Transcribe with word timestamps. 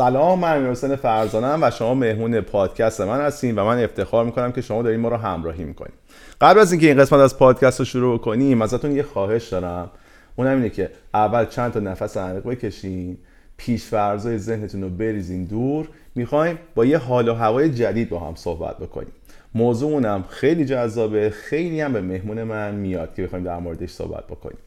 سلام 0.00 0.38
من 0.38 0.66
حسین 0.66 0.96
فرزانم 0.96 1.58
و 1.62 1.70
شما 1.70 1.94
مهمون 1.94 2.40
پادکست 2.40 3.00
من 3.00 3.20
هستین 3.20 3.58
و 3.58 3.64
من 3.64 3.84
افتخار 3.84 4.24
می‌کنم 4.24 4.52
که 4.52 4.60
شما 4.60 4.82
دارین 4.82 5.00
ما 5.00 5.08
رو 5.08 5.16
همراهی 5.16 5.64
می‌کنیم 5.64 5.92
قبل 6.40 6.58
از 6.58 6.72
اینکه 6.72 6.86
این 6.86 6.98
قسمت 6.98 7.20
از 7.20 7.38
پادکست 7.38 7.78
رو 7.78 7.84
شروع 7.84 8.18
کنیم 8.18 8.62
ازتون 8.62 8.96
یه 8.96 9.02
خواهش 9.02 9.48
دارم. 9.48 9.90
اونم 10.36 10.56
اینه 10.56 10.70
که 10.70 10.90
اول 11.14 11.44
چند 11.44 11.72
تا 11.72 11.80
نفس 11.80 12.16
عمیق 12.16 12.42
بکشین 12.42 13.18
پیش 13.56 13.84
فرضای 13.84 14.38
ذهنتون 14.38 14.82
رو 14.82 14.88
بریزین 14.88 15.44
دور. 15.44 15.88
می‌خوایم 16.14 16.58
با 16.74 16.84
یه 16.84 16.98
حال 16.98 17.28
و 17.28 17.34
هوای 17.34 17.70
جدید 17.70 18.08
با 18.08 18.18
هم 18.18 18.34
صحبت 18.34 18.78
بکنیم. 18.78 19.12
موضوعمونم 19.54 20.24
خیلی 20.28 20.64
جذابه 20.64 21.30
خیلی 21.30 21.80
هم 21.80 21.92
به 21.92 22.00
مهمون 22.00 22.42
من 22.42 22.74
میاد 22.74 23.14
که 23.14 23.22
بخوایم 23.22 23.44
در 23.44 23.58
موردش 23.58 23.90
صحبت 23.90 24.26
بکنیم. 24.26 24.58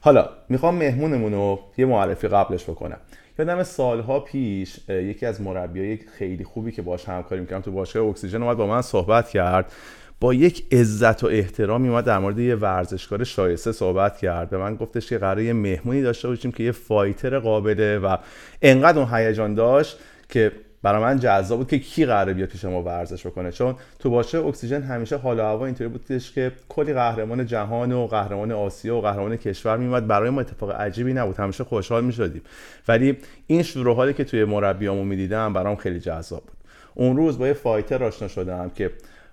حالا 0.00 0.28
می‌خوام 0.48 0.74
مهمونمون 0.74 1.32
رو 1.32 1.60
یه 1.78 1.86
معرفی 1.86 2.28
قبلش 2.28 2.64
بکنم. 2.64 2.98
یادم 3.40 3.62
سالها 3.62 4.20
پیش 4.20 4.88
یکی 4.88 5.26
از 5.26 5.40
مربیای 5.40 5.98
خیلی 6.18 6.44
خوبی 6.44 6.72
که 6.72 6.82
باش 6.82 7.08
همکاری 7.08 7.40
می‌کردم 7.40 7.60
تو 7.60 7.72
باشگاه 7.72 8.06
اکسیژن 8.06 8.42
اومد 8.42 8.56
با 8.56 8.66
من 8.66 8.82
صحبت 8.82 9.28
کرد. 9.28 9.72
با 10.20 10.34
یک 10.34 10.64
عزت 10.72 11.24
و 11.24 11.26
احترامی 11.26 11.88
اومد 11.88 12.04
در 12.04 12.18
مورد 12.18 12.38
یه 12.38 12.54
ورزشکار 12.54 13.24
شایسته 13.24 13.72
صحبت 13.72 14.18
کرد. 14.18 14.50
به 14.50 14.58
من 14.58 14.76
گفتش 14.76 15.08
که 15.08 15.18
قرار 15.18 15.40
یه 15.40 15.52
مهمونی 15.52 16.02
داشته 16.02 16.28
باشیم 16.28 16.52
که 16.52 16.62
یه 16.62 16.72
فایتر 16.72 17.38
قابله 17.38 17.98
و 17.98 18.16
انقدر 18.62 18.98
اون 18.98 19.08
هیجان 19.14 19.54
داشت 19.54 19.98
که 20.28 20.52
برای 20.82 21.02
من 21.02 21.18
جذاب 21.18 21.58
بود 21.58 21.68
که 21.68 21.78
کی 21.78 22.06
قراره 22.06 22.34
بیاد 22.34 22.48
پیش 22.48 22.64
ما 22.64 22.82
ورزش 22.82 23.26
بکنه. 23.26 23.50
چون 23.50 23.74
تو 23.98 24.10
باشه 24.10 24.38
اکسیژن 24.38 24.82
همیشه 24.82 25.16
حال 25.16 25.38
و 25.40 25.42
هوا 25.42 25.66
اینطوری 25.66 25.90
بودش 25.90 26.32
که 26.32 26.52
کلی 26.68 26.92
قهرمان 26.92 27.46
جهان 27.46 27.92
و 27.92 28.06
قهرمان 28.06 28.52
آسیا 28.52 28.96
و 28.96 29.00
قهرمان 29.00 29.36
کشور 29.36 29.76
میومد 29.76 30.06
برای 30.06 30.30
ما 30.30 30.40
اتفاق 30.40 30.70
عجیبی 30.70 31.12
نبود. 31.12 31.36
همیشه 31.36 31.64
خوشحال 31.64 32.04
می‌شدیم. 32.04 32.42
ولی 32.88 33.16
این 33.46 33.62
شروع 33.62 33.96
حالی 33.96 34.14
که 34.14 34.24
توی 34.24 34.44
مربیامو 34.44 35.04
می‌دیدم 35.04 35.52
برام 35.52 35.76
خیلی 35.76 36.00
جذاب 36.00 36.42
بود. 36.42 36.56
اون 36.94 37.16
روز 37.16 37.38
با 37.38 37.46
یه 37.46 37.52
فایتر 37.52 38.04
آشنا 38.04 38.28
شدم 38.28 38.70
که 38.74 38.90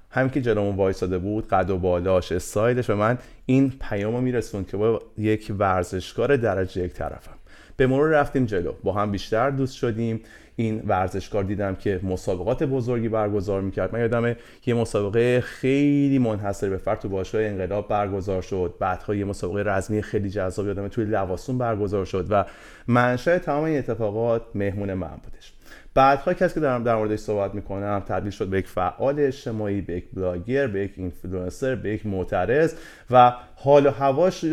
همین 0.10 0.30
که 0.30 0.42
جلومون 0.42 0.76
وایساده 0.76 1.18
بود 1.18 1.48
قد 1.48 1.70
و 1.70 1.78
بالاش 1.78 2.32
استایلش 2.32 2.88
به 2.88 2.96
من 2.96 3.18
این 3.46 3.74
پیامو 3.90 4.22
میرسون 4.22 4.64
که 4.66 4.78
با 4.78 5.02
یک 5.18 5.54
ورزشکار 5.60 6.36
درجه 6.38 6.84
یک 6.84 6.94
طرفم. 6.94 7.32
به 7.78 7.88
مرور 7.88 8.10
رفتیم 8.10 8.46
جلو. 8.46 8.72
با 8.84 8.94
هم 8.94 9.12
بیشتر 9.12 9.50
دوست 9.50 9.76
شدیم. 9.76 10.22
این 10.60 10.84
ورزشکار 10.88 11.44
دیدم 11.44 11.76
که 11.76 12.00
مسابقات 12.04 12.64
بزرگی 12.64 13.10
برگزار 13.10 13.62
می‌کرد. 13.62 13.94
من 13.94 14.00
یادم 14.00 14.36
یه 14.66 14.74
مسابقه 14.74 15.42
خیلی 15.42 16.20
منحصر 16.20 16.70
به 16.70 16.78
فرد 16.78 17.00
تو 17.00 17.10
باشگاه 17.10 17.44
انقلاب 17.44 17.88
برگزار 17.88 18.42
شد. 18.42 18.74
بعدها 18.80 19.16
یه 19.16 19.26
مسابقه 19.26 19.72
رزمی 19.72 20.02
خیلی 20.02 20.30
جذاب 20.30 20.68
یادم 20.68 20.88
توی 20.88 21.06
لواسون 21.06 21.58
برگزار 21.58 22.06
شد 22.06 22.28
و 22.30 22.46
منشأ 22.88 23.38
تمام 23.38 23.64
این 23.64 23.78
اتفاقات 23.78 24.42
مهمون 24.56 24.94
من 24.94 25.18
بودش. 25.24 25.57
بعدها 25.98 26.34
کسی 26.34 26.54
که 26.54 26.60
دارم 26.60 26.84
در 26.84 26.96
موردش 26.96 27.20
صحبت 27.20 27.56
می‌کنم 27.56 28.04
تبدیل 28.08 28.32
شد 28.32 28.48
به 28.48 28.58
یک 28.58 28.68
فعال 28.68 29.20
اجتماعی 29.20 29.82
به 29.82 29.94
یک 29.94 30.06
بلاگر 30.14 30.68
به 30.68 30.84
یک 30.84 30.92
اینفلوئنسر 30.98 31.76
به 31.76 31.90
یک 31.90 32.06
معترض 32.06 32.74
و 33.12 33.34
حال 33.56 33.86
و 33.86 33.90
هواش 33.90 34.46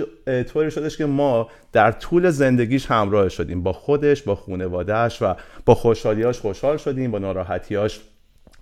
طوری 0.48 0.70
شدش 0.70 0.96
که 0.96 1.06
ما 1.06 1.48
در 1.72 1.92
طول 1.92 2.30
زندگیش 2.30 2.86
همراه 2.86 3.28
شدیم. 3.28 3.62
با 3.62 3.72
خودش 3.72 4.22
با 4.22 4.34
خانوادهش 4.34 5.22
و 5.22 5.34
با 5.64 5.74
خوشحالیاش 5.74 6.40
خوشحال 6.40 6.76
شدیم 6.76 7.10
با 7.10 7.18
ناراحتیاش 7.18 8.00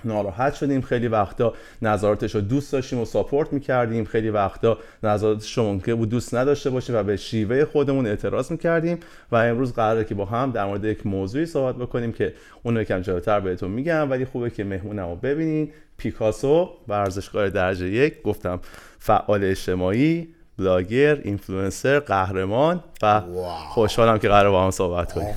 ناراحت 0.04 0.54
شدیم 0.54 0.80
خیلی 0.80 1.08
وقتا 1.08 1.52
نظراتش 1.82 2.34
رو 2.34 2.40
دوست 2.40 2.72
داشتیم 2.72 3.00
و 3.00 3.04
support 3.04 3.52
می‌کردیم. 3.52 4.04
خیلی 4.04 4.30
وقتا 4.30 4.78
نظراتش 5.02 5.58
رو 5.58 5.64
ممکن 5.64 5.94
بود 5.94 6.08
دوست 6.08 6.34
نداشته 6.34 6.70
باشیم 6.70 6.96
و 6.96 7.02
به 7.02 7.16
شیوه 7.16 7.64
خودمون 7.64 8.06
اعتراض 8.06 8.50
می‌کردیم 8.50 9.00
و 9.32 9.36
امروز 9.36 9.72
قراره 9.72 10.04
که 10.04 10.14
با 10.14 10.24
هم 10.24 10.50
در 10.50 10.64
مورد 10.64 10.84
یک 10.84 11.06
موضوعی 11.06 11.46
صحبت 11.46 11.76
بکنیم 11.76 12.12
که 12.12 12.34
اون 12.62 12.76
یکم 12.76 13.00
جلوتر 13.00 13.40
بهتون 13.40 13.70
میگم. 13.70 14.10
ولی 14.10 14.24
خوبه 14.24 14.50
که 14.50 14.64
مهمونم 14.64 15.08
رو 15.08 15.16
ببینین. 15.16 15.70
پیکاسو 15.96 16.70
ورزشکار 16.88 17.48
درجه 17.48 17.88
یک 17.88 18.22
گفتم 18.22 18.60
فعال 18.98 19.44
اجتماعی 19.44 20.28
بلاگر 20.58 21.20
اینفلوئنسر 21.24 22.00
قهرمان 22.00 22.84
و 23.02 23.22
خوشحالم 23.68 24.18
که 24.18 24.28
قرار 24.28 24.50
با 24.50 24.64
هم 24.64 24.70
صحبت 24.70 25.12
کنیم. 25.12 25.34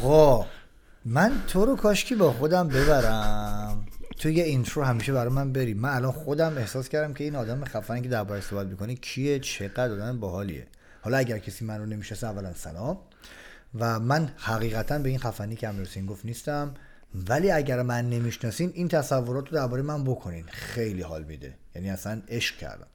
من 1.06 1.32
تو 1.48 1.66
رو 1.66 1.76
کاشکی 1.76 2.16
با 2.16 2.32
خودم 2.32 2.68
ببرم. 2.68 3.86
تو 4.18 4.30
یه 4.30 4.44
intro 4.44 4.84
همیشه 4.84 5.14
برای 5.14 5.34
من 5.34 5.54
بری. 5.54 5.74
من 5.74 5.90
الان 5.90 6.12
خودم 6.12 6.58
احساس 6.58 6.90
کردم 6.90 7.14
که 7.14 7.24
این 7.24 7.36
آدم 7.36 7.66
خفنی 7.66 8.02
که 8.02 8.10
دربارش 8.10 8.44
صحبت 8.44 8.68
می‌کنی 8.68 8.96
کیه؟ 8.96 9.40
چقدر 9.40 9.92
آدم 9.92 10.20
باحالیه. 10.20 10.68
حالا 11.02 11.18
اگر 11.18 11.38
کسی 11.38 11.66
من 11.66 11.80
رو 11.80 11.86
نمی‌شناسه 11.86 12.28
اولا 12.28 12.54
سلام. 12.54 12.98
و 13.80 14.00
من 14.00 14.30
حقیقتا 14.38 15.00
به 15.00 15.10
این 15.10 15.20
خفنی 15.20 15.56
که 15.56 15.68
امیر 15.68 16.06
گفت 16.08 16.26
نیستم. 16.26 16.74
ولی 17.30 17.52
اگر 17.52 17.82
من 17.82 18.10
نمی‌شناسین 18.10 18.72
این 18.74 18.88
تصورات 18.88 19.50
رو 19.50 19.58
درباره 19.58 19.82
من 19.82 20.04
بکنین. 20.04 20.46
خیلی 20.48 21.02
حال 21.02 21.24
میده. 21.24 21.54
یعنی 21.76 21.90
اصلا 21.90 22.22
عشق 22.28 22.58
کردم. 22.58 22.88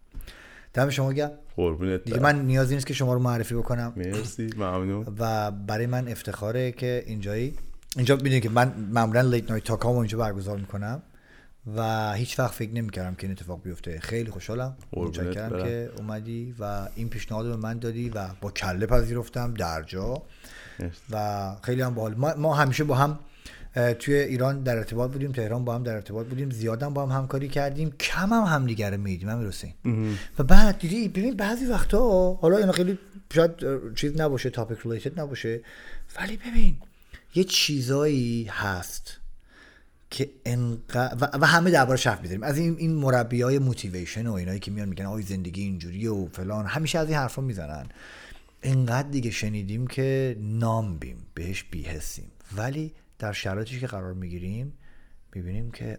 دم 0.74 0.90
شما 0.90 1.12
گرم. 1.12 1.30
قربونت. 1.56 2.04
دیگه 2.04 2.20
من 2.20 2.42
نیازی 2.42 2.74
نیست 2.74 2.86
که 2.86 2.94
شما 2.94 3.14
رو 3.14 3.20
معرفی 3.20 3.54
بکنم. 3.54 3.92
مرسی. 3.96 4.50
ممنون. 4.56 5.06
و 5.18 5.50
برای 5.50 5.86
من 5.86 6.08
افتخاره 6.08 6.72
که 6.72 7.04
اینجایی 7.06 7.54
اینجا 7.96 8.16
می‌دونی 8.16 8.40
که 8.40 8.50
من 8.50 8.74
معمولا 8.92 9.20
لیت 9.20 9.50
نایت 9.50 9.64
تاکامو 9.64 9.98
اینجا 9.98 10.18
برگزار 10.18 10.56
می‌کنم. 10.56 11.02
و 11.76 12.12
هیچ 12.12 12.38
وقت 12.38 12.54
فکر 12.54 12.70
نمی‌کردم 12.70 13.14
که 13.14 13.26
این 13.26 13.32
اتفاق 13.32 13.62
بیفته. 13.62 14.00
خیلی 14.00 14.30
خوشحالم. 14.30 14.76
متشکرم 14.92 15.50
که 15.50 15.90
اومدی 15.98 16.54
و 16.58 16.88
این 16.94 17.08
پیشنهاد 17.08 17.46
رو 17.46 17.52
به 17.52 17.56
من 17.56 17.78
دادی 17.78 18.10
و 18.10 18.28
با 18.40 18.50
کله 18.50 18.86
پذیرفتم 18.86 19.54
در 19.54 19.82
جا. 19.82 20.22
و 21.10 21.56
خیلی 21.62 21.82
هم 21.82 21.94
باحال. 21.94 22.14
ما, 22.14 22.34
ما 22.34 22.54
همیشه 22.54 22.84
با 22.84 22.94
هم 22.94 23.18
توی 23.98 24.14
ایران 24.14 24.62
در 24.62 24.76
ارتباط 24.76 25.10
بودیم 25.10 25.32
تهران 25.32 25.64
با 25.64 25.74
هم 25.74 25.82
در 25.82 25.94
ارتباط 25.94 26.26
بودیم 26.26 26.50
زیادم 26.50 26.94
با 26.94 27.06
هم 27.06 27.18
همکاری 27.18 27.48
کردیم 27.48 27.90
کم 27.90 28.32
هم 28.32 28.42
همدیگه 28.42 28.90
رو 28.90 28.96
میدیم 28.96 29.28
همین 29.28 29.48
حسین. 29.48 29.72
و 30.38 30.42
بعد 30.42 30.78
دیدی 30.78 31.08
ببین 31.08 31.36
بعضی 31.36 31.66
وقتا 31.66 32.32
حالا 32.34 32.56
اینا 32.56 32.72
خیلی 32.72 32.98
شاید 33.34 33.52
چیز 33.94 34.20
نباشه 34.20 34.50
تاپیک 34.50 34.78
ریلیتد 34.84 35.20
نباشه 35.20 35.60
ولی 36.20 36.36
ببین 36.36 36.76
یه 37.34 37.44
چیزایی 37.44 38.44
هست. 38.50 39.19
که 40.10 40.30
انق... 40.44 41.16
و, 41.40 41.46
همه 41.46 41.70
درباره 41.70 42.00
حرف 42.04 42.20
می‌زنیم 42.20 42.42
از 42.42 42.58
این 42.58 42.76
این 42.78 42.94
مربی 42.94 43.42
های 43.42 43.58
موتیویشن 43.58 44.26
و 44.26 44.32
اینایی 44.32 44.60
که 44.60 44.70
میان 44.70 44.88
میگن 44.88 45.06
آی 45.06 45.22
زندگی 45.22 45.62
اینجوریه 45.62 46.10
و 46.10 46.28
فلان. 46.28 46.66
همیشه 46.66 46.98
از 46.98 47.08
این 47.08 47.16
حرفا 47.16 47.42
می‌زنن. 47.42 47.86
انقدر 48.62 49.08
دیگه 49.08 49.30
شنیدیم 49.30 49.86
که 49.86 50.36
نام 50.40 50.98
بیم 50.98 51.26
بهش 51.34 51.64
بیهستیم 51.64 52.30
ولی 52.56 52.94
در 53.18 53.32
شرایطی 53.32 53.80
که 53.80 53.86
قرار 53.86 54.14
می‌گیریم 54.14 54.72
می‌بینیم 55.34 55.70
که 55.70 55.98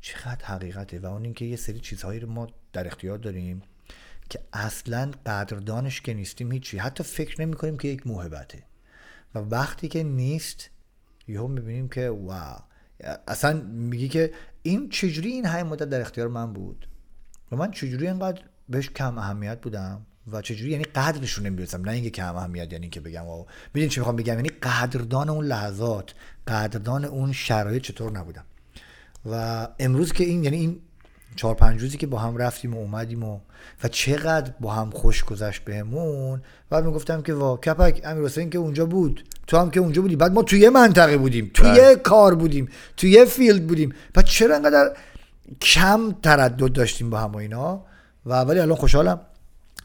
چقدر 0.00 0.44
حقیقته. 0.44 0.98
و 0.98 1.06
اون 1.06 1.24
اینکه 1.24 1.44
یه 1.44 1.56
سری 1.56 1.80
چیزهایی 1.80 2.20
رو 2.20 2.30
ما 2.30 2.46
در 2.72 2.86
اختیار 2.86 3.18
داریم 3.18 3.62
که 4.30 4.40
اصلا 4.52 5.10
قدردانش 5.26 6.00
که 6.00 6.14
نیستیم 6.14 6.52
هیچی. 6.52 6.78
حتی 6.78 7.04
فکر 7.04 7.40
نمی 7.40 7.54
کنیم 7.54 7.78
که 7.78 7.88
یک 7.88 8.06
موهبته. 8.06 8.62
و 9.34 9.38
وقتی 9.38 9.88
که 9.88 10.02
نیست 10.02 10.70
یهو 11.28 11.48
می‌بینیم 11.48 11.88
که 11.88 12.10
واو. 12.10 12.69
اصلا 13.28 13.60
میگی 13.62 14.08
که 14.08 14.32
این 14.62 14.88
چجوری 14.88 15.28
این 15.28 15.46
های 15.46 15.62
مدت 15.62 15.88
در 15.88 16.00
اختیار 16.00 16.28
من 16.28 16.52
بود؟ 16.52 16.88
و 17.52 17.56
من 17.56 17.70
چجوری 17.70 18.06
اینقدر 18.06 18.42
بهش 18.68 18.90
کم 18.90 19.18
اهمیت 19.18 19.60
بودم؟ 19.60 20.06
و 20.32 20.42
چجوری 20.42 20.70
یعنی 20.70 20.84
قدرش 20.84 21.32
رو 21.32 21.50
نه 21.78 21.90
اینکه 21.90 22.10
کم 22.10 22.36
اهمیت 22.36 22.72
یعنی 22.72 22.88
که 22.88 23.00
بگم 23.00 23.26
و 23.26 23.44
می‌دونی 23.74 23.90
چی 23.90 24.00
می‌خوام 24.00 24.16
بگم؟ 24.16 24.34
یعنی 24.34 24.48
قدردان 24.48 25.28
اون 25.28 25.44
لحظات 25.44 26.14
قدردان 26.48 27.04
اون 27.04 27.32
شرایط 27.32 27.82
چطور 27.82 28.12
نبودم. 28.12 28.44
و 29.30 29.68
امروز 29.78 30.12
که 30.12 30.24
این 30.24 30.44
یعنی 30.44 30.56
این 30.56 30.80
چهار 31.36 31.54
پنج 31.54 31.80
روزی 31.80 31.98
که 31.98 32.06
با 32.06 32.18
هم 32.18 32.36
رفتیم 32.36 32.74
و 32.74 32.78
اومدیم 32.78 33.24
و 33.24 33.40
و 33.84 33.88
چقدر 33.88 34.52
با 34.60 34.72
هم 34.72 34.90
خوش 34.90 35.24
گذشت 35.24 35.64
بهمون. 35.64 36.42
بعد 36.70 36.84
می‌گفتم 36.84 37.22
که 37.22 37.34
وا 37.34 37.56
کپک 37.56 38.00
امیر 38.04 38.24
حسین 38.24 38.50
که 38.50 38.58
اونجا 38.58 38.86
بود. 38.86 39.24
تو 39.46 39.58
هم 39.58 39.70
که 39.70 39.80
اونجا 39.80 40.02
بودی. 40.02 40.16
بعد 40.16 40.32
ما 40.32 40.42
توی 40.42 40.68
منطقه 40.68 41.16
بودیم. 41.16 41.50
توی 41.54 41.70
بله. 41.70 41.96
کار 41.96 42.34
بودیم. 42.34 42.68
توی 42.96 43.24
field 43.24 43.66
بودیم. 43.66 43.94
بعد 44.14 44.24
چرا 44.24 44.56
انقدر 44.56 44.96
کم 45.60 46.12
تردد 46.22 46.72
داشتیم 46.72 47.10
با 47.10 47.18
هم 47.18 47.32
و 47.32 47.36
اینا؟ 47.36 47.84
و 48.26 48.40
ولی 48.40 48.60
الان 48.60 48.76
خوشحالم. 48.76 49.20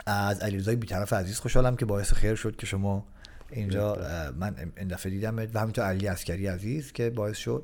از 0.06 0.40
علیرضای 0.40 0.76
بیطرف 0.76 1.14
عزیز 1.14 1.40
خوشحالم 1.40 1.76
که 1.76 1.86
باعث 1.86 2.14
خیر 2.14 2.36
شد 2.36 2.56
که 2.56 2.66
شما 2.66 3.06
اینجا 3.52 3.98
من 4.40 4.56
این 4.78 4.88
دفعه 4.88 5.10
دیدم 5.10 5.38
و 5.54 5.60
همینطور 5.60 5.86
علی 5.86 6.08
عسکری 6.08 6.48
عزیز 6.48 6.92
که 6.92 7.10
باعث 7.10 7.38
شد. 7.38 7.64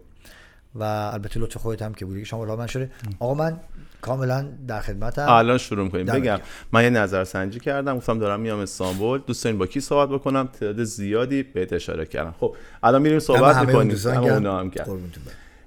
و 0.76 0.84
البته 0.84 1.40
لطف 1.40 1.58
خودت 1.58 1.82
هم 1.82 1.94
که 1.94 2.06
بودی 2.06 2.20
که 2.20 2.26
شما 2.26 2.56
من 2.56 2.68
شده. 2.68 2.92
آقا 3.20 3.34
من 3.34 3.60
کاملا 4.02 4.46
در 4.68 4.80
خدمتم. 4.80 5.26
الان 5.30 5.58
شروع 5.58 5.90
کنیم 5.90 6.06
بگم. 6.06 6.40
من 6.72 6.84
یه 6.84 6.90
نظر 6.90 7.24
سنجی 7.24 7.60
کردم. 7.60 7.98
گفتم 7.98 8.20
دارم 8.20 8.40
میام 8.40 8.60
استانبول. 8.60 9.22
دوست 9.28 9.44
دارین 9.44 9.60
با 9.60 9.68
کی 9.68 9.80
صحبت 9.80 10.10
بکنم؟ 10.10 10.50
تعداد 10.54 10.84
زیادی 10.84 11.44
بهت 11.44 11.74
اشاره 11.74 12.06
کردم. 12.06 12.36
خب 12.40 12.56
الان 12.84 13.02
میریم 13.02 13.20
صحبت 13.20 13.56
می‌کنیم. 13.58 13.98
اونا 14.24 14.60
هم 14.60 14.70
کرد 14.70 14.90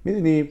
می‌دونی 0.05 0.49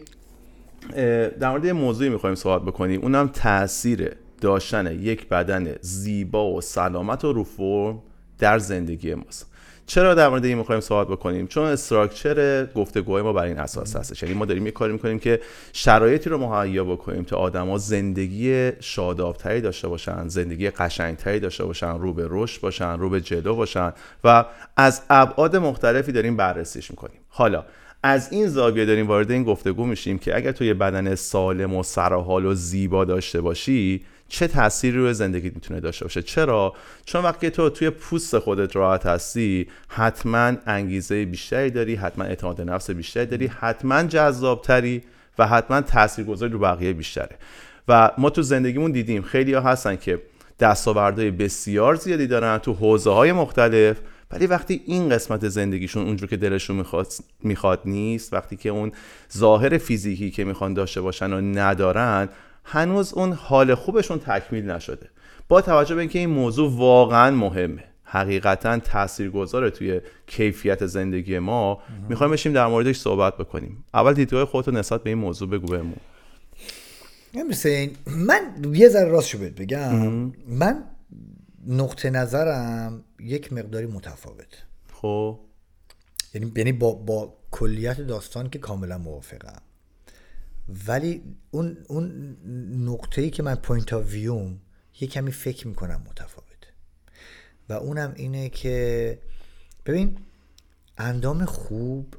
در 1.39 1.49
مورد 1.49 1.65
یه 1.65 1.73
موضوعی 1.73 2.09
می‌خوایم 2.09 2.35
صحبت 2.35 2.61
بکنیم. 2.61 3.01
اونم 3.01 3.27
تاثیر 3.27 4.11
داشتن 4.41 4.99
یک 4.99 5.29
بدن 5.29 5.75
زیبا 5.81 6.53
و 6.53 6.61
سلامت 6.61 7.25
و 7.25 7.33
رو 7.33 7.43
فرم 7.43 7.99
در 8.39 8.59
زندگی 8.59 9.13
ماست. 9.15 9.52
چرا 9.85 10.13
در 10.13 10.29
مورد 10.29 10.45
این 10.45 10.57
می‌خوایم 10.57 10.81
صحبت 10.81 11.07
بکنیم؟ 11.07 11.47
چون 11.47 11.65
استراکچر 11.65 12.65
گفتگوهای 12.65 13.23
ما 13.23 13.33
بر 13.33 13.43
این 13.43 13.59
اساس 13.59 13.95
هستش. 13.95 14.23
یعنی 14.23 14.35
ما 14.35 14.45
داریم 14.45 14.65
یه 14.65 14.71
کاری 14.71 14.93
می‌کنیم 14.93 15.19
که 15.19 15.39
شرایطی 15.73 16.29
رو 16.29 16.37
مهیا 16.37 16.83
بکنیم 16.83 17.23
تا 17.23 17.37
آدما 17.37 17.77
زندگی 17.77 18.71
شادابتری 18.79 19.61
داشته 19.61 19.87
باشن 19.87 20.27
زندگی 20.27 20.69
قشنگتری 20.69 21.39
داشته 21.39 21.65
باشن 21.65 21.97
رو 21.99 22.13
به 22.13 22.27
رشد 22.29 22.61
باشن 22.61 22.99
رو 22.99 23.09
به 23.09 23.21
جلو 23.21 23.55
باشن 23.55 23.93
و 24.23 24.45
از 24.77 25.01
ابعاد 25.09 25.55
مختلفی 25.55 26.11
داریم 26.11 26.37
بررسیش 26.37 26.91
می‌کنیم. 26.91 27.19
حالا 27.29 27.65
از 28.03 28.33
این 28.33 28.47
زاویه 28.47 28.85
داریم 28.85 29.07
وارد 29.07 29.31
این 29.31 29.43
گفتگو 29.43 29.85
میشیم 29.85 30.19
که 30.19 30.35
اگر 30.35 30.51
تو 30.51 30.63
یه 30.63 30.73
بدن 30.73 31.15
سالم 31.15 31.75
و 31.75 31.83
سرحال 31.83 32.45
و 32.45 32.53
زیبا 32.53 33.05
داشته 33.05 33.41
باشی 33.41 34.05
چه 34.27 34.47
تأثیری 34.47 34.97
روی 34.97 35.13
زندگی 35.13 35.51
می‌تونه 35.55 35.79
داشته 35.79 36.05
باشه؟ 36.05 36.21
چرا؟ 36.21 36.73
چون 37.05 37.23
وقتی 37.23 37.49
تو 37.49 37.69
توی 37.69 37.89
پوست 37.89 38.39
خودت 38.39 38.75
راحت 38.75 39.05
هستی 39.05 39.67
حتما 39.87 40.53
انگیزه 40.65 41.25
بیشتری 41.25 41.69
داری 41.69 41.95
حتما 41.95 42.25
اعتماد 42.25 42.61
نفس 42.61 42.91
بیشتری 42.91 43.25
داری 43.25 43.47
حتما 43.47 44.03
جذابتری 44.03 45.03
و 45.37 45.47
حتما 45.47 45.81
تاثیرگذاری 45.81 46.51
رو 46.51 46.59
بقیه 46.59 46.93
بیشتره. 46.93 47.37
و 47.87 48.11
ما 48.17 48.29
تو 48.29 48.41
زندگیمون 48.41 48.91
دیدیم 48.91 49.21
خیلی 49.21 49.53
ها 49.53 49.61
هستن 49.61 49.95
که 49.95 50.21
دستاوردهای 50.59 51.31
بسیار 51.31 51.95
زیادی 51.95 52.27
دارن 52.27 52.57
تو 52.57 52.73
حوزه 52.73 53.11
های 53.11 53.31
مختلف 53.31 53.97
ولی 54.31 54.47
وقتی 54.47 54.81
این 54.85 55.09
قسمت 55.09 55.47
زندگیشون 55.47 56.05
اونجور 56.05 56.29
که 56.29 56.37
دلشون 56.37 56.75
می‌خواد, 56.75 57.07
می‌خواد 57.43 57.81
نیست 57.85 58.33
وقتی 58.33 58.55
که 58.55 58.69
اون 58.69 58.91
ظاهر 59.37 59.77
فیزیکی 59.77 60.31
که 60.31 60.43
می‌خوان 60.43 60.73
داشته 60.73 61.01
باشن 61.01 61.33
و 61.33 61.41
ندارن 61.41 62.29
هنوز 62.63 63.13
اون 63.13 63.33
حال 63.33 63.75
خوبشون 63.75 64.19
تکمیل 64.19 64.71
نشده. 64.71 65.09
با 65.47 65.61
توجه 65.61 65.95
به 65.95 66.01
اینکه 66.01 66.19
این 66.19 66.29
موضوع 66.29 66.77
واقعا 66.77 67.31
مهمه. 67.31 67.83
حقیقتا 68.03 68.79
تاثیرگذاره 68.79 69.69
توی 69.69 70.01
کیفیت 70.27 70.85
زندگی 70.85 71.39
ما. 71.39 71.81
می‌خوایم 72.09 72.33
بشیم 72.33 72.53
در 72.53 72.67
موردش 72.67 72.97
صحبت 72.97 73.37
بکنیم. 73.37 73.85
اول 73.93 74.13
دیدگاه 74.13 74.45
خودتو 74.45 74.71
نسبت 74.71 75.03
به 75.03 75.09
این 75.09 75.19
موضوع 75.19 75.49
بگو 75.49 75.67
بهمون. 75.67 75.97
من 78.07 78.55
یه 78.73 78.89
ذره 78.89 79.09
راست 79.09 79.27
شو 79.27 79.37
بگم. 79.37 79.95
من 80.47 80.83
نقطه 81.67 82.09
نظرم 82.09 83.03
یک 83.19 83.53
مقداری 83.53 83.85
متفاوت 83.85 84.63
خب. 84.93 85.39
یعنی 86.33 86.51
یعنی 86.55 86.71
با 86.71 86.93
با 86.93 87.33
کلیت 87.51 88.01
داستان 88.01 88.49
که 88.49 88.59
کاملا 88.59 88.97
موافقم. 88.97 89.61
ولی 90.87 91.23
اون 91.51 91.77
اون 91.87 92.37
نقطه 92.85 93.21
ای 93.21 93.29
که 93.29 93.43
من 93.43 93.55
point 93.55 93.93
of 93.93 93.99
view 93.99 94.11
م 94.11 94.59
یه 94.99 95.07
کمی 95.07 95.31
فکر 95.31 95.67
می‌کنم 95.67 96.03
متفاوت. 96.09 96.53
و 97.69 97.73
اونم 97.73 98.13
اینه 98.15 98.49
که 98.49 99.19
ببین 99.85 100.17
اندام 100.97 101.45
خوب 101.45 102.15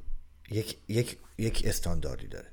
یک 0.51 0.77
یک 0.89 1.19
یک 1.39 1.63
استانداردی 1.67 2.27
داره. 2.27 2.47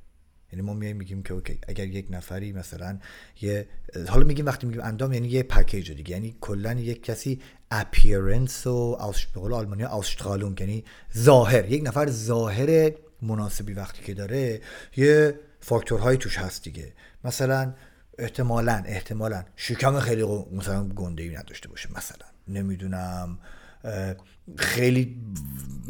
یعنی 0.52 0.66
ما 0.66 0.74
میایم 0.74 0.98
میگیم 0.98 1.24
که 1.24 1.34
okay 1.34 1.60
اگر 1.68 1.88
یک 1.88 2.08
نفری 2.10 2.52
مثلا 2.52 3.00
یه 3.42 3.68
حالا 4.08 4.26
میگیم 4.26 4.46
وقتی 4.46 4.68
میگیم 4.68 4.82
اندام 4.84 5.14
یعنی 5.14 5.28
یه 5.28 5.44
پکیج 5.44 5.92
دیگه 5.92 6.12
یعنی 6.12 6.38
کلا 6.42 6.74
یک 6.74 7.04
کسی 7.04 7.42
appearance 7.72 8.68
و 8.68 8.98
به 9.34 9.40
قول 9.40 9.54
آلمانی 9.54 9.86
یعنی 10.60 10.84
ظاهر. 11.18 11.72
یک 11.72 11.88
نفر 11.88 12.10
ظاهر 12.10 12.92
مناسبی 13.22 13.74
وقتی 13.74 14.04
که 14.04 14.14
داره 14.14 14.62
یه 14.98 15.40
فاکتورهایی 15.62 16.18
توش 16.18 16.38
هست 16.38 16.64
دیگه. 16.64 16.94
مثلا 17.24 17.74
احتمالا 18.18 18.84
احتمالا. 18.86 19.44
شکم 19.56 20.00
خیلی 20.00 20.24
مثلا 20.52 20.88
گنده 20.88 21.24
ای 21.24 21.30
نداشته 21.30 21.70
باشه 21.70 21.90
مثلا. 21.96 22.28
نمی‌دونم 22.48 23.40
خیلی 24.58 25.18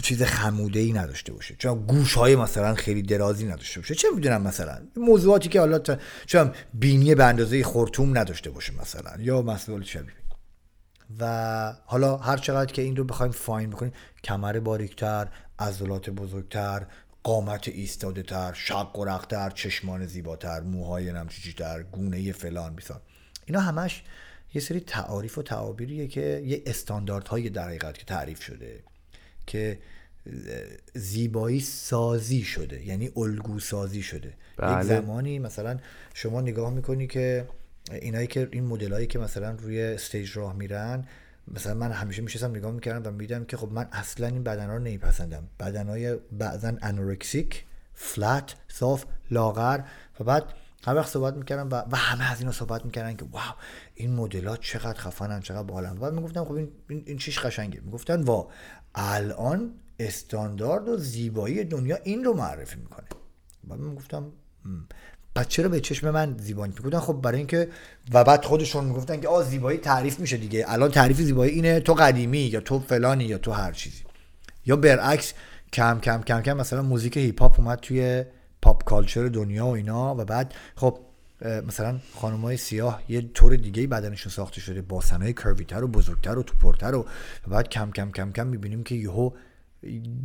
چیز 0.03 0.23
خموده 0.23 0.79
ای 0.79 0.93
نداشته 0.93 1.33
باشه. 1.33 1.55
چون 1.55 1.85
گوش 1.85 2.13
های 2.13 2.35
مثلا 2.35 2.75
خیلی 2.75 3.01
درازی 3.01 3.45
نداشته 3.45 3.79
باشه. 3.79 3.95
چه 3.95 4.07
می‌دونم 4.15 4.41
مثلا؟ 4.41 4.81
موضوعاتی 4.95 5.49
که 5.49 5.59
حالا 5.59 5.79
چون 6.25 6.51
بینی 6.73 7.15
به 7.15 7.25
اندازه 7.25 7.63
خورتوم 7.63 8.17
نداشته 8.17 8.49
باشه 8.49 8.73
مثلا. 8.81 9.11
یا 9.19 9.41
مسئول 9.41 9.83
شبیه. 9.83 10.13
و 11.19 11.73
حالا 11.85 12.17
هر 12.17 12.37
چقدر 12.37 12.73
که 12.73 12.81
این 12.81 12.95
رو 12.95 13.03
بخوایم 13.03 13.31
فاین 13.31 13.69
بکنیم 13.69 13.91
کمر 14.23 14.59
باریکتر 14.59 15.27
عضلات 15.59 16.09
بزرگتر 16.09 16.85
قامت 17.23 17.67
ایستاده 17.67 18.23
تر 18.23 18.53
شق 18.53 18.99
و 18.99 19.05
رختر 19.05 19.49
چشمان 19.49 20.05
زیباتر 20.05 20.59
موهای 20.59 21.11
نمچیچی 21.11 21.63
گونه 21.91 22.31
فلان 22.31 22.75
بیسار 22.75 23.01
اینا 23.45 23.59
همش 23.59 24.03
یه 24.53 24.61
سری 24.61 24.79
تعاریف 24.79 25.37
و 25.37 25.43
تعابیریه 25.43 26.07
که 26.07 26.43
یه 26.45 26.61
استانداردهای 26.65 27.49
در 27.49 27.67
حقیقت 27.67 27.97
که 27.97 28.05
تعریف 28.05 28.43
شده 28.43 28.83
که 29.47 29.79
زیبایی 30.93 31.59
سازی 31.59 32.43
شده 32.43 32.87
یعنی 32.87 33.11
الگو 33.15 33.59
سازی 33.59 34.01
شده 34.01 34.33
بله. 34.57 34.79
یک 34.79 34.87
زمانی 34.87 35.39
مثلا 35.39 35.79
شما 36.13 36.41
نگاه 36.41 36.73
می‌کنی 36.73 37.07
که 37.07 37.47
اینایی 37.91 38.27
که 38.27 38.49
این 38.51 38.65
مدلایی 38.65 39.07
که 39.07 39.19
مثلا 39.19 39.51
روی 39.51 39.81
استیج 39.81 40.37
راه 40.37 40.55
میرن 40.55 41.07
مثلا 41.47 41.73
من 41.73 41.91
همیشه 41.91 42.21
میشستم 42.21 42.49
نگاه 42.49 42.71
می‌کردم 42.71 43.13
و 43.13 43.17
می‌دیدم 43.17 43.45
که 43.45 43.57
خب 43.57 43.71
من 43.71 43.87
اصلا 43.91 44.27
این 44.27 44.43
بدن 44.43 44.67
ها 44.67 44.73
رو 44.73 44.79
نمیپسندم. 44.79 45.47
بدن 45.59 45.87
های 45.87 46.15
بعضا 46.15 46.73
anorexic 46.81 47.65
flat 47.93 48.55
صاف 48.67 49.05
لاغر. 49.31 49.79
و 50.19 50.23
بعد 50.23 50.53
هر 50.85 50.95
وقت 50.95 51.09
صحبت 51.09 51.35
می‌کردم 51.35 51.69
و, 51.69 51.75
و 51.91 51.95
همه 51.95 52.31
از 52.31 52.39
اینا 52.39 52.51
صحبت 52.51 52.85
می‌کردن 52.85 53.15
که 53.15 53.25
wow 53.25 53.53
این 53.95 54.15
مدلات 54.15 54.59
چقدر 54.59 54.99
خفنن 54.99 55.39
چقدر 55.39 55.63
بالان 55.63 55.95
بعد 55.95 56.13
می‌گفتم 56.13 56.45
خب 56.45 56.51
این 56.51 56.71
این 56.87 57.17
چیش 57.17 57.39
قشنگه. 57.39 57.81
می‌گفتن 57.81 58.21
وا 58.21 58.49
الان 58.95 59.73
استاندارد 59.99 60.87
و 60.87 60.97
زیبایی 60.97 61.63
دنیا 61.63 61.97
این 62.03 62.23
رو 62.23 62.33
معرفی 62.33 62.79
می‌کنه. 62.79 63.07
بعد 63.63 63.79
می‌گفتم 63.79 64.31
پس 65.35 65.47
چرا 65.47 65.69
به 65.69 65.79
چشم 65.79 66.09
من 66.09 66.35
زیبایی 66.39 66.73
می‌گفتن 66.77 66.99
خب 66.99 67.13
برای 67.13 67.37
اینکه 67.37 67.67
و 68.13 68.23
بعد 68.23 68.45
خودشون 68.45 68.85
می‌گفتن 68.85 69.19
که 69.19 69.27
آ 69.27 69.43
زیبایی 69.43 69.77
تعریف 69.77 70.19
میشه 70.19 70.37
دیگه. 70.37 70.65
الان 70.67 70.91
تعریف 70.91 71.21
زیبایی 71.21 71.51
اینه 71.51 71.79
تو 71.79 71.93
قدیمی 71.93 72.39
یا 72.39 72.59
تو 72.59 72.79
فلانی 72.79 73.23
یا 73.23 73.37
تو 73.37 73.51
هر 73.51 73.71
چیزی. 73.71 74.03
یا 74.65 74.75
برعکس 74.75 75.33
کم 75.73 75.99
کم 75.99 76.21
کم 76.21 76.41
کم 76.41 76.57
مثلا 76.57 76.81
موزیک 76.81 77.17
هیپ 77.17 77.41
هاپ 77.41 77.59
اومد 77.59 77.79
توی 77.79 78.25
pop 78.61 78.83
culture 78.83 79.27
دنیا 79.27 79.65
و 79.65 79.69
اینا 79.69 80.15
و 80.15 80.25
بعد 80.25 80.53
خب 80.75 80.99
مثلا 81.67 81.99
خانم 82.15 82.41
های 82.41 82.57
سیاه 82.57 83.01
یه 83.09 83.21
طور 83.33 83.55
دیگه 83.55 83.87
بدنشون 83.87 84.31
ساخته 84.31 84.61
شده. 84.61 84.81
باسنای 84.81 85.33
curvyتر 85.33 85.83
و 85.83 85.87
بزرگتر 85.87 86.37
و 86.37 86.43
توپرتر 86.43 86.95
و, 86.95 87.05
بعد 87.47 87.69
کم 87.69 87.91
کم 87.91 88.11
کم 88.11 88.31
کم 88.31 88.47
می‌بینیم 88.47 88.83
که 88.83 88.95
یهو 88.95 89.31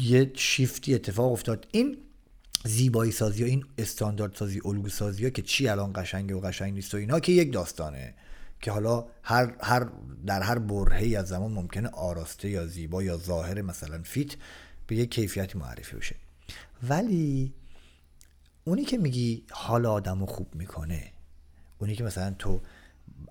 یه 0.01 0.31
شیفتی 0.35 0.95
اتفاق 0.95 1.33
افتاد. 1.33 1.67
این 1.71 1.97
زیبایی 2.65 3.13
سازی 3.13 3.43
و 3.43 3.47
این 3.47 3.65
استاندارد 3.79 4.35
سازی 4.35 4.61
الگو 4.65 4.89
سازی 4.89 5.25
ها 5.25 5.31
که 5.31 5.43
چی 5.43 5.69
الان 5.69 5.93
قشنگه 5.95 6.35
و 6.35 6.41
قشنگ 6.41 6.75
نیست 6.75 6.95
و 6.95 6.97
اینا 6.97 7.21
که 7.21 7.33
یک 7.33 7.53
داستانه. 7.53 8.15
که 8.61 8.71
حالا 8.71 9.07
هر, 9.23 9.55
هر 9.61 9.89
در 10.27 10.43
هر 10.43 10.59
برهی 10.59 11.17
از 11.17 11.29
زمان 11.29 11.53
ممکنه 11.53 11.89
آراسته 11.89 12.49
یا 12.49 12.67
زیبا 12.67 13.03
یا 13.03 13.17
ظاهر 13.17 13.63
مثلا 13.63 14.03
فیت 14.03 14.37
به 14.87 14.97
یک 14.97 15.11
کیفیتی 15.11 15.59
معرفی 15.59 15.97
بشه. 15.97 16.17
ولی 16.89 17.55
اونی 18.65 18.85
که 18.85 18.99
میگی 18.99 19.45
حال 19.51 19.87
آدم 19.87 20.27
خوب 20.27 20.55
می‌کنه 20.55 21.13
اونی 21.79 21.95
که 21.95 22.05
مثلا 22.05 22.35
تو 22.39 22.61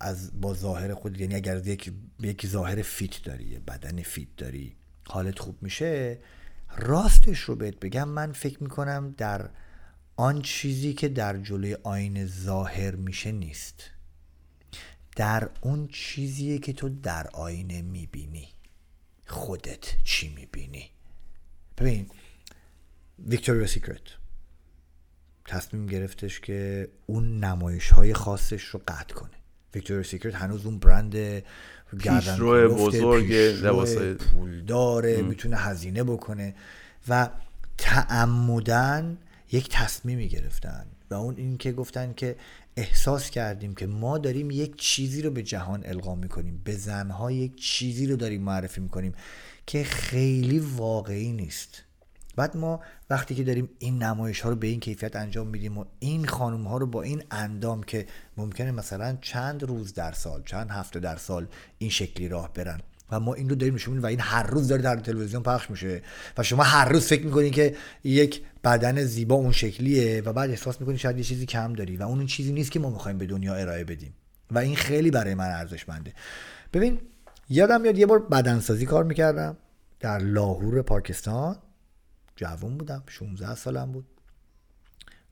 از 0.01 0.41
با 0.41 0.53
ظاهر 0.53 0.94
خود 0.94 1.22
یعنی 1.22 1.36
اگر 1.36 1.67
یک 1.67 1.94
یک 2.20 2.48
ظاهر 2.48 2.82
fit 2.82 3.24
داری 3.24 3.60
بدن 3.60 4.01
fit 4.02 4.36
داری 4.38 4.75
حالت 5.08 5.39
خوب 5.39 5.63
میشه 5.63 6.20
راستش 6.75 7.39
رو 7.39 7.55
بهت 7.55 7.79
بگم 7.79 8.10
من 8.10 8.32
فکر 8.32 8.63
می‌کنم 8.63 9.15
در 9.17 9.50
آن 10.15 10.41
چیزی 10.41 10.94
که 10.94 11.10
در 11.10 11.38
جلوی 11.38 11.77
آینه 11.84 12.25
ظاهر 12.25 12.96
میشه 12.96 13.32
نیست. 13.32 13.84
در 15.15 15.50
اون 15.62 15.88
چیزیه 15.88 16.58
که 16.58 16.74
تو 16.74 16.89
در 16.89 17.27
آینه 17.27 17.82
می‌بینی. 17.82 18.48
خودت 19.27 20.03
چی 20.03 20.36
می‌بینی؟ 20.36 20.89
ببین 21.77 22.10
ویکتوریا 23.20 23.67
سیکرت 23.67 24.01
تصمیم 25.46 25.86
گرفتش 25.86 26.39
که 26.39 26.89
اون 27.05 27.44
نمایش 27.44 27.89
های 27.89 28.13
خاصش 28.13 28.63
رو 28.63 28.82
قطع 28.88 29.13
کنه. 29.13 29.32
ویکتوریا 29.74 30.03
سیکرت 30.03 30.36
هنوز 30.36 30.65
اون 30.65 30.79
برند 30.79 31.44
گردن 32.04 32.68
بزرگ 32.68 34.18
پول 34.18 34.62
داره 34.62 35.22
می‌تونه 35.22 35.58
هزینه 35.58 36.04
بکنه 36.04 36.56
و 37.08 37.30
تعمدن 37.77 39.18
یک 39.51 39.70
تصمیمی 39.70 40.27
گرفتن 40.27 40.86
و 41.10 41.13
اون 41.13 41.36
این 41.38 41.58
که 41.58 41.72
گفتن 41.72 42.13
که 42.13 42.36
احساس 42.77 43.30
کردیم 43.30 43.75
که 43.75 43.88
ما 43.88 44.18
داریم 44.18 44.51
یک 44.51 44.75
چیزی 44.75 45.22
رو 45.22 45.32
به 45.32 45.44
جهان 45.44 45.84
القا 45.86 46.15
می‌کنیم 46.15 46.62
به 46.63 46.75
زنها 46.75 47.32
یک 47.32 47.62
چیزی 47.62 48.08
رو 48.08 48.15
داریم 48.15 48.42
معرفی 48.42 48.82
می‌کنیم 48.82 49.13
که 49.68 49.84
خیلی 49.84 50.60
واقعی 50.60 51.32
نیست. 51.32 51.84
بعد 52.36 52.58
ما 52.58 52.80
وقتی 53.10 53.36
که 53.36 53.44
داریم 53.44 53.70
این 53.80 54.04
نمایش 54.04 54.42
ها 54.42 54.50
رو 54.50 54.56
به 54.56 54.68
این 54.68 54.80
کیفیت 54.80 55.15
انجام 55.15 55.48
میدیم 55.48 55.77
و 55.77 55.86
این 56.00 56.25
خانم 56.25 56.68
ها 56.68 56.77
رو 56.77 56.88
با 56.88 57.01
این 57.01 57.24
اندام 57.32 57.84
که 57.84 58.06
ممکنه 58.38 58.72
مثلا 58.72 59.18
چند 59.22 59.63
روز 59.63 59.94
در 59.94 60.12
سال 60.12 60.44
چند 60.46 60.70
هفته 60.70 61.00
در 61.00 61.15
سال 61.15 61.48
این 61.77 61.89
شکلی 61.89 62.27
راه 62.27 62.54
برن. 62.54 62.80
و 63.12 63.20
ما 63.20 63.34
این 63.34 63.50
رو 63.50 63.56
داریم 63.56 63.75
نشون 63.75 64.00
و 64.00 64.06
این 64.06 64.20
هر 64.20 64.44
روز 64.44 64.68
داره 64.68 64.82
در 64.82 64.96
تلویزیون 64.96 65.44
پخش 65.44 65.70
میشه. 65.70 66.01
و 66.38 66.44
شما 66.44 66.63
هر 66.63 66.89
روز 66.89 67.08
فکر 67.08 67.25
می‌کنید 67.25 67.54
که 67.54 67.75
یک 68.04 68.42
بدن 68.63 69.04
زیبا 69.04 69.36
اون 69.36 69.51
شکلیه 69.51 70.22
و 70.22 70.34
بعد 70.34 70.50
احساس 70.50 70.80
می‌کنید 70.82 70.98
شاید 70.98 71.18
یه 71.18 71.24
چیزی 71.24 71.46
کم 71.46 71.74
داری 71.74 71.98
و 71.98 72.04
اون 72.04 72.25
چیزی 72.25 72.54
نیست 72.54 72.72
که 72.72 72.80
ما 72.80 72.89
می‌خوایم 72.89 73.18
به 73.18 73.25
دنیا 73.25 73.56
ارائه 73.56 73.84
بدیم. 73.84 74.13
و 74.51 74.60
این 74.60 74.75
خیلی 74.75 75.12
برای 75.12 75.34
من 75.34 75.50
ارزشمنده. 75.50 76.13
ببین 76.74 77.00
یادم 77.50 77.82
میاد 77.82 77.98
یه 77.98 78.06
بار 78.06 78.20
بدنسازی 78.20 78.86
کار 78.86 79.04
می‌کردم 79.04 79.58
در 80.00 80.18
لاهور 80.18 80.82
پاکستان. 80.82 81.56
جوان 82.36 82.77
بودم 82.77 83.04
16 83.08 83.56
سالم 83.56 83.92
بود. 83.92 84.06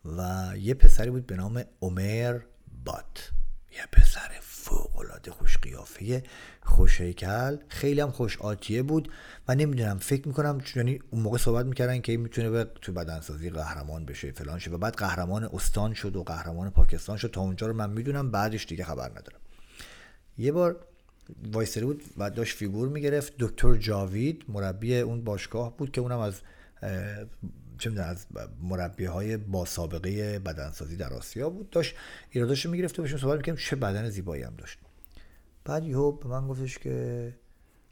و 0.05 0.51
یه 0.57 0.73
پسری 0.73 1.09
بود 1.09 1.25
به 1.25 1.35
نام 1.35 1.63
عمر 1.81 2.39
بات. 2.85 3.31
یه 3.71 3.85
پسر 3.91 4.31
فوق 4.41 4.99
العاده 4.99 5.31
خوش 5.31 5.57
قیافه 5.57 6.23
خوش 6.63 7.01
هیکل 7.01 7.57
خیلی 7.67 8.01
هم 8.01 8.11
خوش 8.11 8.37
آتیه 8.37 8.83
بود 8.83 9.11
و 9.47 9.55
نمی‌دونم 9.55 9.97
فکر 9.97 10.27
می‌کنم 10.27 10.61
یعنی 10.75 10.99
اون 11.11 11.21
موقع 11.21 11.37
صحبت 11.37 11.65
می‌کردن 11.65 12.01
که 12.01 12.17
می‌تونه 12.17 12.49
به 12.49 12.63
تو 12.81 12.93
بدنسازی 12.93 13.49
قهرمان 13.49 14.05
بشه 14.05 14.31
فلان 14.31 14.59
شه 14.59 14.71
و 14.71 14.77
بعد 14.77 14.95
قهرمان 14.95 15.43
استان 15.43 15.93
شد 15.93 16.15
و 16.15 16.23
قهرمان 16.23 16.69
پاکستان 16.69 17.17
شد. 17.17 17.31
تا 17.31 17.41
اونجا 17.41 17.67
رو 17.67 17.73
من 17.73 17.89
می‌دونم 17.89 18.31
بعدش 18.31 18.65
دیگه 18.65 18.83
خبر 18.83 19.09
ندارم. 19.09 19.39
یه 20.37 20.51
بار 20.51 20.87
وایسری 21.53 21.85
بود 21.85 22.03
و 22.17 22.29
داشت 22.29 22.57
فیگور 22.57 22.89
می‌گرفت. 22.89 23.33
دکتر 23.39 23.75
جاوید 23.75 24.45
مربی 24.47 24.99
اون 24.99 25.23
باشگاه 25.23 25.77
بود 25.77 25.91
که 25.91 26.01
اونم 26.01 26.19
از 26.19 26.41
چه 27.77 28.01
از 28.01 28.25
مربی 28.61 29.05
های 29.05 29.37
با 29.37 29.65
سابقه 29.65 30.39
بدنسازی 30.39 30.95
در 30.95 31.13
آسیا 31.13 31.49
بود. 31.49 31.69
داشت 31.69 31.95
ایراداشو 32.29 32.69
می‌گرفت 32.69 32.99
و 32.99 33.01
بهشون 33.01 33.19
صحبت 33.19 33.37
می‌کردم 33.37 33.59
چه 33.59 33.75
بدن 33.75 34.09
زیبایی 34.09 34.43
هم 34.43 34.55
داشت. 34.57 34.79
بعد 35.65 35.85
یهو 35.85 36.11
به 36.11 36.27
من 36.27 36.47
گفتش 36.47 36.77
که 36.77 37.35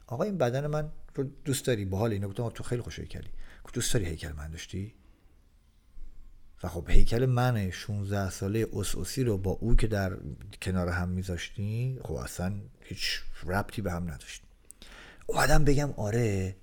آقا 0.06 0.24
این 0.24 0.38
بدن 0.38 0.66
من 0.66 0.92
رو 1.14 1.24
دوست 1.44 1.66
داری؟ 1.66 1.84
باحال 1.84 2.12
اینو 2.12 2.28
گفتم 2.28 2.48
تو 2.48 2.62
خیلی 2.62 2.82
خوش 2.82 2.98
هیکلی 2.98 3.30
دوست 3.72 3.94
داری 3.94 4.06
هیکل 4.06 4.32
من 4.32 4.50
داشتی؟ 4.50 4.94
و 6.62 6.68
خب 6.68 6.90
هیکل 6.90 7.26
من 7.26 7.70
16 7.70 8.30
ساله 8.30 8.66
اسوسی 8.72 9.24
رو 9.24 9.38
با 9.38 9.50
او 9.50 9.76
که 9.76 9.86
در 9.86 10.16
کنار 10.62 10.88
هم 10.88 11.08
میذاشتی 11.08 12.00
خب 12.04 12.14
اصلا 12.14 12.54
هیچ 12.80 13.20
ربطی 13.46 13.82
به 13.82 13.92
هم 13.92 14.02
نداشت. 14.02 14.42
اومدم 15.26 15.64
بگم 15.64 15.92
آره 15.96 16.56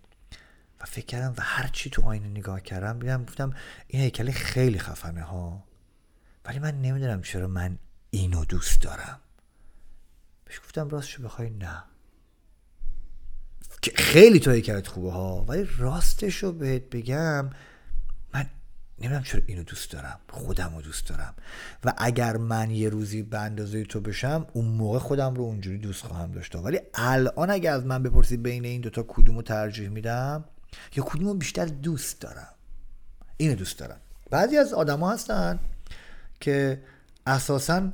و 0.82 0.86
فکر 0.86 1.06
کردم 1.06 1.34
و 1.38 1.42
هر 1.42 1.68
چی 1.68 1.90
تو 1.90 2.02
آینه 2.02 2.28
نگاه 2.28 2.62
کردم 2.62 3.00
دیدم 3.00 3.24
گفتم 3.24 3.54
این 3.88 4.02
هیکل 4.02 4.32
خیلی 4.32 4.80
خفنه 4.80 5.22
ها. 5.22 5.64
ولی 6.46 6.60
من 6.60 6.82
نمی‌دونم 6.82 7.22
چرا 7.22 7.48
من 7.48 7.78
اینو 8.10 8.46
دوست 8.46 8.82
دارم. 8.82 9.20
بهش 10.46 10.60
گفتم 10.60 10.90
راستشو 10.90 11.24
بخوای 11.24 11.50
نه. 11.50 11.84
خیلی 13.96 14.40
تو 14.40 14.52
هیکلت 14.52 14.88
خوبه 14.88 15.12
ها 15.12 15.46
ولی 15.48 15.70
راستش 15.78 16.36
رو 16.36 16.52
بهت 16.52 16.90
بگم 16.90 17.50
من 18.34 18.50
نمی‌دونم 19.00 19.24
چرا 19.24 19.42
اینو 19.46 19.64
دوست 19.64 19.92
دارم. 19.92 20.20
خودم 20.30 20.76
رو 20.76 20.82
دوست 20.82 21.08
دارم. 21.08 21.34
و 21.86 21.94
اگر 21.98 22.38
من 22.38 22.72
یه 22.72 22.90
روزی 22.90 23.24
به 23.24 23.40
اندازه 23.40 23.84
تو 23.84 24.02
بشم 24.02 24.48
اون 24.54 24.66
موقع 24.66 25.00
خودم 25.00 25.36
رو 25.36 25.42
اونجوری 25.42 25.78
دوست 25.78 26.04
خواهم 26.04 26.32
داشت. 26.32 26.56
ولی 26.56 26.80
الان 26.94 27.50
اگر 27.50 27.74
از 27.74 27.86
من 27.86 28.04
بپرسی 28.04 28.38
بین 28.38 28.66
این 28.66 28.82
دوتا 28.82 29.06
کدوم 29.08 29.36
رو 29.36 29.42
ترجیح 29.42 29.90
میدم 29.90 30.46
یا 30.96 31.04
کدوم 31.04 31.28
رو 31.28 31.34
بیشتر 31.34 31.66
دوست 31.66 32.22
دارم؟ 32.22 32.54
اینو 33.38 33.56
دوست 33.56 33.80
دارم. 33.80 34.00
بعضی 34.30 34.58
از 34.58 34.74
آدما 34.74 35.12
هستن 35.12 35.60
که 36.40 36.82
اساسا 37.28 37.92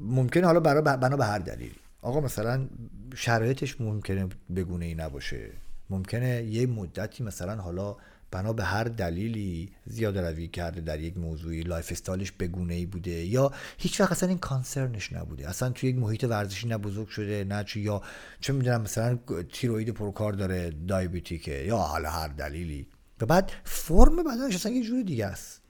ممکنه 0.00 0.46
حالا 0.46 0.60
برای 0.60 0.82
بنا 0.82 1.16
به 1.16 1.24
هر 1.24 1.38
دلیل 1.38 1.74
آقا 2.02 2.20
مثلا 2.20 2.66
شرایطش 3.14 3.80
ممکنه 3.80 4.28
بگونه 4.56 4.84
ای 4.84 4.94
نباشه. 4.94 5.50
ممکنه 5.90 6.42
یه 6.42 6.66
مدتی 6.66 7.24
مثلا 7.24 7.56
حالا 7.56 7.96
بنا 8.32 8.52
به 8.52 8.64
هر 8.64 8.84
دلیلی 8.84 9.72
زیاده 9.86 10.30
روی 10.30 10.48
کرده 10.48 10.80
در 10.80 11.00
یک 11.00 11.18
موضوعی. 11.18 11.62
lifestyle 11.62 11.92
ش 11.92 12.32
بگونه 12.32 12.74
ای 12.74 12.86
بوده 12.86 13.10
یا 13.10 13.52
هیچ 13.78 14.00
وقت 14.00 14.12
اصلا 14.12 14.28
این 14.28 14.38
concern 14.38 14.96
ش 14.96 15.12
نبوده. 15.12 15.48
اصلا 15.48 15.70
توی 15.70 15.88
یک 15.90 15.96
محیط 15.96 16.24
ورزشی 16.24 16.68
نه 16.68 16.78
بزرگ 16.78 17.08
شده 17.08 17.44
نه 17.44 17.64
چی 17.64 17.80
یا 17.80 18.02
چه 18.40 18.52
می‌دونم 18.52 18.82
مثلا 18.82 19.18
تیروید 19.52 19.90
پرکار 19.90 20.32
داره 20.32 20.70
diabetic 20.88 21.47
ه 21.47 21.54
یا 21.54 21.76
حالا 21.76 22.10
هر 22.10 22.28
دلیلی. 22.28 22.86
و 23.20 23.26
بعد 23.26 23.52
فرم 23.64 24.16
بدنش 24.16 24.54
اصلا 24.54 24.72
یه 24.72 24.82
جور 24.82 25.02
دیگه 25.02 25.26
است. 25.26 25.60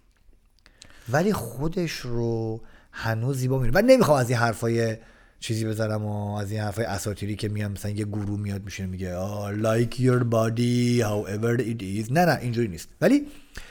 ولی 1.08 1.32
خودش 1.32 1.92
رو 1.92 2.62
هنوز 2.92 3.38
زیبا 3.38 3.58
می‌بینه 3.58 3.72
من 3.74 3.84
نمی‌خوام 3.84 4.18
از 4.18 4.30
این 4.30 4.38
حرفای 4.38 4.96
چیزی 5.42 5.64
بزنم 5.64 6.04
و 6.04 6.34
از 6.34 6.50
این 6.50 6.60
حرفای 6.60 6.84
اساطیری 6.84 7.36
که 7.36 7.48
میام 7.48 7.72
مثلا 7.72 7.90
یه 7.90 8.04
گروه 8.04 8.40
میاد 8.40 8.64
میشه 8.64 8.86
میگه 8.86 9.14
oh 9.14 9.54
like 9.54 9.94
your 9.94 10.22
body 10.22 11.02
however 11.02 11.60
it 11.60 11.82
is. 11.82 12.12
نه 12.12 12.24
نه 12.24 12.38
اینجوری 12.40 12.68
نیست. 12.68 12.88
ولی 13.00 13.26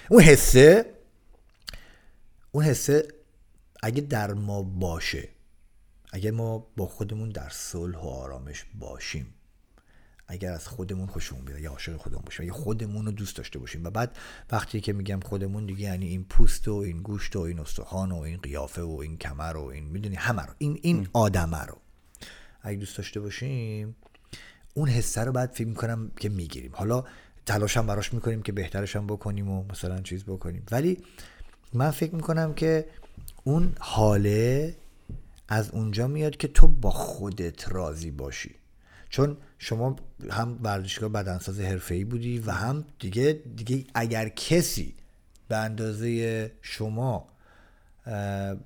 اون 0.09 0.21
حسه 0.21 0.85
اون 2.51 2.63
حسه 2.63 3.07
اگه 3.83 4.01
در 4.01 4.33
ما 4.33 4.63
باشه 4.63 5.29
اگه 6.13 6.31
ما 6.31 6.67
با 6.77 6.85
خودمون 6.85 7.29
در 7.29 7.49
صلح 7.49 7.97
و 7.97 8.07
آرامش 8.07 8.65
باشیم 8.79 9.33
اگر 10.31 10.51
از 10.51 10.67
خودمون 10.67 11.07
خوشمون 11.07 11.45
بیاد 11.45 11.59
یا 11.59 11.71
عاشق 11.71 11.97
خودمون 11.97 12.21
باشیم 12.25 12.45
یا 12.45 12.53
خودمون 12.53 13.05
رو 13.05 13.11
دوست 13.11 13.37
داشته 13.37 13.59
باشیم. 13.59 13.83
و 13.83 13.89
بعد 13.89 14.17
وقتی 14.51 14.81
که 14.81 14.93
میگم 14.93 15.19
خودمون 15.19 15.65
دیگه 15.65 15.81
یعنی 15.81 16.07
این 16.07 16.23
پوست 16.23 16.67
و 16.67 16.73
این 16.73 17.01
گوشت 17.01 17.35
و 17.35 17.39
این 17.39 17.59
استخوان 17.59 18.11
و 18.11 18.19
این 18.19 18.37
قیافه 18.37 18.81
و 18.81 18.99
این 19.01 19.17
کمر 19.17 19.57
و 19.57 19.65
این 19.65 19.83
می‌دونی 19.83 20.15
همه 20.15 20.41
رو 20.41 20.53
این 20.57 20.79
این 20.81 21.07
آدمه 21.13 21.65
رو. 21.65 21.77
اگه 22.61 22.77
دوست 22.77 22.97
داشته 22.97 23.19
باشیم 23.19 23.95
اون 24.73 24.89
حسه 24.89 25.21
رو 25.21 25.31
بعد 25.31 25.51
فکر 25.51 25.67
می‌کنم 25.67 26.11
که 26.19 26.29
می‌گیریم. 26.29 26.71
حالا 26.73 27.03
تلاش 27.45 27.77
هم 27.77 27.87
براش 27.87 28.13
می‌کنیم 28.13 28.41
که 28.41 28.51
بهترش 28.51 28.95
هم 28.95 29.07
بکنیم 29.07 29.49
و 29.49 29.63
مثلا 29.71 30.01
چیز 30.01 30.23
بکنیم. 30.23 30.63
ولی 30.71 30.97
من 31.73 31.91
فکر 31.91 32.15
می‌کنم 32.15 32.53
که 32.53 32.85
اون 33.43 33.75
حاله 33.79 34.75
از 35.47 35.71
اونجا 35.71 36.07
میاد 36.07 36.37
که 36.37 36.47
تو 36.47 36.67
با 36.67 36.91
خودت 36.91 37.71
راضی 37.71 38.11
باشی. 38.11 38.55
چون 39.11 39.37
شما 39.57 39.95
هم 40.29 40.59
ورزشگاه 40.63 41.09
بدنساز 41.09 41.59
حرفه‌ای 41.59 42.03
بودی 42.03 42.39
و 42.39 42.51
هم 42.51 42.85
دیگه 42.99 43.41
دیگه 43.55 43.85
اگر 43.95 44.29
کسی 44.29 44.95
به 45.47 45.57
اندازه 45.57 46.51
شما 46.61 47.27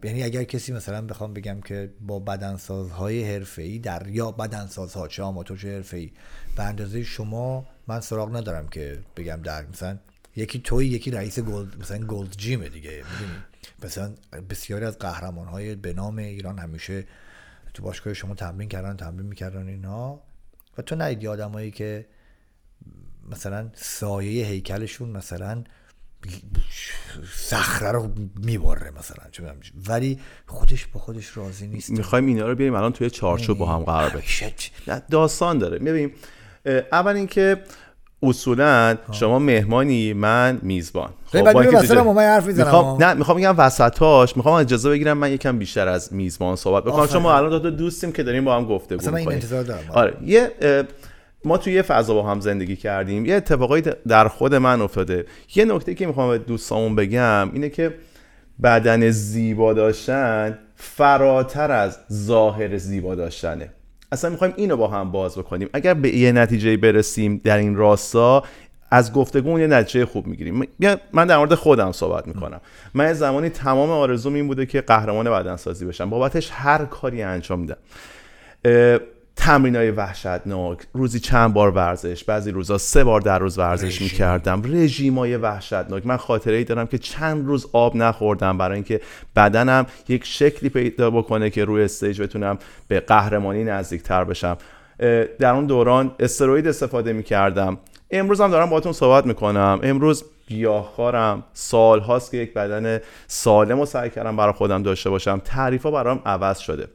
یعنی 0.03 0.23
اگر 0.23 0.43
کسی 0.43 0.73
مثلا 0.73 1.01
بخوام 1.01 1.33
بگم 1.33 1.61
که 1.61 1.93
با 2.01 2.19
بدنسازهای 2.19 3.33
حرفه‌ای 3.33 3.79
در 3.79 4.07
یا 4.07 4.31
بدنسازها 4.31 5.07
چه 5.07 5.23
آماتور 5.23 5.57
چه 5.57 5.75
حرفه‌ای 5.75 6.11
به 6.57 6.63
اندازه 6.63 7.03
شما 7.03 7.65
من 7.87 7.99
سراغ 7.99 8.35
ندارم 8.35 8.67
که 8.67 8.99
بگم 9.17 9.41
در 9.43 9.65
مثلا 9.65 9.97
یکی 10.35 10.59
توی 10.59 10.87
یکی 10.87 11.11
رئیس 11.11 11.39
گلد 11.39 11.79
مثلا 11.79 11.97
گلد 11.97 12.31
جیمه 12.37 12.69
دیگه 12.69 12.91
می‌دونی؟ 12.91 13.39
مثلا 13.83 14.13
بسیاری 14.49 14.85
از 14.85 14.99
قهرمان 14.99 15.47
های 15.47 15.75
به 15.75 15.93
نام 15.93 16.17
ایران 16.17 16.59
همیشه 16.59 17.05
تو 17.73 17.83
باشگاه 17.83 18.13
شما 18.13 18.35
تمرین 18.35 18.69
کردن 18.69 18.97
تمرین 18.97 19.25
می‌کردن 19.25 19.67
اینا. 19.67 20.19
و 20.77 20.81
تو 20.81 20.95
ندیدی 20.95 21.27
آدمایی 21.27 21.71
که 21.71 22.05
مثلا 23.31 23.69
سایه 23.73 24.45
هیکلشون 24.45 25.09
مثلا 25.09 25.63
صخره 27.35 27.91
رو 27.91 28.11
می‌بره 28.39 28.91
مثلا 28.91 29.51
ولی 29.87 30.19
خودش 30.47 30.85
با 30.85 30.99
خودش 30.99 31.37
راضی 31.37 31.67
نیست. 31.67 31.89
می‌خوایم 31.89 32.25
اینا 32.25 32.47
رو 32.47 32.55
بیاریم 32.55 32.75
الان 32.75 32.93
توی 32.93 33.09
چارچوب 33.09 33.57
با 33.57 33.65
هم 33.65 33.83
قرار 33.83 34.09
بدیم 34.09 35.01
داستان 35.11 35.57
داره. 35.57 35.79
ببین 35.79 36.13
اول 36.91 37.15
اینکه 37.15 37.63
اصولا 38.25 38.95
شما 39.11 39.39
مهمانی 39.39 40.13
من 40.13 40.59
میزبان. 40.61 41.09
خب 41.25 41.51
با 41.51 41.61
اینکه 41.61 41.77
حرف 41.77 42.45
می‌خوام 42.45 43.03
نه 43.03 43.13
می‌خوام 43.13 43.37
بگم 43.37 43.53
وسطاش 43.57 44.37
می‌خوام 44.37 44.55
اجازه 44.55 44.89
بگیرم 44.89 45.17
من 45.17 45.31
یکم 45.31 45.57
بیشتر 45.57 45.87
از 45.87 46.13
میزبان 46.13 46.55
صحبت 46.55 46.83
بکنم. 46.83 47.07
چون 47.07 47.21
ما 47.21 47.37
الان 47.37 47.61
دو 47.61 47.69
دوستیم 47.69 48.11
که 48.11 48.23
داریم 48.23 48.45
با 48.45 48.55
هم 48.55 48.65
گفته 48.65 48.97
بود 48.97 49.15
این 49.15 49.31
انتظار 49.31 49.63
دارم. 49.63 49.83
آره 49.93 50.13
یه 50.25 50.51
ما 51.45 51.57
توی 51.57 51.73
یه 51.73 51.81
فضا 51.81 52.13
با 52.13 52.23
هم 52.23 52.39
زندگی 52.39 52.75
کردیم. 52.75 53.25
یه 53.25 53.35
اتفاقایی 53.35 53.83
در 54.07 54.27
خود 54.27 54.55
من 54.55 54.81
افتاده. 54.81 55.25
یه 55.55 55.65
نکته 55.65 55.93
که 55.93 56.07
می‌خوام 56.07 56.29
به 56.29 56.37
دوستامون 56.37 56.95
بگم 56.95 57.49
اینه 57.53 57.69
که 57.69 57.93
بدن 58.63 59.09
زیبا 59.09 59.73
داشتن 59.73 60.59
فراتر 60.75 61.71
از 61.71 61.99
ظاهر 62.13 62.77
زیبا 62.77 63.15
داشتنه. 63.15 63.69
اصلا 64.15 64.29
می‌خوایم 64.29 64.53
اینو 64.57 64.77
با 64.77 64.87
هم 64.87 65.11
باز 65.11 65.37
بکنیم. 65.37 65.69
اگر 65.73 65.93
به 65.93 66.17
یه 66.17 66.31
نتیجه 66.31 66.77
برسیم 66.77 67.41
در 67.43 67.57
این 67.57 67.75
راستا 67.75 68.43
از 68.91 69.13
گفتگو 69.13 69.59
یه 69.59 69.67
نتیجه 69.67 70.05
خوب 70.05 70.27
می‌گیریم. 70.27 70.67
من 71.13 71.27
در 71.27 71.37
مورد 71.37 71.55
خودم 71.55 71.91
صحبت 71.91 72.27
می‌کنم. 72.27 72.61
من 72.93 73.13
زمانی 73.13 73.49
تمام 73.49 73.89
آرزوم 73.89 74.33
این 74.33 74.47
بوده 74.47 74.65
که 74.65 74.81
قهرمان 74.81 75.31
بدنسازی 75.31 75.85
بشم. 75.85 76.09
بابتش 76.09 76.49
هر 76.53 76.85
کاری 76.85 77.21
انجام 77.21 77.59
میدم 77.59 77.77
تمرین 79.35 79.75
های 79.75 79.91
وحشتناک. 79.91 80.79
روزی 80.93 81.19
چند 81.19 81.53
بار 81.53 81.69
ورزش 81.69 82.23
بعضی 82.23 82.51
روزا 82.51 82.77
سه 82.77 83.03
بار 83.03 83.21
در 83.21 83.39
روز 83.39 83.57
ورزش 83.57 84.01
می‌کردم. 84.01 84.61
رژیم 84.65 85.19
های 85.19 85.37
وحشتناک. 85.37 86.05
من 86.05 86.17
خاطره 86.17 86.55
ای 86.55 86.63
دارم 86.63 86.87
که 86.87 86.97
چند 86.97 87.47
روز 87.47 87.67
آب 87.73 87.95
نخوردم 87.95 88.57
برای 88.57 88.75
اینکه 88.75 89.01
بدنم 89.35 89.85
یک 90.07 90.25
شکلی 90.25 90.69
پیدا 90.69 91.11
بکنه 91.11 91.49
که 91.49 91.65
روی 91.65 91.83
استیج 91.83 92.21
بتونم 92.21 92.57
به 92.87 92.99
قهرمانی 92.99 93.63
نزدیکتر 93.63 94.23
بشم. 94.23 94.57
در 95.39 95.53
اون 95.53 95.65
دوران 95.65 96.11
استروید 96.19 96.67
استفاده 96.67 97.13
می‌کردم. 97.13 97.77
امروز 98.11 98.41
هم 98.41 98.51
دارم 98.51 98.69
باهاتون 98.69 98.93
صحبت 98.93 99.25
می‌کنم. 99.25 99.79
امروز 99.83 100.25
گیاهخوارم 100.47 101.43
سال 101.53 101.99
هاست 101.99 102.31
که 102.31 102.37
یک 102.37 102.53
بدن 102.53 102.99
سالم 103.27 103.79
و 103.79 103.85
سعی 103.85 104.09
کردم 104.09 104.35
برای 104.35 104.53
خودم 104.53 104.83
داشته 104.83 105.09
باشم. 105.09 105.41
تعریف 105.45 105.83
ها 105.83 105.91
برام 105.91 106.21
عوض 106.25 106.57
شده. 106.59 106.87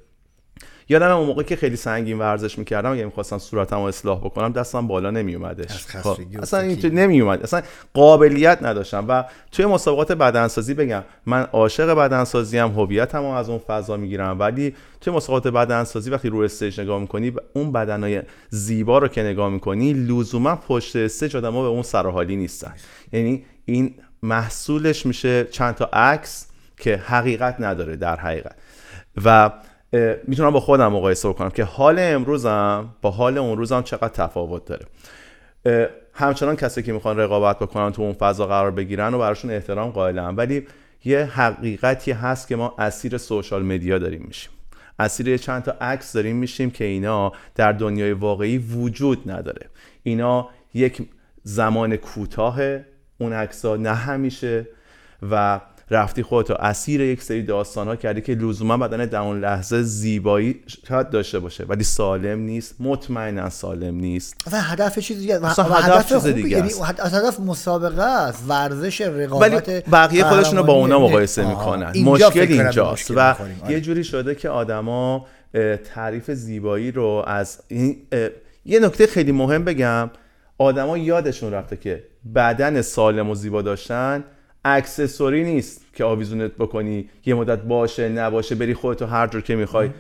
یادم 0.90 1.16
اون 1.16 1.26
موقع 1.26 1.42
که 1.42 1.56
خیلی 1.56 1.76
سنگین 1.76 2.18
ورزش 2.18 2.58
می‌کردم 2.58 2.92
اگه 2.92 3.04
می‌خواستم 3.04 3.38
صورتم 3.38 3.76
رو 3.76 3.82
اصلاح 3.82 4.18
بکنم 4.18 4.52
دستم 4.52 4.86
بالا 4.86 5.10
نمیومدش 5.10 5.86
خب، 5.86 6.16
اصلا 6.42 6.60
این 6.60 6.98
نمیومد 6.98 7.42
اصلا 7.42 7.62
قابلیت 7.94 8.58
نداشتم. 8.62 9.04
و 9.08 9.24
توی 9.52 9.66
مسابقات 9.66 10.12
بدنسازی 10.12 10.74
بگم 10.74 11.02
من 11.26 11.42
عاشق 11.42 11.94
بدنسازی 11.94 12.58
هم 12.58 13.24
از 13.24 13.48
اون 13.50 13.58
فضا 13.58 13.96
می‌گیرم. 13.96 14.40
ولی 14.40 14.74
توی 15.00 15.12
مسابقات 15.12 15.52
بدنسازی 15.52 16.10
وقتی 16.10 16.28
رو 16.28 16.38
stage 16.38 16.80
نگاه 16.80 17.00
می‌کنی 17.00 17.32
اون 17.52 17.72
بدنهای 17.72 18.22
زیبا 18.48 18.98
رو 18.98 19.08
که 19.08 19.22
نگاه 19.22 19.50
می‌کنی 19.50 19.92
لزوما 19.92 20.56
پشت 20.56 20.96
stage 20.96 21.36
آدما 21.36 21.62
به 21.62 21.68
اون 21.68 21.82
سرحالی 21.82 22.36
نیستن. 22.36 22.74
یعنی 23.12 23.44
این 23.64 23.94
محصولش 24.22 25.06
میشه 25.06 25.44
چند 25.44 25.74
تا 25.74 25.84
عکس 25.84 26.46
که 26.76 26.96
حقیقت 26.96 27.56
نداره 27.58 27.96
در 27.96 28.16
حقیقت. 28.16 28.54
و 29.24 29.50
می‌تونم 30.26 30.50
با 30.50 30.60
خودم 30.60 30.92
مقایسه 30.92 31.28
بکنم 31.28 31.50
که 31.50 31.64
حال 31.64 31.96
امروزم 31.98 32.94
با 33.02 33.10
حال 33.10 33.38
اون 33.38 33.58
روزم 33.58 33.82
چقدر 33.82 34.08
تفاوت 34.08 34.62
داره. 34.64 34.86
همچنان 36.14 36.56
کسی 36.56 36.82
که 36.82 36.92
می‌خوان 36.92 37.16
رقابت 37.16 37.58
بکنن 37.58 37.92
تو 37.92 38.02
اون 38.02 38.12
فضا 38.12 38.46
قرار 38.46 38.70
بگیرن 38.70 39.14
و 39.14 39.18
براشون 39.18 39.50
احترام 39.50 39.90
قائلم 39.90 40.34
ولی 40.36 40.66
یه 41.04 41.24
حقیقتی 41.24 42.12
هست 42.12 42.48
که 42.48 42.56
ما 42.56 42.74
اسیر 42.78 43.18
سوشال 43.18 43.62
مدیا 43.62 43.98
داریم 43.98 44.24
میشیم. 44.26 44.50
اسیر 44.98 45.36
چند 45.36 45.62
تا 45.62 45.72
عکس 45.80 46.12
داریم 46.12 46.36
میشیم 46.36 46.70
که 46.70 46.84
اینا 46.84 47.32
در 47.54 47.72
دنیای 47.72 48.12
واقعی 48.12 48.58
وجود 48.58 49.30
نداره. 49.30 49.66
اینا 50.02 50.48
یک 50.74 51.08
زمان 51.42 51.96
کوتاه 51.96 52.60
اون 53.18 53.32
عکس 53.32 53.64
نه 53.64 53.94
همیشه. 53.94 54.66
و 55.30 55.60
رفتی 55.90 56.22
خودتو 56.22 56.54
اسیر 56.54 57.00
یک 57.00 57.22
سری 57.22 57.42
داستان 57.42 57.86
ها 57.86 57.96
کردی 57.96 58.20
که 58.20 58.34
لزوما 58.34 58.76
بدن 58.76 59.04
در 59.06 59.18
اون 59.18 59.40
لحظه 59.40 59.82
زیبایی 59.82 60.60
شاید 60.88 61.10
داشته 61.10 61.38
باشه 61.38 61.64
ولی 61.64 61.84
سالم 61.84 62.38
نیست. 62.38 62.74
مطمئنا 62.80 63.50
سالم 63.50 63.94
نیست. 63.94 64.34
اصلا 64.46 64.60
هدف 64.60 64.98
چیز 64.98 65.18
دیگه 65.18 65.36
هدف, 65.36 65.58
هدف 65.58 66.08
چیز 66.08 66.26
دیگه 66.26 66.48
یعنی 66.48 66.70
هدف 66.98 67.40
مسابقه 67.40 68.02
است 68.02 68.44
ورزش 68.48 69.00
رقابت 69.00 69.68
ولی 69.68 69.80
بقیه 69.80 70.24
خودشون 70.24 70.56
رو 70.56 70.64
با 70.64 70.72
اونا 70.72 70.98
مقایسه 70.98 71.48
می‌کنن. 71.48 71.92
مشکل 72.04 72.40
اینجاست. 72.40 73.10
و 73.10 73.20
آره. 73.20 73.36
یه 73.68 73.80
جوری 73.80 74.04
شده 74.04 74.34
که 74.34 74.48
آدما 74.48 75.26
تعریف 75.94 76.30
زیبایی 76.30 76.92
رو 76.92 77.24
از 77.26 77.58
این 77.68 77.96
یه 78.64 78.80
نکته 78.80 79.06
خیلی 79.06 79.32
مهم 79.32 79.64
بگم. 79.64 80.10
آدما 80.58 80.98
یادشون 80.98 81.52
رفته 81.52 81.76
که 81.76 82.04
بدن 82.34 82.82
سالم 82.82 83.30
و 83.30 83.34
زیبا 83.34 83.62
داشتن 83.62 84.24
اکسسوری 84.64 85.44
نیست 85.44 85.86
که 85.94 86.04
آویزونت 86.04 86.50
بکنی 86.50 87.08
یه 87.26 87.34
مدت 87.34 87.62
باشه 87.62 88.08
نباشه 88.08 88.54
بری 88.54 88.74
خودتو 88.74 89.06
هر 89.06 89.26
جور 89.26 89.40
که 89.42 89.56
می‌خوای 89.56 89.90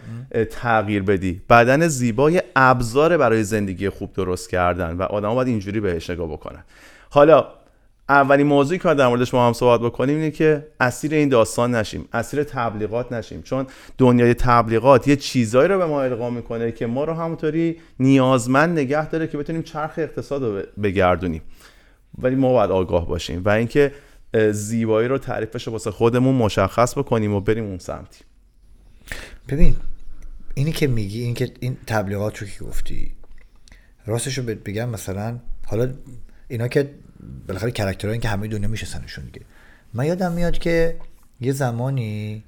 تغییر 0.50 1.02
بدی. 1.02 1.42
بدن 1.50 1.88
زیبای 1.88 2.42
ابزار 2.56 3.16
برای 3.16 3.44
زندگی 3.44 3.88
خوب 3.88 4.12
درست 4.12 4.50
کردن 4.50 4.96
و 4.96 5.02
آدم 5.02 5.34
باید 5.34 5.48
اینجوری 5.48 5.80
بهش 5.80 6.10
نگاه 6.10 6.28
بکنن. 6.28 6.64
حالا 7.10 7.46
اولین 8.08 8.46
موضوعی 8.46 8.78
که 8.78 8.94
در 8.94 9.08
موردش 9.08 9.34
ما 9.34 9.46
هم 9.46 9.52
صحبت 9.52 9.80
بکنیم 9.80 10.16
اینه 10.16 10.30
که 10.30 10.66
اسیر 10.80 11.14
این 11.14 11.28
داستان 11.28 11.74
نشیم 11.74 12.08
اسیر 12.12 12.44
تبلیغات 12.44 13.12
نشیم. 13.12 13.42
چون 13.42 13.66
دنیای 13.98 14.34
تبلیغات 14.34 15.08
یه 15.08 15.16
چیزایی 15.16 15.68
رو 15.68 15.78
به 15.78 15.86
ما 15.86 16.02
القا 16.02 16.30
می‌کنه 16.30 16.72
که 16.72 16.86
ما 16.86 17.04
رو 17.04 17.12
همونطوری 17.12 17.76
نیازمند 18.00 18.78
نگه 18.78 19.08
داره 19.08 19.26
که 19.26 19.38
بتونیم 19.38 19.62
چرخ 19.62 19.94
اقتصاد 19.96 20.42
رو 20.42 20.62
بگردونیم. 20.82 21.42
ولی 22.18 22.34
ما 22.34 22.52
باید 22.52 22.70
آگاه 22.70 23.08
باشیم 23.08 23.42
و 23.44 23.48
اینکه 23.48 23.92
زیبایی 24.52 25.08
رو 25.08 25.18
تعریفش 25.18 25.66
رو 25.66 25.72
واسه 25.72 25.90
خودمون 25.90 26.34
مشخص 26.34 26.98
بکنیم 26.98 27.32
و 27.32 27.40
بریم 27.40 27.64
اون 27.64 27.78
سمتی. 27.78 28.24
ببین 29.48 29.76
اینی 30.54 30.72
که 30.72 30.86
میگی 30.86 31.22
این 31.22 31.34
که 31.34 31.52
این 31.60 31.76
تبلیغات 31.86 32.38
رو 32.38 32.46
که 32.46 32.64
گفتی 32.64 33.12
راستش 34.06 34.38
رو 34.38 34.44
بگم 34.44 34.88
مثلا 34.88 35.40
حالا 35.66 35.94
اینا 36.48 36.68
که 36.68 36.94
بالاخره 37.48 37.70
character 37.70 38.08
هایی 38.08 38.20
که 38.20 38.28
همه 38.28 38.48
دنیا 38.48 38.68
میشناسنشون 38.68 39.24
دیگه. 39.24 39.46
من 39.94 40.06
یادم 40.06 40.32
میاد 40.32 40.58
که 40.58 40.96
یه 41.40 41.52
زمانی 41.52 42.44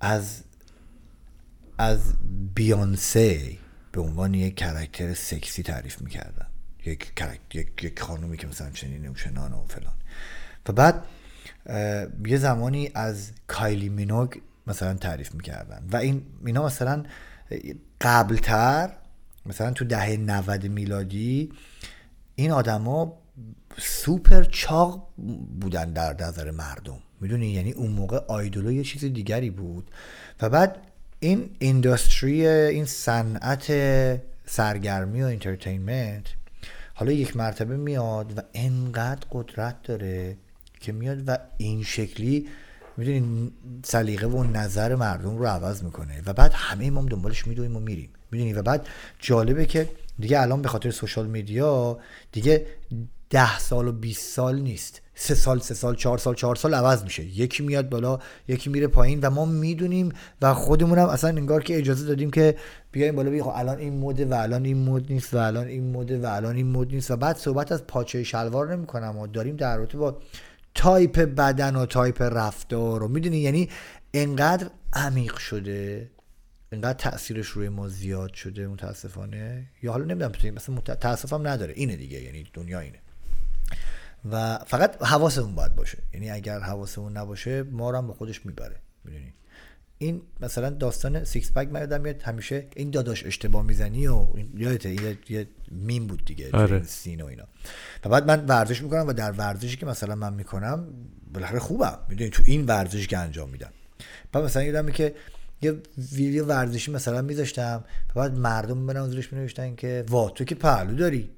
از 0.00 0.42
از 1.78 2.14
بیانسه 2.54 3.56
به 3.92 4.00
عنوان 4.00 4.34
یک 4.34 4.54
character 4.54 5.14
سکسی 5.14 5.62
تعریف 5.62 6.00
می‌کردن. 6.00 6.46
یک 6.86 7.12
یک 7.54 7.84
یک 7.84 8.00
خانومی 8.00 8.36
که 8.36 8.46
مثلا 8.46 8.70
چنین 8.70 9.08
و 9.08 9.14
چنان 9.14 9.52
و 9.52 9.64
فلان. 9.68 9.92
و 10.68 10.72
بعد 10.72 11.04
یه 12.26 12.36
زمانی 12.38 12.90
از 12.94 13.30
کایلی 13.46 13.88
مینوگ 13.88 14.32
مثلا 14.66 14.94
تعریف 14.94 15.34
می‌کردن 15.34 15.86
و 15.92 15.96
این 15.96 16.22
اینا 16.46 16.66
مثلا 16.66 17.04
قبلتر 18.00 18.90
مثلا 19.46 19.70
تو 19.70 19.84
دهه 19.84 20.16
90 20.16 20.66
میلادی 20.66 21.52
این 22.34 22.50
آدما 22.50 23.18
سوپر 23.78 24.44
چاق 24.44 25.08
بودن 25.60 25.92
در 25.92 26.26
نظر 26.26 26.50
مردم. 26.50 26.98
می‌دونی؟ 27.20 27.46
یعنی 27.46 27.72
اون 27.72 27.90
موقع 27.90 28.20
idol 28.28 28.63
و 28.63 28.72
یه 28.72 28.84
چیز 28.84 29.04
دیگری 29.04 29.50
بود. 29.50 29.90
و 30.40 30.48
بعد 30.48 30.76
این 31.20 31.50
industry 31.58 32.46
این 32.46 32.84
صنعت 32.84 33.72
سرگرمی 34.46 35.22
و 35.22 35.26
entertainment 35.26 36.26
حالا 36.94 37.12
یک 37.12 37.36
مرتبه 37.36 37.76
میاد 37.76 38.38
و 38.38 38.42
انقدر 38.54 39.26
قدرت 39.32 39.82
داره 39.82 40.36
که 40.80 40.92
میاد 40.92 41.18
و 41.26 41.38
این 41.56 41.82
شکلی 41.82 42.48
می‌دونی 42.96 43.52
سلیقه 43.84 44.26
و 44.26 44.44
نظر 44.44 44.94
مردم 44.94 45.38
رو 45.38 45.46
عوض 45.46 45.82
می‌کنه 45.82 46.22
و 46.26 46.32
بعد 46.32 46.52
همه 46.54 46.90
ما 46.90 47.02
دنبالش 47.02 47.46
میدویم 47.46 47.76
و 47.76 47.80
میریم. 47.80 48.10
می‌دونی؟ 48.30 48.52
و 48.52 48.62
بعد 48.62 48.86
جالبه 49.18 49.66
که 49.66 49.88
دیگه 50.18 50.40
الان 50.40 50.62
به 50.62 50.68
خاطر 50.68 50.90
سوشال 50.90 51.26
میدیا 51.26 51.98
دیگه 52.32 52.66
ده 53.30 53.58
سال 53.58 53.88
و 53.88 53.92
20 53.92 54.34
سال 54.34 54.60
نیست. 54.60 55.02
سه 55.14 55.34
سال 55.34 55.58
سه 55.58 55.74
سال 55.74 55.96
چهار 55.96 56.18
سال 56.18 56.34
چهار 56.34 56.56
سال 56.56 56.74
عوض 56.74 57.04
میشه. 57.04 57.24
یکی 57.24 57.62
میاد 57.62 57.88
بالا 57.88 58.18
یکی 58.48 58.70
میره 58.70 58.86
پایین 58.86 59.20
و 59.20 59.30
ما 59.30 59.44
می‌دونیم 59.44 60.12
و 60.42 60.54
خودمون 60.54 60.98
هم 60.98 61.08
اصلا 61.08 61.30
انگار 61.30 61.62
که 61.62 61.78
اجازه 61.78 62.06
دادیم 62.06 62.30
که 62.30 62.56
بیایم 62.92 63.16
بالا 63.16 63.30
بگیم 63.30 63.44
خب 63.44 63.52
الان 63.54 63.78
این 63.78 63.92
مود 63.92 64.20
و 64.20 64.34
الان 64.34 64.64
این 64.64 64.76
مود 64.76 65.12
نیست 65.12 65.34
و 65.34 65.36
الان 65.36 65.66
این 65.66 65.90
مود 65.90 66.10
و 66.10 66.26
الان 66.26 66.56
این 66.56 66.66
مود 66.66 66.94
نیست. 66.94 67.10
و 67.10 67.16
بعد 67.16 67.36
صحبت 67.36 67.72
از 67.72 67.86
پاچه 67.86 68.24
شلوار 68.24 68.76
نمی‌کنم 68.76 69.18
و 69.18 69.26
داریم 69.26 69.56
در 69.56 69.76
رابطه 69.76 69.98
با 69.98 70.18
تایپ 70.74 71.18
بدن 71.18 71.76
و 71.76 71.86
تایپ 71.86 72.22
رفتار 72.22 73.00
رو 73.00 73.08
می‌دونی؟ 73.08 73.38
یعنی 73.38 73.68
انقدر 74.14 74.70
عمیق 74.92 75.36
شده 75.36 76.10
انقدر 76.72 76.98
تاثیرش 76.98 77.46
روی 77.46 77.68
ما 77.68 77.88
زیاد 77.88 78.34
شده 78.34 78.66
متاسفانه. 78.66 79.66
یا 79.82 79.92
حالا 79.92 80.04
نمی‌دونم 80.04 80.54
مثلا 80.54 80.80
تاسفم 80.80 81.48
نداره. 81.48 81.72
اینه 81.76 81.96
دیگه 81.96 82.22
یعنی 82.22 82.46
دنیا 82.54 82.80
اینه. 82.80 82.98
و 84.30 84.58
فقط 84.66 85.02
حواسمون 85.02 85.54
باید 85.54 85.74
باشه. 85.74 85.98
یعنی 86.14 86.30
اگر 86.30 86.60
حواسمون 86.60 87.16
نباشه 87.16 87.62
ما 87.62 87.90
رو 87.90 87.98
هم 87.98 88.06
به 88.06 88.12
خودش 88.12 88.46
می‌بره. 88.46 88.76
می‌دونی؟ 89.04 89.34
این 90.02 90.22
مثلا 90.40 90.70
داستان 90.70 91.24
six 91.24 91.52
pack 91.52 91.68
من 91.68 91.80
یادم 91.80 92.00
میاد 92.00 92.22
همیشه 92.22 92.66
این 92.76 92.90
داداش 92.90 93.26
اشتباه 93.26 93.62
می‌زنی 93.62 94.06
و 94.06 94.26
یادته 94.56 94.90
یه, 94.90 95.18
یه 95.28 95.46
میم 95.70 96.06
بود 96.06 96.24
دیگه 96.24 96.50
آره. 96.52 96.82
سین 96.82 97.20
و 97.20 97.26
اینا. 97.26 97.44
و 98.04 98.08
بعد 98.08 98.26
من 98.26 98.46
ورزش 98.46 98.82
می‌کنم 98.82 99.06
و 99.06 99.12
در 99.12 99.32
ورزشی 99.32 99.76
که 99.76 99.86
مثلا 99.86 100.14
من 100.14 100.32
می‌کنم 100.32 100.86
بالاخره 101.34 101.58
خوبم. 101.58 101.98
می‌دونی 102.08 102.30
تو 102.30 102.42
این 102.46 102.66
ورزشی 102.66 103.06
که 103.06 103.18
انجام 103.18 103.50
میدم. 103.50 103.70
بعد 104.32 104.44
مثلا 104.44 104.62
یادم 104.62 104.90
که 104.90 105.14
یه 105.62 105.76
ویدیو 106.12 106.44
ورزشی 106.44 106.90
مثلا 106.90 107.22
میذاشتم 107.22 107.84
و 108.10 108.20
بعد 108.20 108.38
مردم 108.38 108.86
میومدن 108.86 109.08
زیرش 109.08 109.32
مینوشتن 109.32 109.74
که 109.74 110.04
وا 110.08 110.30
تو 110.30 110.44
که 110.44 110.54
پهلو 110.54 110.94
داری. 110.94 111.30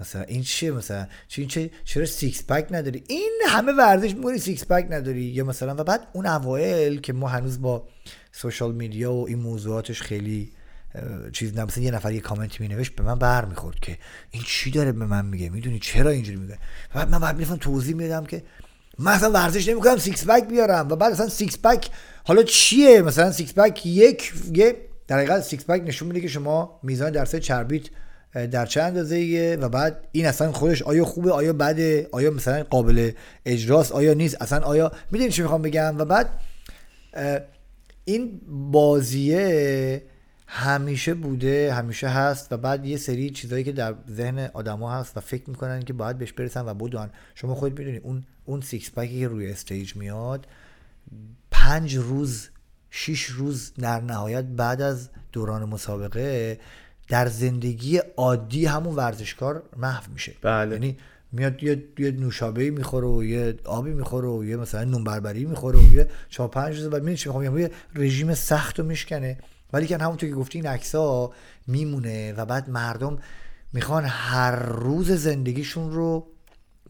مثلا 0.00 0.22
این 0.22 0.42
چیه؟ 0.42 0.70
مثلا 0.70 1.06
چی 1.28 1.46
چه 1.46 1.70
چرا 1.84 2.06
six 2.06 2.44
pack 2.46 2.66
نداری؟ 2.70 3.04
این 3.08 3.32
همه 3.48 3.72
ورزش 3.72 4.14
می‌کنی 4.14 4.38
six 4.38 4.64
pack 4.64 4.86
نداری. 4.90 5.22
یا 5.22 5.44
مثلا 5.44 5.74
و 5.74 5.84
بعد 5.84 6.06
اون 6.12 6.26
اوایل 6.26 7.00
که 7.00 7.12
ما 7.12 7.28
هنوز 7.28 7.60
با 7.60 7.88
social 8.32 8.74
media 8.74 9.12
و 9.12 9.28
این 9.28 9.38
موضوعاتش 9.38 10.02
خیلی 10.02 10.52
چیز 11.32 11.54
نه 11.54 11.64
مثلا 11.64 11.84
یه 11.84 11.90
نفر 11.90 12.12
یه 12.12 12.20
کامنت 12.20 12.60
می 12.60 12.68
نوشت 12.68 12.96
به 12.96 13.02
من 13.02 13.14
بر 13.14 13.44
می‌خورد 13.44 13.80
که 13.80 13.98
این 14.30 14.42
چی 14.46 14.70
داره 14.70 14.92
به 14.92 15.06
من 15.06 15.26
میگه؟ 15.26 15.48
می‌دونی 15.48 15.78
چرا 15.78 16.10
اینجوری 16.10 16.38
میگه؟ 16.38 16.58
بعد 16.94 17.10
من 17.10 17.18
بعد 17.18 17.36
میرفتم 17.36 17.56
توضیح 17.56 17.94
میدم 17.94 18.24
که 18.24 18.42
من 18.98 19.12
اصلا 19.12 19.30
ورزش 19.30 19.68
نمی‌کنم 19.68 19.96
six 19.96 20.26
pack 20.26 20.48
بیارم. 20.48 20.88
و 20.88 20.96
بعد 20.96 21.12
اصلا 21.12 21.28
six 21.28 21.58
pack 21.58 21.90
حالا 22.24 22.42
چیه؟ 22.42 23.02
مثلا 23.02 23.32
six 23.32 23.54
pack 23.54 23.86
یک 23.86 24.32
یه 24.54 24.76
در 25.06 25.16
حقیقت 25.16 25.42
six 25.42 25.64
pack 25.64 25.82
نشون 25.86 26.08
میده 26.08 26.20
که 26.20 26.28
شما 26.28 26.80
میزان 26.82 27.10
درصد 27.10 27.38
چربیت 27.38 27.82
در 28.34 28.66
چه 28.66 28.82
اندازه 28.82 29.58
و 29.60 29.68
بعد 29.68 30.08
این 30.12 30.26
اصلا 30.26 30.52
خودش 30.52 30.82
آیا 30.82 31.04
خوبه 31.04 31.32
آیا 31.32 31.52
بده 31.52 32.08
آیا 32.12 32.30
مثلا 32.30 32.62
قابل 32.62 33.10
اجراست 33.46 33.92
آیا 33.92 34.14
نیست 34.14 34.42
اصلا 34.42 34.60
آیا 34.60 34.92
می‌دونی 35.10 35.30
چی 35.30 35.42
می‌خوام 35.42 35.62
بگم؟ 35.62 35.98
و 35.98 36.04
بعد 36.04 36.28
این 38.04 38.40
بازیه 38.48 40.02
همیشه 40.46 41.14
بوده 41.14 41.72
همیشه 41.74 42.08
هست 42.08 42.52
و 42.52 42.56
بعد 42.56 42.86
یه 42.86 42.96
سری 42.96 43.30
چیزایی 43.30 43.64
که 43.64 43.72
در 43.72 43.94
ذهن 44.10 44.50
آدما 44.54 44.92
هست 44.92 45.16
و 45.16 45.20
فکر 45.20 45.50
می‌کنن 45.50 45.82
که 45.82 45.92
باید 45.92 46.18
بهش 46.18 46.32
برسن. 46.32 46.64
و 46.68 46.74
بدون 46.74 47.10
شما 47.34 47.54
خود 47.54 47.78
می‌دونید 47.78 48.02
اون 48.04 48.24
اون 48.44 48.60
سیکس 48.60 48.90
پکی 48.90 49.20
که 49.20 49.28
روی 49.28 49.50
استیج 49.50 49.96
میاد 49.96 50.46
پنج 51.50 51.96
روز 51.96 52.48
شیش 52.90 53.24
روز 53.24 53.72
در 53.74 54.00
نهایت 54.00 54.44
بعد 54.44 54.82
از 54.82 55.08
دوران 55.32 55.64
مسابقه 55.64 56.58
در 57.08 57.28
زندگی 57.28 57.98
عادی 58.16 58.66
همون 58.66 58.94
ورزشکار 58.94 59.62
محو 59.76 60.12
میشه. 60.12 60.32
بله. 60.42 60.72
یعنی 60.72 60.96
میاد 61.32 61.62
یه 61.62 61.84
یه 61.98 62.10
نوشابه 62.10 62.70
می‌خوره 62.70 63.06
و 63.06 63.24
یه 63.24 63.54
آبی 63.64 63.90
می‌خوره 63.90 64.28
و 64.28 64.44
یه 64.44 64.56
مثلا 64.56 64.84
نون 64.84 65.04
بربری 65.04 65.44
می‌خوره 65.44 65.78
و 65.78 65.94
یه 65.94 66.08
چهار 66.28 66.48
پنج 66.48 66.76
روز 66.76 66.90
بعد 66.90 67.02
میاد 67.02 67.16
چی 67.16 67.28
می‌خوام؟ 67.28 67.58
یه 67.58 67.70
رژیم 67.94 68.34
سخت 68.34 68.78
رو 68.78 68.86
میشکنه. 68.86 69.38
ولی 69.72 69.86
که 69.86 69.98
همونطور 69.98 70.28
که 70.28 70.34
گفتی 70.34 70.58
این 70.58 70.66
عکس 70.66 70.94
ها 70.94 71.32
میمونه 71.66 72.32
و 72.32 72.44
بعد 72.46 72.70
مردم 72.70 73.18
می‌خوان 73.72 74.04
هر 74.04 74.56
روز 74.56 75.10
زندگیشون 75.12 75.92
رو 75.92 76.26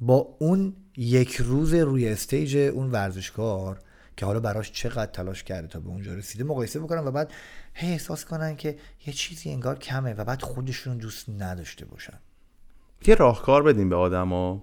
با 0.00 0.36
اون 0.38 0.76
یک 0.96 1.36
روز 1.36 1.74
روی 1.74 2.08
استیج 2.08 2.56
اون 2.56 2.90
ورزشکار 2.90 3.78
که 4.16 4.26
حالا 4.26 4.40
براش 4.40 4.72
چقدر 4.72 5.12
تلاش 5.12 5.44
کرده 5.44 5.68
تا 5.68 5.80
به 5.80 5.88
اونجا 5.88 6.14
رسیده 6.14 6.44
مقایسه 6.44 6.80
بکنن 6.80 7.04
و 7.04 7.10
بعد 7.10 7.32
هی 7.74 7.92
احساس 7.92 8.24
کنن 8.24 8.56
که 8.56 8.76
یه 9.06 9.12
چیزی 9.12 9.50
انگار 9.50 9.78
کمه 9.78 10.14
و 10.14 10.24
بعد 10.24 10.42
خودشون 10.42 10.98
دوست 10.98 11.26
نداشته 11.38 11.84
باشن. 11.84 12.18
یه 13.06 13.14
راهکار 13.14 13.62
بدیم 13.62 13.88
به 13.88 13.96
آدما. 13.96 14.62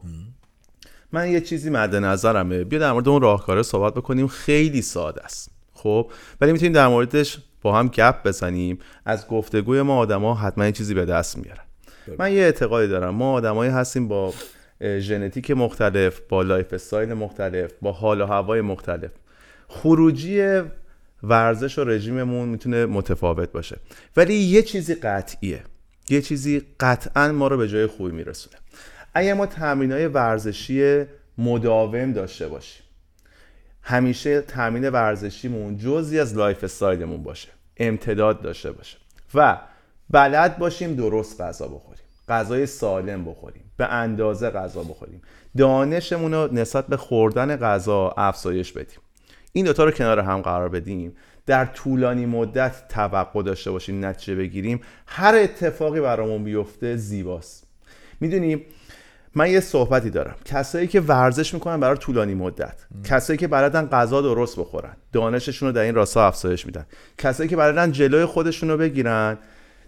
من 1.12 1.32
یه 1.32 1.42
چیزی 1.42 1.70
مد 1.70 1.96
نظرمه. 1.96 2.64
بیا 2.64 2.80
در 2.80 2.92
مورد 2.92 3.10
اون 3.10 3.22
راهکاره 3.22 3.64
صحبت 3.64 3.94
بکنیم. 3.94 4.28
خیلی 4.28 4.82
ساده 4.82 5.24
است. 5.24 5.52
خب؟ 5.74 6.12
ولی 6.42 6.52
می‌تونیم 6.52 6.74
در 6.74 6.88
موردش 6.88 7.40
با 7.62 7.76
هم 7.80 7.88
گپ 7.88 8.28
بزنیم. 8.28 8.80
از 9.06 9.28
گفتگوی 9.28 9.82
ما 9.82 9.98
آدما 9.98 10.36
حتما 10.36 10.66
یه 10.66 10.72
چیزی 10.72 10.94
به 10.94 11.06
دست 11.06 11.38
میارن. 11.38 11.64
من 12.20 12.34
یه 12.34 12.42
اعتقادی 12.42 12.88
دارم. 12.88 13.16
ما 13.16 13.34
آدمایی 13.34 13.72
هستیم 13.72 14.08
با 14.08 14.34
ژنتیک 14.82 15.52
مختلف 15.52 16.20
با 16.30 16.42
lifestyle 16.41 17.13
مختلف 17.14 17.72
با 17.82 17.92
حال 17.92 18.22
و 18.22 18.26
هوای 18.26 18.62
مختلف. 18.62 19.12
خروجی 19.71 20.62
ورزش 21.23 21.77
و 21.79 21.84
رژیممون 21.84 22.49
می‌تونه 22.49 22.86
متفاوت 22.86 23.51
باشه. 23.51 23.77
ولی 24.17 24.34
یه 24.34 24.62
چیزی 24.62 24.95
قطعیه. 24.95 25.63
یه 26.10 26.21
چیزی 26.21 26.62
قطعا 26.79 27.31
ما 27.31 27.47
رو 27.47 27.57
به 27.57 27.67
جای 27.67 27.88
خوبی 27.88 28.12
میرسونه. 28.12 28.55
اگر 29.13 29.34
ما 29.34 29.45
تمرین 29.45 29.91
های 29.91 30.07
ورزشی 30.07 31.05
مداوم 31.38 32.13
داشته 32.13 32.47
باشیم 32.47 32.84
همیشه 33.81 34.41
تمرین 34.41 34.89
ورزشیمون 34.89 35.77
جزی 35.77 36.19
از 36.19 36.38
lifestyle 36.38 36.63
مون 36.63 37.24
باشه 37.23 37.49
امتداد 37.77 38.41
داشته 38.41 38.71
باشه 38.71 38.97
و 39.34 39.57
بلد 40.10 40.57
باشیم 40.57 40.95
درست 40.95 41.41
غذا 41.41 41.67
بخوریم 41.67 42.03
غذای 42.29 42.65
سالم 42.65 43.25
بخوریم 43.25 43.63
به 43.77 43.86
اندازه 43.86 44.49
غذا 44.49 44.84
بخوریم. 44.84 45.21
دانشمون 45.57 46.34
رو 46.34 46.53
نسبت 46.53 46.88
به 46.88 46.97
خوردن 46.97 47.55
غذا 47.55 48.13
افزایش 48.17 48.71
بدیم. 48.71 48.99
این 49.54 49.66
دوتا 49.66 49.84
رو 49.84 49.92
کنار 49.92 50.20
هم 50.20 50.42
قرار 50.42 50.70
بدیم. 50.70 51.14
در 51.46 51.66
طولانی 51.66 52.26
مدت 52.26 52.88
توقع 52.90 53.44
داشته 53.44 53.72
باشیم 53.72 54.06
نتیجه 54.06 54.36
بگیریم. 54.36 54.82
هر 55.08 55.36
اتفاقی 55.36 56.02
برامون 56.02 56.44
بیفته 56.44 56.96
زیباست. 56.96 57.68
می‌دونیم 58.20 58.66
من 59.36 59.52
یه 59.52 59.60
صحبتی 59.60 60.10
دارم. 60.10 60.36
کسایی 60.46 60.88
که 60.88 61.02
ورزش 61.02 61.54
می‌کنن 61.54 61.80
برای 61.80 61.98
طولانی 61.98 62.34
مدت. 62.34 62.76
کسایی 63.04 63.38
که 63.38 63.48
بلدن 63.48 63.88
غذا 63.88 64.22
درست 64.22 64.60
بخورن. 64.60 64.94
دانششون 65.14 65.70
رو 65.70 65.74
در 65.74 65.82
این 65.82 65.96
راستا 65.96 66.28
افزایش 66.28 66.66
میدن. 66.66 66.86
کسایی 67.18 67.50
که 67.50 67.56
بلدن 67.56 67.92
جلوی 67.92 68.26
خودشون 68.26 68.70
رو 68.70 68.78
بگیرن. 68.78 69.38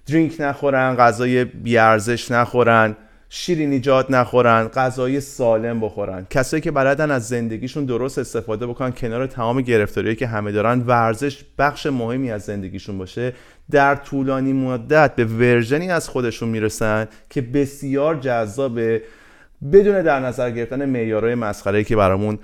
درینک 0.05 0.35
نخورن 0.39 0.95
غذای 0.95 1.45
بیارزش 1.45 2.31
نخورن. 2.31 2.95
شیرین 3.35 3.71
ایجاد 3.71 4.15
نخورن 4.15 4.67
غذای 4.67 5.19
سالم 5.19 5.79
بخورن. 5.79 6.27
کسایی 6.29 6.61
که 6.61 6.71
بلدن 6.71 7.11
از 7.11 7.27
زندگیشون 7.27 7.85
درست 7.85 8.19
استفاده 8.19 8.67
بکنن 8.67 8.91
کنار 8.91 9.27
تمام 9.27 9.61
گرفتاریایی 9.61 10.15
که 10.15 10.27
همه 10.27 10.51
دارن 10.51 10.81
ورزش 10.81 11.43
بخش 11.57 11.85
مهمی 11.85 12.31
از 12.31 12.41
زندگیشون 12.41 12.97
باشه. 12.97 13.33
در 13.71 13.95
طولانی 13.95 14.53
مدت 14.53 15.15
به 15.15 15.25
ورژنی 15.25 15.91
از 15.91 16.09
خودشون 16.09 16.49
می‌رسن 16.49 17.07
که 17.29 17.41
بسیار 17.41 18.15
جذابه. 18.15 19.01
بدون 19.71 20.01
در 20.01 20.19
نظر 20.19 20.51
گرفتن 20.51 20.85
معیارهای 20.85 21.35
مسخره 21.35 21.83
که 21.83 21.95
برامون 21.95 22.39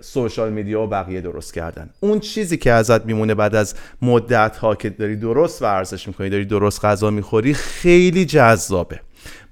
سوشال 0.00 0.52
میدیا 0.52 0.82
و 0.82 0.86
بقیه 0.86 1.20
درست 1.20 1.54
کردن. 1.54 1.90
اون 2.00 2.20
چیزی 2.20 2.56
که 2.56 2.72
ازت 2.72 3.06
میمونه 3.06 3.34
بعد 3.34 3.54
از 3.54 3.74
مدت 4.02 4.56
ها 4.56 4.74
که 4.74 4.90
داری 4.90 5.16
درست 5.16 5.62
ورزش 5.62 6.08
می‌کنی 6.08 6.30
داری 6.30 6.44
درست 6.44 6.84
غذا 6.84 7.10
می‌خوری 7.10 7.54
خیلی 7.54 8.24
جذابه. 8.24 9.00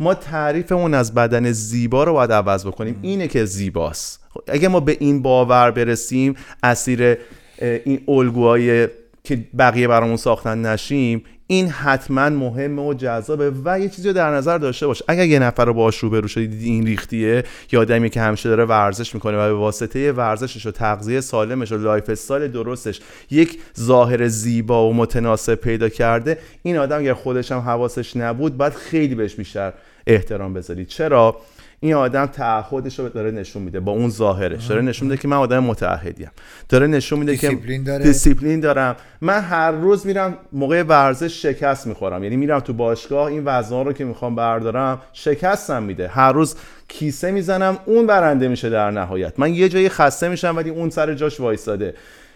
ما 0.01 0.15
تعریفمون 0.15 0.95
از 0.95 1.15
بدن 1.15 1.53
زیبا 1.53 2.05
رو 2.05 2.13
باید 2.13 2.33
عوض 2.33 2.67
بکنیم. 2.67 2.99
اینه 3.03 3.29
که 3.29 3.45
زیباست. 3.45 4.21
اگه 4.49 4.69
ما 4.69 4.81
به 4.81 4.97
این 5.01 5.23
باور 5.23 5.71
برسیم 5.71 6.35
اسیر 6.63 7.19
این 7.59 8.01
الگوهای 8.09 8.89
که 9.27 9.45
بقیه 9.59 9.89
برامون 9.89 10.17
ساختن 10.17 10.67
نشیم 10.67 11.25
این 11.47 11.69
حتما 11.69 12.29
مهمه 12.29 12.83
و 12.83 12.95
جذابه 12.95 13.53
و 13.65 13.81
یه 13.81 13.89
چیزی 13.89 14.09
رو 14.09 14.15
در 14.15 14.31
نظر 14.31 14.59
داشته 14.59 14.87
باش. 14.87 15.03
اگر 15.09 15.25
یه 15.25 15.39
نفر 15.39 15.65
رو 15.65 15.75
باش 15.75 15.99
روبرو 15.99 16.29
شدی 16.29 16.47
دیدی 16.47 16.71
این 16.71 16.87
ریختیه 16.87 17.45
یا 17.73 17.81
آدمی 17.81 18.11
که 18.11 18.21
همیشه 18.21 18.49
داره 18.49 18.65
ورزش 18.65 19.15
می‌کنه 19.15 19.37
و 19.37 19.41
به 19.41 19.55
واسطه 19.55 20.13
ورزشش 20.13 20.67
و 20.67 20.71
تغذیه 20.71 21.21
سالمش 21.21 21.73
و 21.73 21.79
lifestyle 21.79 22.53
درستش 22.53 23.01
یک 23.31 23.59
ظاهر 23.81 24.29
زیبا 24.29 24.89
و 24.89 24.95
متناسب 24.95 25.55
پیدا 25.55 25.89
کرده 25.89 26.39
این 26.63 26.77
آدم 26.77 26.99
اگر 26.99 27.15
خودش 27.15 27.53
هم 27.53 27.59
حواسش 27.59 28.17
نبود 28.17 28.57
باید 28.57 28.73
خیلی 28.73 29.15
بهش 29.15 29.35
بیشتر 29.35 29.73
احترام 30.07 30.55
بذارید 30.55 30.89
چرا؟ 30.89 31.37
این 31.85 31.95
آدم 31.95 32.27
تعهدش 32.27 32.99
رو 32.99 33.09
داره 33.09 33.31
نشون 33.31 33.63
میده 33.63 33.81
با 33.81 33.93
اون 33.93 34.11
ظاهرش. 34.11 34.67
داره 34.67 34.83
نشون 34.83 35.09
میده 35.09 35.23
که 35.23 35.29
من 35.29 35.37
آدم 35.37 35.65
متعهدیم. 35.65 36.31
داره 36.69 36.87
نشون 36.87 37.19
میده 37.19 37.37
که 37.37 37.59
داره. 37.87 38.05
دیسیپلین 38.05 38.61
دارم. 38.61 38.97
من 39.21 39.41
هر 39.41 39.71
روز 39.71 40.07
میرم 40.07 40.39
موقع 40.53 40.83
ورزش 40.83 41.43
شکست 41.43 41.87
می‌خورم. 41.87 42.25
یعنی 42.25 42.37
میرم 42.37 42.61
تو 42.61 42.73
باشگاه 42.73 43.27
این 43.27 43.43
وزنها 43.45 43.83
رو 43.83 43.93
که 43.93 44.05
می‌خوام 44.05 44.35
بردارم 44.35 45.01
شکستم 45.13 45.83
میده. 45.83 46.09
هر 46.09 46.33
روز 46.33 46.57
کیسه 46.89 47.31
می‌زنم 47.31 47.79
اون 47.87 48.07
برنده 48.07 48.49
میشه 48.49 48.71
در 48.71 48.91
نهایت. 48.91 49.33
من 49.39 49.55
یه 49.55 49.69
جایی 49.69 49.89
خسته 49.89 50.29
میشم 50.29 50.57
ولی 50.57 50.71
اون 50.71 50.91
سر 50.91 51.15
جاش 51.15 51.41
وایساده 51.41 51.95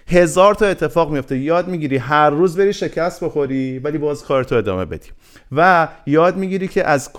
هزار 0.08 0.54
تا 0.54 0.66
اتفاق 0.66 1.12
میفته. 1.12 1.38
یاد 1.38 1.68
می‌گیری 1.68 1.96
هر 1.96 2.30
روز 2.30 2.56
بری 2.56 2.72
شکست 2.72 3.24
بخوری 3.24 3.78
ولی 3.78 3.98
باز 3.98 4.24
کارتو 4.24 4.54
ادامه 4.54 4.84
بدی. 4.84 5.08
و 5.52 5.88
یاد 6.06 6.36
می‌گیری 6.36 6.68
که 6.68 6.84
از 6.84 7.10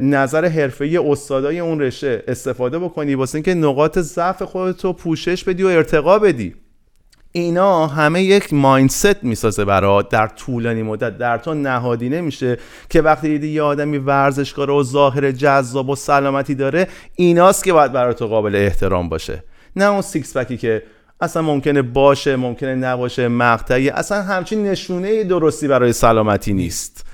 نظر 0.00 0.44
حرفه‌ای 0.44 0.96
استادای 0.96 1.60
اون 1.60 1.80
رشته 1.80 2.24
استفاده 2.28 2.78
بکنی 2.78 3.14
واسه 3.14 3.36
اینکه 3.36 3.54
نقاط 3.54 3.98
ضعف 3.98 4.42
خودتو 4.42 4.92
پوشش 4.92 5.44
بدی 5.44 5.62
و 5.62 5.66
ارتقا 5.66 6.18
بدی. 6.18 6.54
اینا 7.32 7.86
همه 7.86 8.22
یک 8.22 8.52
مایندست 8.52 9.24
می‌سازه 9.24 9.64
برات 9.64 10.08
در 10.08 10.26
طولانی 10.26 10.82
مدت 10.82 11.18
در 11.18 11.38
تو 11.38 11.54
نهادینه 11.54 12.20
میشه 12.20 12.58
که 12.90 13.02
وقتی 13.02 13.28
دیدی 13.28 13.48
یه 13.48 13.62
آدمی 13.62 13.98
ورزشکار 13.98 14.70
و 14.70 14.82
ظاهر 14.82 15.30
جذاب 15.30 15.90
و 15.90 15.96
سلامتی 15.96 16.54
داره 16.54 16.86
ایناست 17.14 17.64
که 17.64 17.72
باید 17.72 17.92
برای 17.92 18.14
تو 18.14 18.26
قابل 18.26 18.56
احترام 18.56 19.08
باشه. 19.08 19.44
نه 19.76 19.84
اون 19.84 20.02
سیکس 20.02 20.36
پکی 20.36 20.56
که 20.56 20.82
اصلا 21.20 21.42
ممکنه 21.42 21.82
باشه 21.82 22.36
ممکنه 22.36 22.74
نباشه 22.74 23.28
مقطعی 23.28 23.90
اصلا 23.90 24.22
همچین 24.22 24.66
نشونه 24.66 25.24
درستی 25.24 25.68
برای 25.68 25.92
سلامتی 25.92 26.52
نیست. 26.52 27.07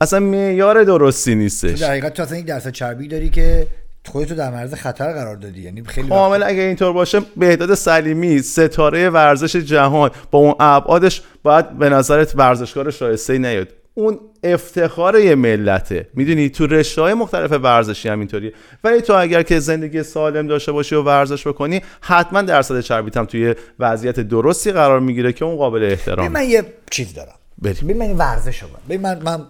اصلا 0.00 0.20
معیار 0.20 0.84
درستی 0.84 1.34
نیستش. 1.34 1.78
در 1.78 1.90
حقیقت 1.90 2.14
تو 2.14 2.22
اصلا 2.22 2.38
یک 2.38 2.46
درصد 2.46 2.70
چربی 2.70 3.08
داری 3.08 3.28
که 3.28 3.66
خودتو 4.06 4.34
در 4.34 4.50
معرض 4.50 4.74
خطر 4.74 5.12
قرار 5.12 5.36
دادی. 5.36 5.60
یعنی 5.60 5.82
خیلی 5.84 6.08
کامل 6.08 6.42
اگه 6.42 6.62
اینطور 6.62 6.92
باشه 6.92 7.20
بهداد 7.36 7.74
سلیمی 7.74 8.42
ستاره 8.42 9.10
ورزش 9.10 9.56
جهان 9.56 10.10
با 10.30 10.38
اون 10.38 10.54
ابعادش 10.60 11.22
باید 11.42 11.78
به 11.78 11.88
نظرت 11.88 12.32
ورزشکار 12.36 12.90
شایسته 12.90 13.38
نیاد. 13.38 13.68
اون 13.94 14.18
افتخار 14.44 15.18
یه 15.18 15.34
ملته. 15.34 16.06
می‌دونی؟ 16.14 16.48
تو 16.48 16.66
رشته 16.66 17.02
های 17.02 17.14
مختلف 17.14 17.52
ورزشی 17.52 18.08
هم 18.08 18.18
اینطوریه 18.18 18.52
ولی 18.84 19.00
تو 19.00 19.12
اگر 19.12 19.42
که 19.42 19.58
زندگی 19.58 20.02
سالم 20.02 20.46
داشته 20.46 20.72
باشی 20.72 20.94
و 20.94 21.02
ورزش 21.02 21.46
بکنی 21.46 21.82
حتما 22.00 22.42
درصد 22.42 22.80
چربیت 22.80 23.16
هم 23.16 23.24
توی 23.24 23.54
وضعیت 23.78 24.20
درستی 24.20 24.72
قرار 24.72 25.00
می‌گیره 25.00 25.32
که 25.32 25.44
اون 25.44 25.56
قابل 25.56 25.84
احترام 25.84 26.28
من 26.28 26.44
یه 26.44 26.64
چیز 26.90 27.14
دارم. 27.14 27.34
بریم. 27.58 27.96
من 27.96 28.16
ورزش 28.16 28.62
رو 28.62 28.68
من 28.88 29.18
من 29.22 29.46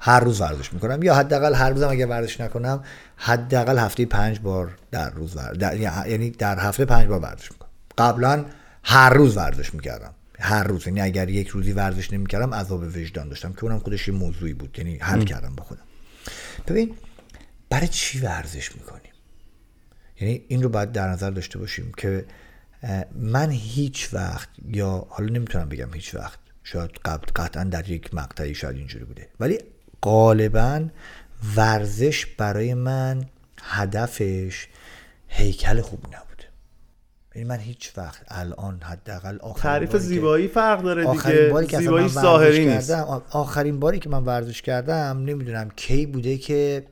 هر 0.00 0.20
روز 0.20 0.40
ورزش 0.40 0.72
می‌کنم. 0.72 1.02
یا 1.02 1.14
حداقل 1.14 1.54
هر 1.54 1.70
روزم 1.70 1.88
اگر 1.88 2.06
ورزش 2.06 2.40
نکنم 2.40 2.84
حداقل 3.16 3.78
هفته 3.78 4.06
پنج 4.06 4.40
بار 4.40 4.78
در 4.90 5.10
روز 5.10 5.36
در... 5.36 5.76
یعنی 5.76 6.30
در 6.30 6.58
هفته 6.58 6.84
پنج 6.84 7.08
بار 7.08 7.20
ورزش 7.20 7.52
می‌کنم. 7.52 7.70
قبلا 7.98 8.44
هر 8.84 9.14
روز 9.14 9.36
ورزش 9.36 9.74
می‌کردم. 9.74 10.14
هر 10.38 10.64
روز. 10.64 10.86
یعنی 10.86 11.00
اگر 11.00 11.28
یک 11.28 11.48
روزی 11.48 11.72
ورزش 11.72 12.12
نمی‌کردم 12.12 12.54
عذاب 12.54 12.82
وجدان 12.82 13.28
داشتم 13.28 13.52
که 13.52 13.64
اونم 13.64 13.78
خودش 13.78 14.08
یه 14.08 14.14
موضوعی 14.14 14.54
بود. 14.54 14.78
یعنی 14.78 14.98
حل 14.98 15.24
کردم 15.24 15.54
با 15.54 15.64
خودم. 15.64 15.82
ببین 16.66 16.94
برای 17.70 17.88
چی 17.88 18.20
ورزش 18.20 18.76
می‌کنیم؟ 18.76 19.12
یعنی 20.20 20.44
این 20.48 20.62
رو 20.62 20.68
باید 20.68 20.92
در 20.92 21.08
نظر 21.08 21.30
داشته 21.30 21.58
باشیم 21.58 21.92
که 21.96 22.24
من 23.14 23.50
هیچ 23.50 24.08
وقت 24.12 24.48
یا 24.68 25.06
حالا 25.10 25.32
نمی‌تونم 25.32 25.68
بگم 25.68 25.94
هیچ 25.94 26.14
وقت 26.14 26.38
شاید 26.64 26.90
قطعا 27.34 27.64
در 27.64 27.90
یک 27.90 28.14
مقطعی 28.14 28.54
شاید 28.54 28.76
اینجوری 28.76 29.04
بوده. 29.04 29.28
ولی 29.40 29.58
غالبا 30.02 30.88
ورزش 31.56 32.26
برای 32.26 32.74
من 32.74 33.24
هدفش 33.62 34.68
هیکل 35.28 35.80
خوب 35.80 36.06
نبود. 36.06 36.44
یعنی 37.34 37.48
من 37.48 37.58
هیچ 37.58 37.92
وقت 37.96 38.22
الان 38.28 38.80
حداقل 38.82 39.38
تعریف 39.56 39.96
زیبایی 39.96 40.48
فرق 40.48 40.82
داره 40.82 41.12
دیگه. 41.12 41.48
باری 41.48 41.66
که 41.66 41.78
زیبایی 41.78 42.08
ظاهری 42.08 42.66
نیست. 42.66 42.90
آخرین 43.30 43.80
باری 43.80 43.98
که 43.98 44.08
من 44.08 44.24
ورزش 44.24 44.62
کردم 44.62 45.24
نمی‌دونم 45.24 45.70
کی 45.76 46.06
بوده 46.06 46.38
که 46.38 46.86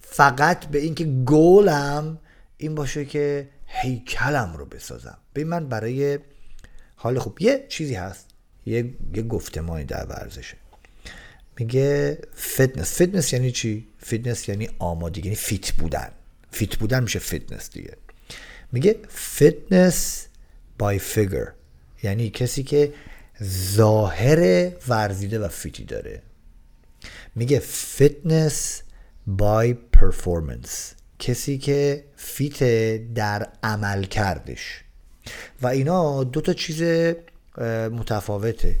فقط 0.00 0.66
به 0.66 0.78
اینکه 0.78 1.04
گولم 1.04 2.18
این 2.56 2.74
باشه 2.74 3.04
که 3.04 3.48
هیکلم 3.66 4.54
رو 4.56 4.64
بسازم. 4.64 5.18
به 5.32 5.44
من 5.44 5.68
برای 5.68 6.18
حال 6.96 7.18
خوب. 7.18 7.42
یه 7.42 7.66
چیزی 7.68 7.94
هست. 7.94 8.30
یه, 8.66 8.94
یه 9.14 9.22
گفتمانی 9.22 9.84
در 9.84 10.06
ورزشه. 10.06 10.56
میگه 11.58 12.18
fitness 12.36 13.02
fitness 13.02 13.32
یعنی 13.32 13.52
چی؟ 13.52 13.88
فتنس 14.04 14.48
یعنی 14.48 14.68
آمادگی 14.78 15.28
یعنی 15.28 15.36
fit 15.36 15.72
بودن. 15.72 16.10
fit 16.50 16.76
بودن 16.76 17.02
میشه 17.02 17.18
فتنس 17.18 17.70
دیگه. 17.70 17.96
میگه 18.72 18.98
fitness 19.16 20.26
by 20.78 20.98
figure 20.98 21.52
یعنی 22.02 22.30
کسی 22.30 22.62
که 22.62 22.92
ظاهر 23.42 24.70
ورزیده 24.88 25.38
و 25.38 25.48
fit 25.48 25.75
ی 25.75 25.84
داره. 25.84 26.22
میگه 27.34 27.58
فتنس 27.58 28.82
by 29.26 29.74
performance 29.74 30.94
کسی 31.18 31.58
که 31.58 32.04
fit 32.16 32.58
در 33.14 33.48
عمل 33.62 34.04
کردش. 34.04 34.84
و 35.62 35.66
اینا 35.66 36.24
دو 36.24 36.40
تا 36.40 36.52
چیز 36.52 36.82
متفاوته. 37.92 38.76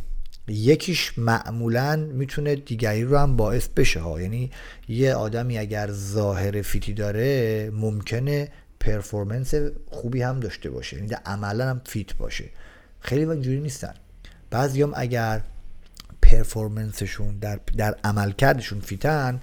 یکیش 0.48 1.18
معمولا 1.18 1.96
می‌تونه 1.96 2.56
دیگری 2.56 3.04
رو 3.04 3.18
هم 3.18 3.36
باعث 3.36 3.68
بشه 3.68 4.00
ها. 4.00 4.20
یعنی 4.20 4.50
یه 4.88 5.14
آدمی 5.14 5.58
اگر 5.58 5.90
ظاهر 5.92 6.62
fit 6.62 6.85
ی 6.85 6.92
داره 6.92 7.70
ممکنه 7.74 8.48
performance 8.80 9.54
خوبی 9.90 10.22
هم 10.22 10.40
داشته 10.40 10.70
باشه. 10.70 10.96
یعنی 10.96 11.08
عملا 11.26 11.70
هم 11.70 11.80
fit 11.84 12.14
باشه. 12.14 12.44
خیلی 13.00 13.24
اینجوری 13.24 13.60
نیستن. 13.60 13.94
بعضیام 14.50 14.92
اگر 14.96 15.40
performance 16.22 17.07
شون 17.07 17.38
در, 17.38 17.60
در 17.76 17.96
عملکردشون 18.04 18.80
fit 18.80 19.25
ن 19.25 19.40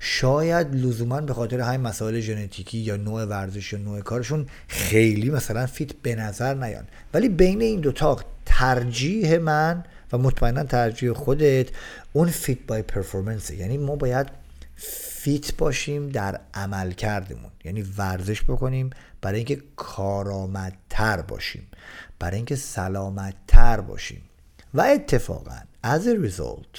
شاید 0.00 0.74
لزوما 0.74 1.20
به 1.20 1.34
خاطر 1.34 1.60
همین 1.60 1.80
مسائل 1.80 2.20
ژنتیکی 2.20 2.78
یا 2.78 2.96
نوع 2.96 3.24
ورزش 3.24 3.72
یا 3.72 3.78
نوع 3.78 4.00
کارشون 4.00 4.46
خیلی 4.68 5.30
مثلا 5.30 5.66
fit 5.66 5.92
به 6.02 6.14
نظر 6.14 6.54
نیان. 6.54 6.84
ولی 7.14 7.28
بین 7.28 7.60
این 7.60 7.80
دوتا 7.80 8.18
ترجیح 8.46 9.38
من 9.38 9.84
و 10.14 10.18
مطمئنا 10.18 10.64
ترجیح 10.64 11.12
خودت 11.12 11.68
اون 12.12 12.28
fit 12.28 12.58
by 12.66 12.82
performance 12.82 13.50
یعنی 13.50 13.78
ما 13.78 13.96
باید 13.96 14.26
fit 14.76 15.56
باشیم 15.56 16.08
در 16.08 16.40
عمل 16.54 16.92
کردمون 16.92 17.50
یعنی 17.64 17.82
ورزش 17.82 18.42
بکنیم 18.42 18.90
برای 19.20 19.36
اینکه 19.36 19.62
کارآمدتر 19.76 21.20
باشیم 21.20 21.66
برای 22.18 22.36
اینکه 22.36 22.56
سلامتتر 22.56 23.80
باشیم. 23.80 24.22
و 24.74 24.80
اتفاقا 24.80 25.58
as 25.84 26.12
a 26.12 26.26
result 26.26 26.78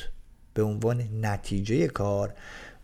به 0.53 0.63
عنوان 0.63 1.09
نتیجه 1.21 1.87
کار 1.87 2.33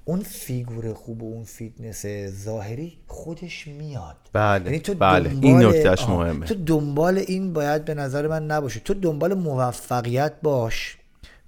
اون 0.06 0.20
فیگور 0.22 0.94
خوب 0.94 1.24
و 1.24 1.34
اون 1.34 1.44
فیتنس 1.44 2.06
ظاهری 2.44 2.98
خودش 3.08 3.68
میاد. 3.68 4.18
بله 4.34 4.66
یعنی 4.66 4.80
تو 4.80 4.94
بله. 4.94 5.30
این 5.42 5.58
نکتهش 5.58 6.04
مهمه. 6.04 6.46
تو 6.46 6.54
دنبال 6.54 7.18
این 7.18 7.54
باید 7.54 7.86
به 7.86 7.94
نظر 7.94 8.28
من 8.28 8.46
نباشه. 8.46 8.80
تو 8.80 8.94
دنبال 8.94 9.34
موفقیت 9.34 10.34
باش 10.44 10.98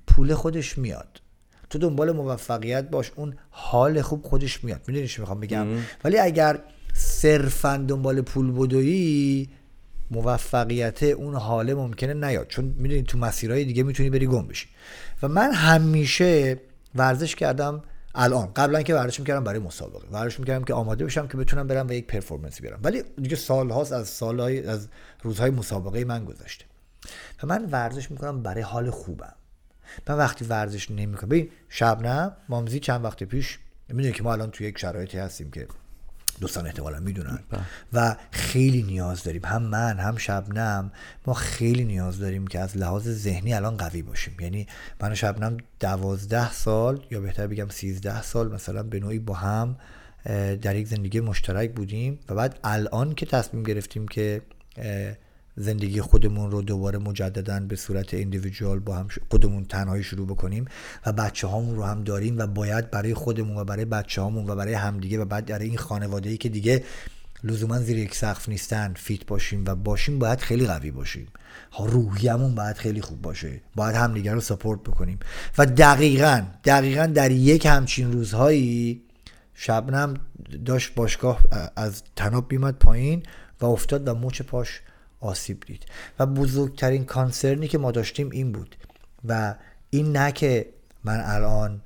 پول 0.08 0.34
خودش 0.34 0.78
میاد. 0.78 1.22
تو 1.70 1.80
دنبال 1.80 2.12
موفقیت 2.12 2.90
باش 2.90 3.12
اون 3.16 3.36
حال 3.50 4.02
خوب 4.02 4.24
خودش 4.24 4.64
میاد. 4.64 4.82
می‌دونی 4.88 5.08
چی 5.08 5.22
می‌خوام 5.22 5.40
بگم؟ 5.40 5.68
ولی 6.04 6.18
اگر 6.18 6.60
صرفا 6.94 7.86
دنبال 7.88 8.22
پول 8.22 8.52
بدویی 8.52 9.50
موفقیت 10.12 11.04
اون 11.04 11.36
حاله 11.36 11.74
ممکنه 11.74 12.14
نیاد. 12.14 12.48
چون 12.48 12.66
می‌دونی 12.78 13.04
تو 13.04 13.18
مسیرهای 13.18 13.66
دیگه 13.66 13.84
می‌تونی 13.84 14.10
بری 14.10 14.28
گم 14.28 14.48
بشی. 14.48 14.68
و 15.24 15.28
من 15.28 15.52
همیشه 15.52 16.60
ورزش 16.96 17.36
کردم 17.36 17.84
الان. 18.16 18.54
قبلا 18.56 18.82
که 18.82 18.96
ورزش 18.96 19.20
می‌کردم 19.20 19.44
برای 19.44 19.60
مسابقه. 19.60 20.08
ورزش 20.12 20.40
می‌کردم 20.40 20.64
که 20.64 20.74
آماده 20.74 21.06
بشم 21.06 21.28
که 21.28 21.38
بتونم 21.38 21.68
برم 21.68 21.88
و 21.88 21.92
یک 21.92 22.08
پرفورمنس 22.08 22.62
بیارم. 22.62 22.80
ولی 22.84 23.04
دیگه 23.22 23.36
سالهاست 23.36 23.92
از 23.92 24.08
سالهای 24.08 24.68
از 24.68 24.88
روزهای 25.24 25.50
مسابقه 25.52 26.06
من 26.06 26.26
گذشته. 26.26 26.66
و 27.44 27.48
من 27.48 27.66
ورزش 27.72 28.12
می‌کنم 28.12 28.44
برای 28.44 28.62
حال 28.62 28.90
خوبم. 28.90 29.34
من 30.08 30.16
وقتی 30.16 30.46
ورزش 30.46 30.92
نمی‌کنم. 30.92 31.30
ببین 31.30 31.50
شبنم 31.70 32.38
مامزی 32.50 32.80
چند 32.80 33.06
وقت 33.06 33.24
پیش 33.24 33.60
می‌دونی 33.90 34.14
که 34.14 34.24
ما 34.24 34.34
الان 34.34 34.52
توی 34.52 34.68
یک 34.68 34.78
شرایطی 34.78 35.18
هستیم 35.18 35.52
که 35.52 35.68
دوستان 36.44 36.66
احتمالا 36.66 37.00
می‌دونن. 37.00 37.40
بله. 37.50 37.62
و 37.94 38.16
خیلی 38.32 38.84
نیاز 38.84 39.24
داریم. 39.24 39.46
هم 39.46 39.64
من 39.64 40.00
هم 40.00 40.18
شبنم 40.18 40.92
ما 41.28 41.34
خیلی 41.34 41.84
نیاز 41.84 42.20
داریم 42.20 42.48
که 42.48 42.60
از 42.60 42.78
لحاظ 42.78 43.10
ذهنی 43.10 43.54
الان 43.54 43.78
قوی 43.78 44.02
باشیم. 44.02 44.36
یعنی 44.40 44.68
من 45.02 45.12
و 45.12 45.16
شبنم 45.16 45.58
دوازده 45.80 46.52
سال 46.52 47.06
یا 47.12 47.22
بهتر 47.22 47.48
بگم 47.48 47.70
سیزده 47.70 48.22
سال 48.22 48.52
مثلا 48.52 48.84
به 48.84 49.00
نوعی 49.00 49.20
با 49.20 49.34
هم 49.34 49.76
در 50.62 50.76
یک 50.76 50.88
زندگی 50.88 51.20
مشترک 51.20 51.72
بودیم. 51.72 52.20
و 52.30 52.36
بعد 52.36 52.60
الان 52.64 53.16
که 53.16 53.26
تصمیم 53.26 53.64
گرفتیم 53.64 54.08
که 54.08 54.42
زندگی 55.56 56.02
خودمون 56.02 56.52
رو 56.52 56.62
دوباره 56.62 57.00
مجددا 57.00 57.60
به 57.60 57.76
صورت 57.76 58.14
اندیویدوال 58.14 58.80
با 58.80 58.96
هم 58.96 59.08
خودمون 59.32 59.66
تنهایی 59.66 60.04
شروع 60.04 60.28
بکنیم 60.28 60.66
و 61.06 61.12
بچه 61.12 61.48
هامون 61.48 61.76
رو 61.76 61.84
هم 61.84 62.04
داریم 62.04 62.38
و 62.38 62.48
باید 62.48 62.92
برای 62.92 63.14
خودمون 63.14 63.58
و 63.58 63.64
برای 63.64 63.86
بچه 63.86 64.22
هامون 64.22 64.50
و 64.50 64.56
برای 64.56 64.74
همدیگه 64.74 65.20
و 65.20 65.26
بعد 65.26 65.46
برای 65.46 65.68
این 65.68 65.78
خانواده 65.78 66.30
ای 66.30 66.38
که 66.38 66.50
دیگه 66.50 66.84
لزوما 67.44 67.80
زیر 67.80 67.98
یک 67.98 68.16
سقف 68.16 68.50
نیستن 68.50 68.94
فیت 68.94 69.26
باشیم 69.26 69.66
و 69.68 69.76
باشیم 69.76 70.20
باید 70.20 70.40
خیلی 70.40 70.68
قوی 70.68 70.92
باشیم. 70.92 71.28
ها 71.72 71.86
روحیمون 71.86 72.56
باید 72.56 72.78
خیلی 72.78 73.02
خوب 73.02 73.22
باشه. 73.22 73.62
باید 73.76 73.96
همدیگه 73.96 74.34
رو 74.34 74.40
سپورت 74.40 74.80
بکنیم. 74.80 75.20
و 75.58 75.66
دقیقا 75.66 76.44
دقیقا 76.64 77.06
در 77.06 77.32
یک 77.32 77.66
همچین 77.66 78.12
روزهایی 78.12 79.02
شبنم 79.54 80.14
داشت 80.66 80.96
باشگاه 80.96 81.40
از 81.76 82.04
تناب 82.16 82.48
بیمد 82.48 82.76
پایین 82.76 83.24
و 83.62 83.66
افتاد 83.66 84.08
و 84.08 84.16
مچ 84.16 84.42
پاش 84.42 84.82
آسیب 85.24 85.64
دید. 85.66 85.86
و 86.20 86.26
بزرگترین 86.26 87.06
کانسرنی 87.06 87.68
که 87.68 87.78
ما 87.78 87.92
داشتیم 87.92 88.30
این 88.30 88.52
بود. 88.52 88.76
و 89.26 89.56
این 89.90 90.18
نه 90.18 90.32
که 90.32 90.70
من 91.04 91.22
الان 91.26 91.82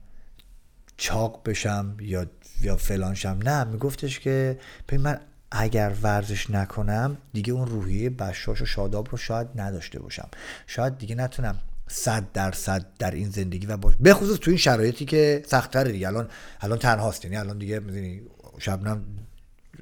چاق 0.98 1.42
بشم 1.46 1.98
یا 2.00 2.26
یا 2.62 2.76
فلان 2.76 3.14
شم. 3.14 3.40
نه 3.44 3.64
میگفتش 3.64 4.20
که 4.20 4.60
من 4.92 5.20
اگر 5.52 5.94
ورزش 6.02 6.50
نکنم 6.50 7.18
دیگه 7.34 7.54
اون 7.54 7.68
روحیه 7.68 8.10
بشاش 8.10 8.62
و 8.62 8.66
شاداب 8.66 9.08
رو 9.12 9.18
شاید 9.18 9.48
نداشته 9.56 10.00
باشم. 10.00 10.30
شاید 10.68 10.98
دیگه 10.98 11.16
نتونم 11.16 11.60
صد 11.88 12.32
درصد 12.34 12.86
در 13.00 13.12
این 13.12 13.30
زندگی 13.30 13.66
و 13.66 13.78
باش 13.78 13.96
به 14.00 14.14
خصوص 14.14 14.38
تو 14.40 14.52
این 14.52 14.58
شرایطی 14.58 15.06
که 15.06 15.44
سختتره 15.48 15.92
دیگه. 15.92 16.08
الان 16.08 16.28
الان 16.62 16.80
تنهاست. 16.80 17.26
یعنی 17.26 17.38
الان 17.38 17.58
دیگه 17.58 17.80
می‌دونی 17.80 18.22
شبنم 18.60 19.06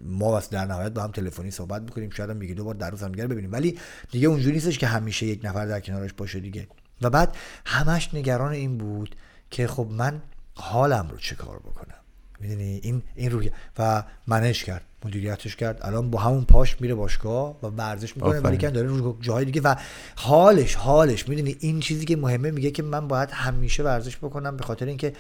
ما 0.04 0.26
واسه 0.26 0.50
در 0.52 0.66
نهایت 0.66 0.92
با 0.92 1.04
هم 1.04 1.12
تلفنی 1.12 1.52
صحبت 1.52 1.82
می‌کنیم 1.82 2.10
شاید 2.10 2.30
هم 2.30 2.40
دو 2.40 2.64
بار 2.64 2.76
در 2.76 2.90
روز 2.90 3.04
هم 3.04 3.12
دیگه 3.12 3.28
ببینیم. 3.28 3.52
ولی 3.52 3.78
دیگه 4.12 4.28
اونجوری 4.28 4.56
نیستش 4.56 4.78
که 4.78 4.88
همیشه 4.88 5.26
یک 5.26 5.42
نفر 5.44 5.66
در 5.66 5.80
کنارش 5.80 6.14
باشه 6.14 6.40
دیگه. 6.40 6.68
و 7.02 7.10
بعد 7.10 7.38
همش 7.66 8.14
نگران 8.14 8.52
این 8.52 8.78
بود 8.78 9.16
که 9.52 9.68
خب 9.68 9.88
من 9.92 10.22
حالم 10.56 11.08
رو 11.12 11.18
چه 11.18 11.36
کار 11.36 11.60
بکنم؟ 11.60 11.96
می‌دونی؟ 12.40 12.80
این 12.84 13.04
این 13.16 13.32
روی 13.32 13.52
و 13.80 14.04
منش 14.28 14.64
کرد 14.64 14.86
مدیریتش 15.06 15.56
کرد. 15.56 15.80
الان 15.82 16.12
با 16.12 16.20
همون 16.20 16.46
پاش 16.46 16.82
میره 16.82 16.96
باشگاه 16.96 17.58
و 17.64 17.68
ورزش 17.68 18.16
می‌کنه. 18.16 18.40
ولی 18.40 18.58
داره 18.58 18.88
رو 18.88 19.18
جای 19.22 19.46
دیگه 19.46 19.62
و 19.62 19.76
حالش 20.16 20.76
حالش. 20.76 21.30
می‌دونی؟ 21.30 21.56
این 21.60 21.80
چیزی 21.80 22.06
که 22.06 22.16
مهمه 22.16 22.52
میگه 22.52 22.72
که 22.72 22.84
من 22.84 23.08
باید 23.08 23.30
همیشه 23.32 23.84
ورزش 23.84 24.18
بکنم 24.18 24.58
به 24.58 24.64
خاطر 24.64 24.86
اینکه 24.86 25.14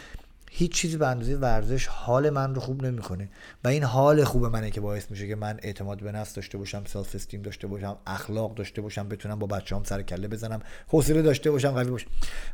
هیچ 0.57 0.73
چیزی 0.73 0.97
به 0.97 1.07
اندازه 1.07 1.35
ورزش 1.35 1.87
حال 1.87 2.29
من 2.29 2.55
رو 2.55 2.61
خوب 2.61 2.85
نمی‌کنه. 2.85 3.29
و 3.63 3.67
این 3.67 3.83
حال 3.83 4.23
خوب 4.23 4.45
منه 4.45 4.71
که 4.71 4.81
باعث 4.81 5.11
میشه 5.11 5.27
که 5.27 5.35
من 5.35 5.59
اعتماد 5.63 6.03
به 6.03 6.11
نفس 6.11 6.33
داشته 6.33 6.57
باشم 6.57 6.83
سلف 6.85 7.15
استیم 7.15 7.41
داشته 7.41 7.67
باشم 7.67 7.97
اخلاق 8.07 8.55
داشته 8.55 8.81
باشم 8.81 9.09
بتونم 9.09 9.39
با 9.39 9.47
بچه‌هام 9.47 9.83
سر 9.83 10.01
کله 10.01 10.27
بزنم 10.27 10.61
حوصله 10.87 11.21
داشته 11.21 11.51
باشم 11.51 11.71
قوی 11.71 11.91
باشم 11.91 12.07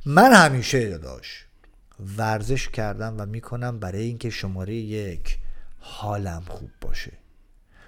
من 0.05 0.33
همیشه 0.33 0.89
داداش 0.89 1.45
ورزش 2.17 2.69
کردم 2.69 3.15
و 3.17 3.25
می‌کنم 3.25 3.79
برای 3.79 4.03
اینکه 4.03 4.29
شماره 4.29 4.73
یک 4.73 5.37
حالم 5.79 6.43
خوب 6.47 6.69
باشه. 6.81 7.11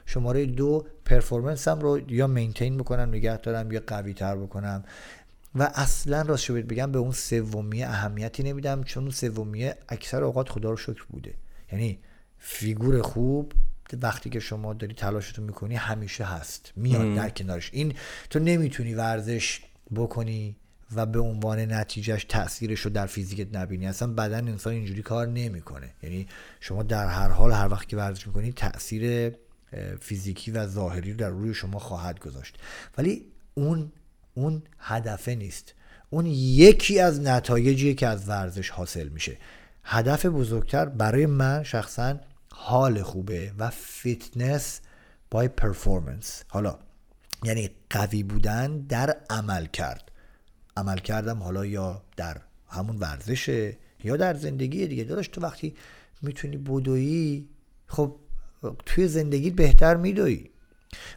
شماره 0.06 0.46
دو 0.46 0.86
پرفورمنسم 1.06 1.80
رو 1.80 2.12
یا 2.12 2.28
مینتین 2.28 2.78
بکنم 2.78 3.10
نگه 3.10 3.38
دارم 3.38 3.72
یا 3.72 3.82
قوی 3.88 4.14
تر 4.14 4.36
بکنم. 4.36 4.84
و 5.56 5.72
اصلا 5.76 6.22
راست 6.22 6.44
شو 6.44 6.54
بگم 6.54 6.92
به 6.92 7.00
اون 7.00 7.12
سومیه 7.12 7.88
اهمیتی 7.88 8.44
نمیدم 8.44 8.84
چون 8.84 9.04
اون 9.04 9.12
سومیه 9.12 9.78
اکثر 9.90 10.24
اوقات 10.24 10.50
خدا 10.50 10.70
رو 10.70 10.78
شکر 10.78 11.06
بوده. 11.10 11.34
یعنی 11.72 12.00
فیگور 12.38 13.02
خوب 13.02 13.54
وقتی 14.02 14.30
که 14.30 14.40
شما 14.40 14.74
داری 14.74 14.94
تلاشتو 14.94 15.42
می‌کنی 15.42 15.76
همیشه 15.76 16.24
هست 16.24 16.72
میاد 16.76 17.16
در 17.16 17.30
کنارش. 17.30 17.70
این 17.74 17.94
تو 18.30 18.40
نمی‌تونی 18.40 18.94
ورزش 18.94 19.62
بکنی 19.96 20.56
و 20.96 21.06
به 21.06 21.20
عنوان 21.20 21.60
نتیجهش 21.74 22.24
تاثیرش 22.24 22.80
رو 22.80 22.92
در 22.92 23.06
فیزیکت 23.06 23.56
نبینی. 23.56 23.88
اصلا 23.88 24.14
بدن 24.14 24.48
انسان 24.48 24.74
اینجوری 24.74 25.02
کار 25.02 25.28
نمی‌کنه. 25.28 25.90
یعنی 26.04 26.28
شما 26.60 26.84
در 26.84 27.08
هر 27.08 27.30
حال 27.30 27.52
هر 27.52 27.72
وقت 27.72 27.88
که 27.88 27.98
ورزش 27.98 28.28
می‌کنید 28.28 28.54
تاثیر 28.54 29.34
فیزیکی 30.02 30.52
و 30.52 30.68
ظاهری 30.68 31.12
رو 31.12 31.18
در 31.18 31.30
روی 31.30 31.54
شما 31.54 31.80
خواهد 31.80 32.20
گذاشت. 32.20 32.58
ولی 32.98 33.26
اون 33.54 33.92
اون 34.34 34.64
هدفه 34.80 35.36
نیست. 35.36 35.74
اون 36.10 36.26
یکی 36.26 37.00
از 37.00 37.22
نتایجیه 37.22 37.94
که 37.94 38.08
از 38.08 38.30
ورزش 38.30 38.70
حاصل 38.70 39.08
میشه. 39.08 39.38
هدف 39.84 40.26
بزرگتر 40.26 40.86
برای 40.86 41.26
من 41.26 41.64
شخصا 41.64 42.20
حال 42.52 43.02
خوبه 43.02 43.52
و 43.58 43.70
fitness 43.70 44.82
by 45.32 45.48
performance. 45.48 46.44
حالا 46.48 46.80
یعنی 47.44 47.70
قوی 47.90 48.24
بودن 48.24 48.80
در 48.80 49.18
عمل 49.30 49.66
کرد. 49.66 50.12
عمل 50.78 50.98
کردم 50.98 51.44
حالا 51.44 51.66
یا 51.66 52.04
در 52.18 52.38
همون 52.70 52.98
ورزشه 52.98 53.78
یا 54.04 54.18
در 54.18 54.34
زندگی 54.34 54.88
دیگه. 54.88 55.04
داداش 55.04 55.28
تو 55.28 55.42
وقتی 55.42 55.76
می‌تونی 56.22 56.58
بدویی 56.58 57.50
خب 57.88 58.16
توی 58.86 59.08
زندگی 59.08 59.50
بهتر 59.50 59.96
میدویی. 59.96 60.50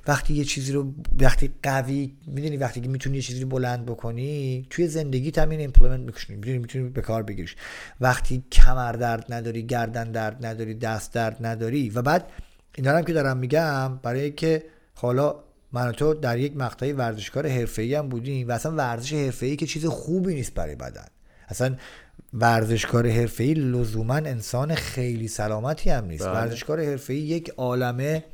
وقتی 0.06 0.34
یه 0.34 0.44
چیزی 0.44 0.72
رو 0.72 0.94
وقتی 1.20 1.50
قوی 1.62 2.12
می‌دویی 2.26 2.56
وقتی 2.56 2.80
که 2.80 2.88
می‌تونی 2.88 3.16
یه 3.16 3.22
چیزی 3.22 3.40
رو 3.40 3.48
بلند 3.48 3.86
بکنی 3.86 4.66
توی 4.70 4.88
زندگی 4.88 5.32
همین 5.36 5.60
implement 5.60 6.00
می‌کنی 6.00 6.36
می‌دونی 6.36 6.58
می‌تونی 6.58 6.88
به 6.88 7.00
کار 7.00 7.22
بگیریش. 7.22 7.56
وقتی 8.00 8.44
کمر 8.52 8.92
درد 8.92 9.32
نداری 9.32 9.62
گردن 9.62 10.12
درد 10.12 10.46
نداری 10.46 10.74
دست 10.74 11.12
درد 11.12 11.46
نداری 11.46 11.90
و 11.90 12.02
بعد 12.02 12.30
اینا 12.74 12.96
هم 12.96 13.02
که 13.02 13.12
دارم 13.12 13.36
میگم 13.36 13.96
برای 13.96 14.30
که 14.30 14.62
حالا 14.94 15.34
من 15.72 15.92
تو 15.92 16.14
در 16.14 16.38
یک 16.38 16.56
مقطعی 16.56 16.92
ورزشکار 16.92 17.46
حرفه‌ای 17.46 17.94
هم 17.94 18.08
بودیم 18.08 18.48
و 18.48 18.52
اصلا 18.52 18.74
ورزش 18.74 19.12
حرفه‌ای 19.12 19.56
که 19.56 19.66
چیز 19.66 19.86
خوبی 19.86 20.34
نیست 20.34 20.54
برای 20.54 20.74
بدن. 20.74 21.06
اصلا 21.48 21.76
ورزشکار 22.34 23.08
حرفه‌ای 23.08 23.54
لزوما 23.54 24.14
انسان 24.14 24.74
خیلی 24.74 25.28
سلامتی 25.28 25.90
هم 25.90 26.04
نیست. 26.04 26.24
بله. 26.24 26.32
ورزشکار 26.32 26.84
حرفه‌ای 26.84 27.20
یک 27.20 27.48
عالمه 27.56 28.24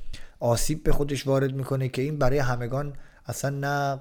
آسیب 0.42 0.83
به 0.83 0.92
خودش 0.92 1.26
وارد 1.26 1.55
می‌کنه 1.55 1.88
که 1.88 2.02
این 2.02 2.18
برای 2.18 2.38
همگان 2.38 2.92
اصلا 3.26 3.50
نه 3.50 4.00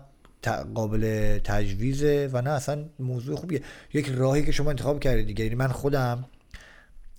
قابل 0.75 1.37
تجویزه 1.43 2.29
و 2.33 2.41
نه 2.41 2.49
اصلا 2.49 2.85
موضوع 2.99 3.35
خوبیه. 3.35 3.61
یک 3.93 4.09
راهی 4.15 4.45
که 4.45 4.51
شما 4.51 4.69
انتخاب 4.69 4.99
کردید 4.99 5.27
دیگه 5.27 5.43
یعنی 5.43 5.55
من 5.55 5.67
خودم 5.67 6.25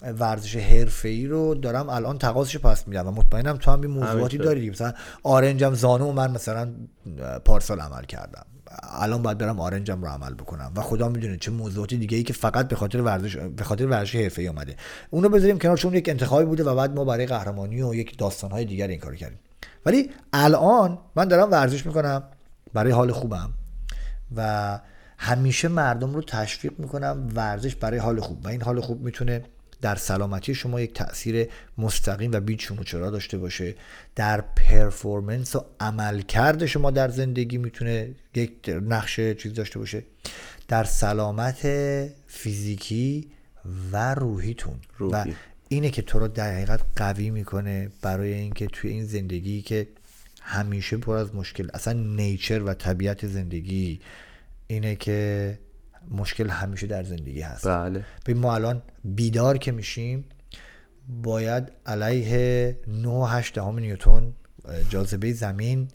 ورزش 0.03 0.57
حرفه 0.57 1.09
ای 1.09 1.27
رو 1.27 1.55
دارم 1.55 1.89
الان 1.89 2.19
تقاضش 2.19 2.59
پس 2.59 2.89
میدم 2.89 3.09
و 3.09 3.11
مطمئنم 3.11 3.57
تو 3.57 3.71
هم 3.71 3.81
این 3.81 3.91
موضوعاتی 3.91 4.39
داری 4.39 4.71
مثلا 4.71 4.93
آرنجم 5.23 5.75
زانو 5.75 6.13
من 6.13 6.31
مثلا 6.31 6.69
پارسال 7.45 7.81
عمل 7.81 8.05
کردم. 8.05 8.47
الان 8.83 9.23
باید 9.23 9.39
برم 9.39 9.61
آرنجم 9.61 10.03
رو 10.03 10.09
عمل 10.09 10.35
بکنم 10.35 10.73
و 10.77 10.81
خدا 10.81 11.09
می‌دونه 11.09 11.37
چه 11.37 11.51
موضوعاتی 11.51 11.97
دیگه 11.97 12.17
ای 12.17 12.23
که 12.23 12.33
فقط 12.33 12.69
به 12.69 12.77
خاطر 12.77 13.01
ورزش 13.01 13.37
به 13.37 13.65
خاطر 13.65 13.87
ورزش 13.87 14.17
حرفه 14.17 14.43
ای 14.43 14.49
اومده. 14.49 14.77
اونو 15.11 15.29
بذاریم 15.29 15.59
کنار 15.59 15.77
چون 15.77 15.95
یک 15.95 16.09
انتخابی 16.09 16.45
بوده 16.45 16.65
و 16.65 16.75
بعد 16.75 16.95
ما 16.95 17.05
برای 17.05 17.27
قهرمانی 17.27 17.83
و 17.83 17.95
یک 17.95 18.19
داستانهای 18.19 18.65
دیگر 18.65 18.89
این 18.89 18.99
کارو 18.99 19.17
کردیم. 19.17 19.39
ولی 19.87 20.11
الان 20.33 20.99
من 21.17 21.29
دارم 21.29 21.51
ورزش 21.51 21.87
می‌کنم 21.87 22.23
برای 22.73 22.93
حال 22.93 23.13
خوبم 23.13 23.53
و 24.37 24.81
همیشه 25.19 25.69
مردم 25.69 26.15
رو 26.15 26.23
تشویق 26.23 26.73
می‌کنم 26.79 27.29
ورزش 27.35 27.75
برای 27.75 27.99
حال 27.99 28.21
خوب 28.21 28.45
و 28.45 28.49
این 28.49 28.63
حال 28.63 28.81
خوب 28.81 29.01
می‌تونه 29.01 29.45
در 29.83 29.95
سلامتی 29.95 30.55
شما 30.55 30.81
یک 30.81 30.95
تاثیر 30.95 31.49
مستقیم 31.79 32.33
و 32.33 32.41
بیچ 32.41 32.71
و 32.71 32.85
چرا 32.85 33.11
داشته 33.11 33.39
باشه؟ 33.39 33.75
در 34.17 34.41
پرفورمنس 34.41 35.57
و 35.57 35.65
عملکرد 35.81 36.67
شما 36.67 36.91
در 36.91 37.09
زندگی 37.09 37.59
می‌تونه 37.59 38.15
یک 38.35 38.53
نقش 38.69 39.21
چیز 39.21 39.55
داشته 39.55 39.79
باشه؟ 39.79 40.03
در 40.69 40.85
سلامت 40.85 41.67
فیزیکی 42.27 43.31
و 43.93 44.15
روحیتون. 44.15 44.75
روحی. 44.99 45.31
و 45.31 45.35
اینه 45.69 45.91
که 45.91 46.03
تو 46.03 46.19
رو 46.19 46.29
در 46.29 46.55
حقیقت 46.55 46.81
قوی 46.97 47.31
می‌کنه 47.31 47.91
برای 48.03 48.33
اینکه 48.33 48.67
توی 48.67 48.91
این 48.91 49.05
زندگی 49.05 49.63
که 49.63 49.89
همیشه 50.43 50.97
پر 50.97 51.17
از 51.17 51.35
مشکل 51.35 51.69
اصلا 51.75 51.93
نیچر 51.93 52.63
و 52.63 52.75
طبیعت 52.75 53.27
زندگی 53.27 54.01
اینه 54.67 54.97
که 54.97 55.59
مشکل 56.13 56.49
همیشه 56.49 56.87
در 56.87 57.05
زندگی 57.05 57.41
هست. 57.41 57.69
بله. 57.69 58.05
به 58.25 58.35
ما 58.35 58.55
الان 58.55 58.83
بیدار 59.05 59.59
که 59.59 59.73
میشیم 59.73 60.25
باید 61.23 61.73
علیه 61.87 62.79
9 62.87 63.43
دهم 63.55 63.79
نیوتون 63.79 64.33
جاذبه 64.89 65.33
زمین 65.33 65.89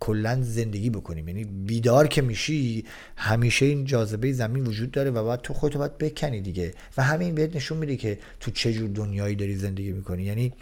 کلا 0.00 0.42
زندگی 0.42 0.90
بکنیم. 0.90 1.28
یعنی 1.28 1.44
بیدار 1.44 2.06
که 2.06 2.22
میشی 2.22 2.84
همیشه 3.16 3.66
این 3.66 3.84
جاذبه 3.84 4.32
زمین 4.32 4.66
وجود 4.66 4.90
داره 4.90 5.10
و 5.10 5.24
باید 5.24 5.40
تو 5.40 5.54
خودتو 5.54 5.78
باید 5.78 5.98
بکنی 5.98 6.40
دیگه. 6.40 6.74
و 6.96 7.02
همین 7.02 7.34
بهت 7.34 7.56
نشون 7.56 7.78
میده 7.78 7.96
که 7.96 8.18
تو 8.40 8.50
چه 8.50 8.72
جور 8.72 8.90
دنیایی 8.90 9.36
داری 9.36 9.56
زندگی 9.56 9.92
می‌کنی. 9.92 10.22
یعنی 10.22 10.52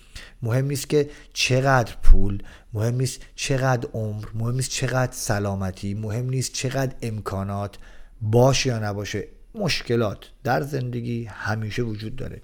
مهم 0.42 0.66
نیست 0.66 0.88
که 0.88 1.10
چقدر 1.32 1.94
پول 2.02 2.42
مهم 2.72 2.94
نیست 2.94 3.20
چقدر 3.34 3.88
عمر 3.92 4.24
مهم 4.34 4.54
نیست 4.54 4.70
چقدر 4.70 5.12
سلامتی 5.12 5.94
مهم 5.94 6.30
نیست 6.30 6.52
چقدر 6.52 6.94
امکانات. 7.02 7.78
باشه 8.22 8.68
یا 8.68 8.78
نباشه 8.78 9.28
مشکلات 9.54 10.18
در 10.44 10.62
زندگی 10.62 11.24
همیشه 11.24 11.82
وجود 11.82 12.16
داره 12.16 12.40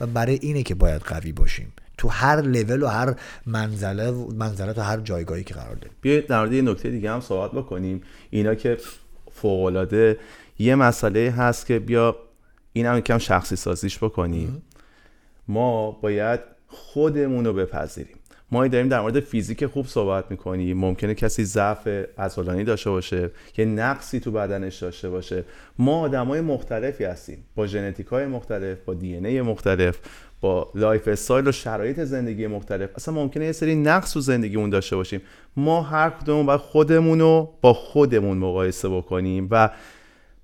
و 0.00 0.06
برای 0.06 0.38
اینه 0.42 0.62
که 0.62 0.74
باید 0.74 1.02
قوی 1.02 1.32
باشیم. 1.32 1.72
تو 1.98 2.08
هر 2.08 2.40
لول 2.40 2.82
و 2.82 2.86
هر 2.86 3.14
منزله 3.46 4.10
و 4.10 4.32
منزلت 4.34 4.78
و 4.78 4.80
هر 4.80 5.00
جایگاهی 5.00 5.44
که 5.44 5.54
قرار 5.54 5.74
داریم. 5.74 5.96
بیا 6.00 6.20
در 6.20 6.38
مورد 6.38 6.52
یه 6.52 6.62
نکته 6.62 6.90
دیگه 6.90 7.10
هم 7.10 7.20
صحبت 7.20 7.52
بکنیم. 7.52 8.02
اینا 8.30 8.54
که 8.54 8.78
فوق 9.32 10.06
یه 10.58 10.74
مسئله 10.74 11.30
هست 11.30 11.66
که 11.66 11.78
بیا 11.78 12.16
این 12.72 12.86
هم 12.86 13.00
کم 13.00 13.18
شخصی 13.18 13.56
سازیش 13.56 13.98
بکنیم. 13.98 14.62
ما 15.48 15.90
باید 15.90 16.40
خودمون 16.68 17.44
رو 17.44 17.52
بپذیریم. 17.52 18.17
ما 18.50 18.68
داریم 18.68 18.88
در 18.88 19.00
مورد 19.00 19.20
فیزیک 19.20 19.66
خوب 19.66 19.86
صحبت 19.86 20.30
می‌کنیم. 20.30 20.78
ممکنه 20.78 21.14
کسی 21.14 21.44
ضعف 21.44 21.88
عضلانی 22.18 22.64
داشته 22.64 22.90
باشه 22.90 23.30
یه 23.58 23.64
نقصی 23.64 24.20
تو 24.20 24.30
بدنش 24.30 24.76
داشته 24.76 25.10
باشه. 25.10 25.44
ما 25.78 26.00
آدمای 26.00 26.40
مختلفی 26.40 27.04
هستیم. 27.04 27.44
با 27.54 27.66
ژنتیک 27.66 28.06
های 28.06 28.26
مختلف 28.26 28.78
با 28.84 28.94
دی 28.94 29.40
مختلف 29.40 29.98
با 30.40 30.70
lifestyle 30.74 31.48
و 31.48 31.52
شرایط 31.52 32.00
زندگی 32.00 32.46
مختلف. 32.46 32.90
اصلا 32.96 33.14
ممکنه 33.14 33.44
یه 33.44 33.52
سری 33.52 33.74
نقص 33.74 34.12
تو 34.12 34.20
زندگیمون 34.20 34.70
داشته 34.70 34.96
باشیم. 34.96 35.20
ما 35.56 35.82
هر 35.82 36.10
کدوم 36.10 36.46
باید 36.46 36.60
خودمون 36.60 37.20
رو 37.20 37.54
با 37.60 37.72
خودمون 37.72 38.38
مقایسه 38.38 38.88
بکنیم 38.88 39.48
و 39.50 39.70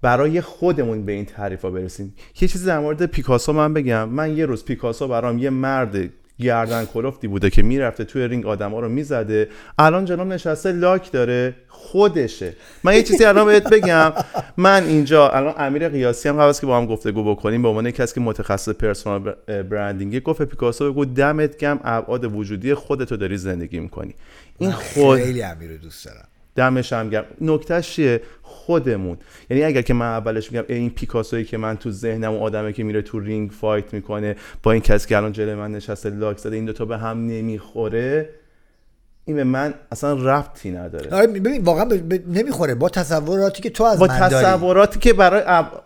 برای 0.03 0.41
خودمون 0.41 1.05
به 1.05 1.13
این 1.13 1.25
تعریف 1.25 1.65
برسیم. 1.65 2.15
یه 2.41 2.49
چیزی 2.49 2.67
در 2.67 2.79
مورد 2.79 3.07
پیکاسو 3.07 3.53
من 3.53 3.75
بگم. 3.75 4.09
من 4.09 4.37
یه 4.37 4.47
روز 4.47 4.65
پیکاسو 4.65 5.09
برام 5.09 5.39
یه 5.39 5.51
مرد 5.51 6.11
گردن 6.39 6.85
کلفتی 6.85 7.29
بوده 7.29 7.51
که 7.51 7.63
می‌رفته 7.63 8.05
توی 8.05 8.29
رینگ 8.29 8.47
آدما 8.47 8.81
رو 8.81 8.89
می‌زده. 8.89 9.49
الان 9.79 10.05
جناب 10.05 10.27
نشسته 10.27 10.73
لاک 10.73 11.13
داره 11.13 11.55
خودشه. 11.69 12.57
من 12.85 12.95
یه 12.95 13.03
چیزی 13.03 13.25
الان 13.25 13.47
بهت 13.47 13.71
بگم. 13.71 14.13
من 14.57 14.85
اینجا 14.85 15.29
الان 15.29 15.55
امیر 15.59 15.89
قیاسی 15.89 16.29
هم 16.29 16.41
قبل 16.41 16.53
که 16.53 16.67
با 16.67 16.77
هم 16.77 16.87
گفتگو 16.87 17.35
بکنیم. 17.35 17.63
به 17.63 17.69
عنوان 17.69 17.91
کسی 17.91 18.15
که 18.15 18.21
متخصص 18.21 18.69
personal 18.69 19.35
branding 19.63 20.23
گفت 20.23 20.43
پیکاسو 20.43 20.93
بگو 20.93 21.05
دمت 21.05 21.59
گرم 21.59 21.81
ابعاد 21.85 22.35
وجودی 22.35 22.75
خودتو 22.75 23.17
داری 23.17 23.37
زندگی 23.37 23.81
می‌کنی. 23.81 24.15
این 24.59 24.73
خود 24.73 25.19
خیلی 25.19 25.43
امیر 25.43 25.77
دوست 25.77 26.05
دارم. 26.05 26.29
دمش 26.57 26.93
هم 26.93 27.11
گرم. 27.11 27.25
نکتهش 27.41 27.91
چیه؟ 27.91 28.21
خودمون. 28.43 29.17
یعنی 29.51 29.65
اگر 29.65 29.83
که 29.83 29.95
من 29.95 30.07
اولش 30.07 30.53
میگم 30.53 30.65
این 30.69 30.91
پیکاسویی 30.91 31.45
که 31.45 31.57
من 31.57 31.77
تو 31.77 31.91
ذهنم 31.91 32.33
اون 32.33 32.43
آدمه 32.43 32.73
که 32.73 32.85
میره 32.85 33.03
تو 33.03 33.21
رینگ 33.21 33.51
fight 33.51 33.95
می‌کنه 33.95 34.37
با 34.63 34.73
این 34.73 34.81
کسی 34.81 35.09
که 35.09 35.17
الان 35.17 35.33
جلوی 35.33 35.55
من 35.55 35.73
نشسته 35.73 36.11
لاک 36.11 36.39
زده 36.39 36.57
این 36.57 36.65
دوتا 36.65 36.85
به 36.85 36.99
هم 36.99 37.27
نمی‌خوره 37.27 38.29
این 39.25 39.37
به 39.37 39.45
من 39.45 39.75
اصلا 39.93 40.13
ربطی 40.13 40.71
نداره. 40.71 41.11
آره 41.17 41.27
ببین 41.27 41.65
واقعا 41.65 41.89
نمی‌خوره. 42.27 42.75
با 42.75 42.89
تصوراتی 42.89 43.63
که 43.63 43.71
تو 43.71 43.85
از 43.85 43.99
با 43.99 44.09
تصوراتی 44.09 44.99
که 44.99 45.13
برای 45.13 45.43
اب... 45.47 45.85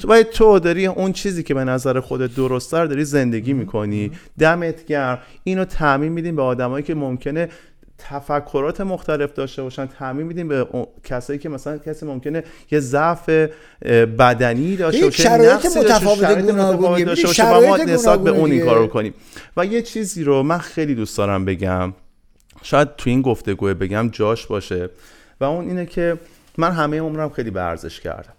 تو 0.00 0.08
باید 0.08 0.30
تو 0.30 0.58
داری 0.58 0.86
اون 0.86 1.12
چیزی 1.12 1.42
که 1.42 1.54
به 1.54 1.64
نظر 1.64 2.00
خودت 2.00 2.34
درسته 2.34 2.86
داری 2.86 3.04
زندگی 3.04 3.52
می‌کنی. 3.52 4.10
دمت 4.38 4.84
گرم. 4.84 5.18
اینو 5.44 5.64
تعمین 5.64 6.12
میدیم 6.12 6.36
به 6.36 6.42
آدمایی 6.42 6.84
که 6.84 6.94
ممکنه 6.94 7.48
تفکرات 8.08 8.80
مختلف 8.80 9.32
داشته 9.32 9.62
باشن 9.62 9.86
تعمین 9.86 10.26
میدیم 10.26 10.48
به 10.48 10.66
کسایی 11.04 11.38
که 11.38 11.48
مثلا 11.48 11.78
کسی 11.78 12.06
ممکنه 12.06 12.44
یه 12.70 12.80
ضعف 12.80 13.28
بدنی 14.18 14.76
داشته 14.76 15.04
باشه 15.04 15.22
شرایط 15.22 15.76
متفاوت 15.76 16.40
گوناگونی. 16.40 17.04
داشته 17.04 17.26
باشه 17.26 17.48
و 17.48 17.66
ما 17.66 17.76
نسبت 17.76 18.20
به 18.20 18.30
اون 18.30 18.50
این 18.50 18.64
کارو 18.64 18.86
کنیم. 18.86 19.14
و 19.56 19.66
یه 19.66 19.82
چیزی 19.82 20.24
رو 20.24 20.42
من 20.42 20.58
خیلی 20.58 20.94
دوست 20.94 21.18
دارم 21.18 21.44
بگم. 21.44 21.94
شاید 22.62 22.96
تو 22.96 23.10
این 23.10 23.22
گفتگو 23.22 23.74
بگم 23.74 24.08
جاش 24.08 24.46
باشه. 24.46 24.88
و 25.40 25.44
اون 25.44 25.68
اینه 25.68 25.86
که 25.86 26.18
من 26.58 26.70
همه 26.70 27.00
عمرم 27.00 27.30
خیلی 27.30 27.50
ورزش 27.50 28.00
کردم. 28.00 28.34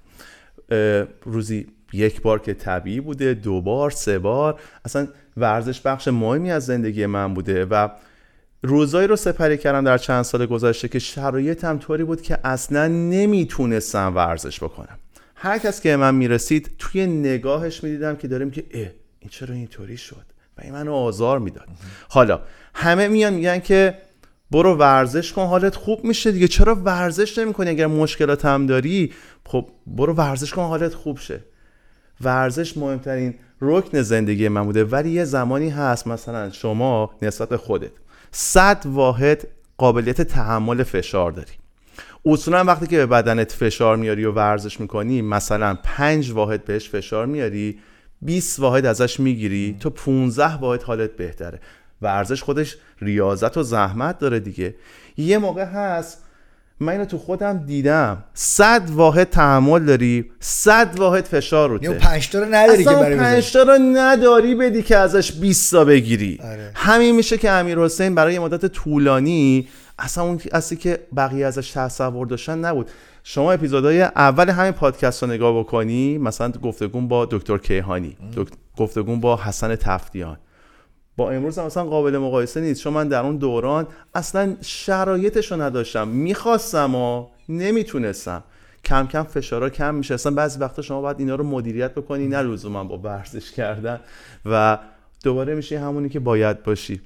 روزی 1.25 1.67
یک 1.93 2.21
بار 2.21 2.39
که 2.39 2.53
طبیعی 2.53 2.99
بوده 2.99 3.33
دو 3.33 3.61
بار 3.61 3.91
سه 3.91 4.19
بار 4.19 4.59
اصلا 4.85 5.07
ورزش 5.37 5.81
بخش 5.81 6.07
مهمی 6.07 6.51
از 6.51 6.65
زندگی 6.65 7.05
من 7.05 7.33
بوده 7.33 7.65
و 7.65 7.89
روزایی 8.65 9.07
رو 9.07 9.15
سپری 9.15 9.57
کردم 9.57 9.83
در 9.83 9.97
چند 9.97 10.21
سال 10.21 10.45
گذشته 10.45 10.87
که 10.87 10.99
شرایطم 10.99 11.77
طوری 11.77 12.03
بود 12.03 12.21
که 12.21 12.37
اصلا 12.43 12.87
نمی‌تونستم 12.87 14.15
ورزش 14.15 14.63
بکنم. 14.63 14.99
هر 15.35 15.57
کس 15.57 15.81
که 15.81 15.95
من 15.95 16.15
می‌رسید 16.15 16.71
توی 16.79 17.05
نگاهش 17.07 17.83
می‌دیدم 17.83 18.15
که 18.15 18.27
داریم 18.27 18.51
که 18.51 18.63
اه 18.71 18.87
این 19.19 19.29
چرا 19.29 19.55
اینطوری 19.55 19.97
شد؟ 19.97 20.25
و 20.57 20.61
این 20.63 20.73
منو 20.73 20.93
آزار 20.93 21.39
می‌داد. 21.39 21.67
حالا 22.09 22.39
همه 22.73 23.07
میان 23.07 23.33
میگن 23.33 23.59
که 23.59 23.97
برو 24.51 24.75
ورزش 24.75 25.33
کن 25.33 25.45
حالت 25.45 25.75
خوب 25.75 26.03
میشه 26.03 26.31
دیگه. 26.31 26.47
چرا 26.47 26.75
ورزش 26.75 27.37
نمی‌کنی 27.37 27.69
اگر 27.69 27.87
مشکلات 27.87 28.45
هم 28.45 28.65
داری؟ 28.65 29.13
خب 29.45 29.69
برو 29.87 30.13
ورزش 30.13 30.53
کن 30.53 30.61
حالت 30.61 30.93
خوب 30.93 31.17
شه. 31.17 31.39
ورزش 32.21 32.77
مهمترین 32.77 33.33
رکن 33.61 34.01
زندگی 34.01 34.47
من 34.47 34.63
بوده 34.63 34.83
ولی 34.83 35.09
یه 35.09 35.25
زمانی 35.25 35.69
هست 35.69 36.07
مثلا 36.07 36.49
شما 36.49 37.11
نسبت 37.21 37.55
خودت 37.55 37.91
صد 38.35 38.81
واحد 38.85 39.47
قابلیت 39.77 40.21
تحمل 40.21 40.83
فشار 40.83 41.31
داری. 41.31 41.51
اصولا 42.25 42.63
وقتی 42.63 42.87
که 42.87 42.97
به 42.97 43.05
بدنت 43.05 43.51
فشار 43.51 43.97
میاری 43.97 44.25
و 44.25 44.31
ورزش 44.31 44.79
می‌کنی 44.79 45.21
مثلا 45.21 45.77
پنج 45.83 46.31
واحد 46.31 46.65
بهش 46.65 46.89
فشار 46.89 47.25
میاری 47.25 47.79
20 48.21 48.59
واحد 48.59 48.85
ازش 48.85 49.19
می‌گیری 49.19 49.77
تو 49.79 49.89
15 49.89 50.55
واحد 50.55 50.83
حالت 50.83 51.15
بهتره. 51.15 51.59
ورزش 52.01 52.43
خودش 52.43 52.77
ریاضت 53.01 53.57
و 53.57 53.63
زحمت 53.63 54.19
داره 54.19 54.39
دیگه. 54.39 54.75
یه 55.17 55.37
موقع 55.37 55.65
هست 55.65 56.22
من 56.83 56.91
اینو 56.91 57.05
تو 57.05 57.17
خودم 57.17 57.57
دیدم. 57.65 58.23
صد 58.33 58.89
واحد 58.89 59.29
تحمل 59.29 59.85
داری 59.85 60.31
صد 60.39 60.99
واحد 60.99 61.23
فشار 61.23 61.69
روته. 61.69 61.85
یا 61.85 61.93
پنج 61.93 62.29
تا 62.29 62.39
رو 62.39 62.45
نداری 62.45 62.83
که 62.83 62.89
برای 62.89 63.17
پنج 63.17 63.53
تا 63.53 63.63
رو 63.63 63.77
نداری 63.81 64.55
بدی 64.55 64.81
که 64.81 64.97
ازش 64.97 65.31
20 65.31 65.71
تا 65.71 65.85
بگیری. 65.85 66.39
آره. 66.43 66.71
همین 66.75 67.15
میشه 67.15 67.37
که 67.37 67.49
امیر 67.49 67.79
حسین 67.79 68.15
برای 68.15 68.39
مدت 68.39 68.65
طولانی 68.65 69.67
اصلا 69.99 70.23
اون 70.23 70.39
اصلی 70.51 70.77
که 70.77 70.99
بقیه 71.15 71.45
ازش 71.45 71.71
تصور 71.71 72.27
داشتن 72.27 72.59
نبود. 72.59 72.89
شما 73.23 73.51
اپیزودهای 73.51 74.01
اول 74.01 74.49
همین 74.49 74.71
پادکست 74.71 75.23
رو 75.23 75.29
نگاه 75.29 75.59
بکنی 75.59 76.17
مثلا 76.17 76.51
گفتگون 76.51 77.07
با 77.07 77.25
دکتر 77.25 77.57
کیهانی 77.57 78.17
گفتگون 78.77 79.19
با 79.19 79.37
حسن 79.37 79.75
تفتیان. 79.75 80.37
با 81.17 81.31
امروز 81.31 81.59
هم 81.59 81.65
اصلا 81.65 81.83
قابل 81.83 82.17
مقایسه 82.17 82.61
نیست. 82.61 82.81
چون 82.81 82.93
من 82.93 83.07
در 83.07 83.23
اون 83.23 83.37
دوران 83.37 83.87
اصلا 84.13 84.55
شرایطش 84.61 85.51
رو 85.51 85.61
نداشتم. 85.61 86.07
می‌خواستم 86.07 86.95
و 86.95 87.27
نمی‌تونستم. 87.49 88.43
کم 88.85 89.07
کم 89.07 89.23
فشارا 89.23 89.69
کم 89.69 89.95
میشه. 89.95 90.13
اصلا 90.13 90.31
بعضی 90.33 90.59
وقتا 90.59 90.81
شما 90.81 91.01
باید 91.01 91.19
اینا 91.19 91.35
رو 91.35 91.43
مدیریت 91.43 91.91
بکنی 91.91 92.27
نه 92.27 92.41
لزوما 92.41 92.83
با 92.83 92.97
ورزش 92.97 93.51
کردن. 93.51 93.99
و 94.45 94.79
دوباره 95.23 95.55
میشه 95.55 95.79
همونی 95.79 96.09
که 96.09 96.19
باید 96.19 96.63
باشی. 96.63 97.01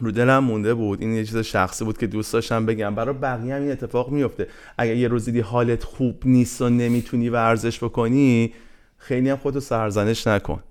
رو 0.00 0.10
دلم 0.10 0.44
مونده 0.44 0.74
بود. 0.74 1.00
این 1.00 1.12
یه 1.12 1.24
چیز 1.24 1.36
شخصی 1.36 1.84
بود 1.84 1.98
که 1.98 2.06
دوست 2.06 2.32
داشتم 2.32 2.66
بگم. 2.66 2.94
برای 2.94 3.14
بقیه 3.14 3.54
هم 3.54 3.62
این 3.62 3.72
اتفاق 3.72 4.10
میفته 4.10 4.46
اگر 4.78 4.96
یه 4.96 5.08
روزی 5.08 5.40
حالت 5.40 5.84
خوب 5.84 6.22
نیست 6.24 6.62
و 6.62 6.68
نمی‌تونی 6.68 7.28
ورزش 7.28 7.84
بکنی 7.84 8.52
خیلی 8.96 9.30
هم 9.30 9.36
خودتو 9.36 9.60
سرزنش 9.60 10.26
نکن. 10.26 10.62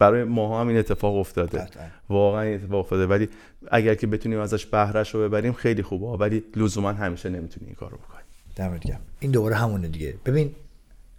برای 0.00 0.24
ما 0.24 0.60
هم 0.60 0.68
این 0.68 0.78
اتفاق 0.78 1.16
افتاده. 1.16 1.68
واقعا 2.08 2.40
این 2.40 2.54
اتفاق 2.54 2.80
افتاده. 2.80 3.06
ولی 3.06 3.28
اگر 3.70 3.94
که 3.94 4.06
بتونیم 4.06 4.38
ازش 4.38 4.66
بهرش 4.66 5.14
رو 5.14 5.20
ببریم 5.20 5.52
خیلی 5.52 5.82
خوبه. 5.82 6.06
ولی 6.06 6.44
لزوما 6.56 6.92
همیشه 6.92 7.28
نمی‌تونی 7.28 7.66
این 7.66 7.74
کارو 7.74 7.96
بکنی. 7.96 8.22
دمت 8.56 8.86
گرم 8.86 9.00
این 9.20 9.30
دوباره 9.30 9.56
همونه 9.56 9.88
دیگه. 9.88 10.14
ببین 10.24 10.54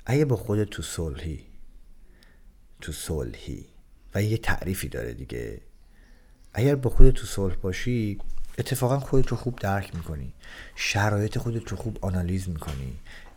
اگه 0.06 0.26
با 0.26 0.36
خودت 0.36 0.70
تو 0.70 0.82
صلحی 0.82 1.40
تو 2.82 2.92
صلحی 2.92 3.66
و 4.16 4.24
یه 4.24 4.38
تعریفی 4.38 4.90
داره 4.90 5.14
دیگه 5.14 5.62
اگر 6.54 6.76
با 6.76 6.90
خودت 6.90 7.14
تو 7.14 7.26
صلح 7.26 7.56
باشی 7.56 8.18
اتفاقا 8.58 9.00
خودت 9.00 9.28
رو 9.28 9.38
خوب 9.38 9.60
درک 9.60 9.96
می‌کنی. 9.96 10.34
شرایط 10.76 11.38
خودت 11.38 11.70
رو 11.70 11.78
خوب 11.78 11.98
آنالیز 12.02 12.50
می‌کنی. 12.50 12.94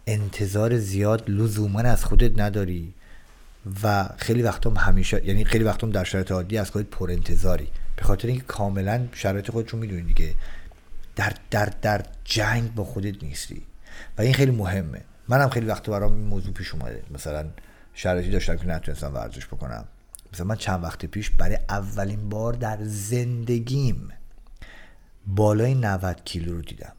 انتظار 0.07 0.79
زیاد 0.79 1.31
لزوما 1.31 1.81
از 1.81 2.05
خودت 2.05 2.41
نداری. 2.41 2.95
و 3.83 4.09
خیلی 4.17 4.43
وقتم 4.43 4.77
همیشه 4.77 5.27
یعنی 5.27 5.45
خیلی 5.45 5.65
وقتم 5.65 5.91
در 5.91 6.05
شرایط 6.05 6.33
عادی 6.33 6.59
از 6.59 6.71
خودت 6.71 6.87
پر 6.87 7.11
انتظاری. 7.11 7.69
به 7.97 8.03
خاطر 8.03 8.29
اینکه 8.29 8.43
کاملا 8.43 9.09
شرایط 9.13 9.51
خودت 9.51 9.71
رو 9.71 9.79
می‌دونی 9.79 10.03
دیگه. 10.03 10.35
در 11.17 11.33
در 11.51 11.73
در 11.83 12.05
جنگ 12.25 12.75
با 12.75 12.85
خودت 12.85 13.23
نیستی. 13.23 13.63
و 14.19 14.23
این 14.23 14.35
خیلی 14.35 14.51
مهمه. 14.51 15.01
منم 15.29 15.49
خیلی 15.49 15.67
وقت 15.67 15.91
برام 15.91 16.15
این 16.15 16.25
موضوع 16.25 16.53
پیش 16.53 16.75
اومده. 16.75 17.03
مثلا 17.11 17.47
شرایطی 17.95 18.31
داشتم 18.31 18.57
که 18.57 18.67
نتونستم 18.67 19.15
ورزش 19.15 19.47
بکنم. 19.47 19.85
مثلا 20.33 20.47
من 20.47 20.57
چند 20.57 20.85
وقت 20.85 21.07
پیش 21.07 21.31
برای 21.31 21.59
اولین 21.69 22.29
بار 22.29 22.53
در 22.53 22.79
زندگیم 22.83 24.09
بالای 25.27 25.75
90 25.75 26.25
کیلو 26.25 26.55
رو 26.55 26.63
دیدم. 26.63 26.93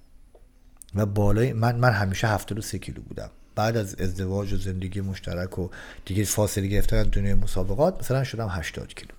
و 0.95 1.05
بالای 1.05 1.53
من 1.53 1.75
من 1.75 1.91
همیشه 1.91 2.27
73 2.27 2.79
کیلو 2.79 3.01
بودم. 3.01 3.29
بعد 3.55 3.77
از 3.77 3.95
ازدواج 3.95 4.53
و 4.53 4.57
زندگی 4.57 5.01
مشترک 5.01 5.59
و 5.59 5.69
دیگه 6.05 6.23
فاصله 6.23 6.67
گرفتن 6.67 7.03
دنیای 7.03 7.33
مسابقات 7.33 7.99
مثلا 7.99 8.23
شدم 8.23 8.47
80 8.51 8.93
کیلو. 8.93 9.11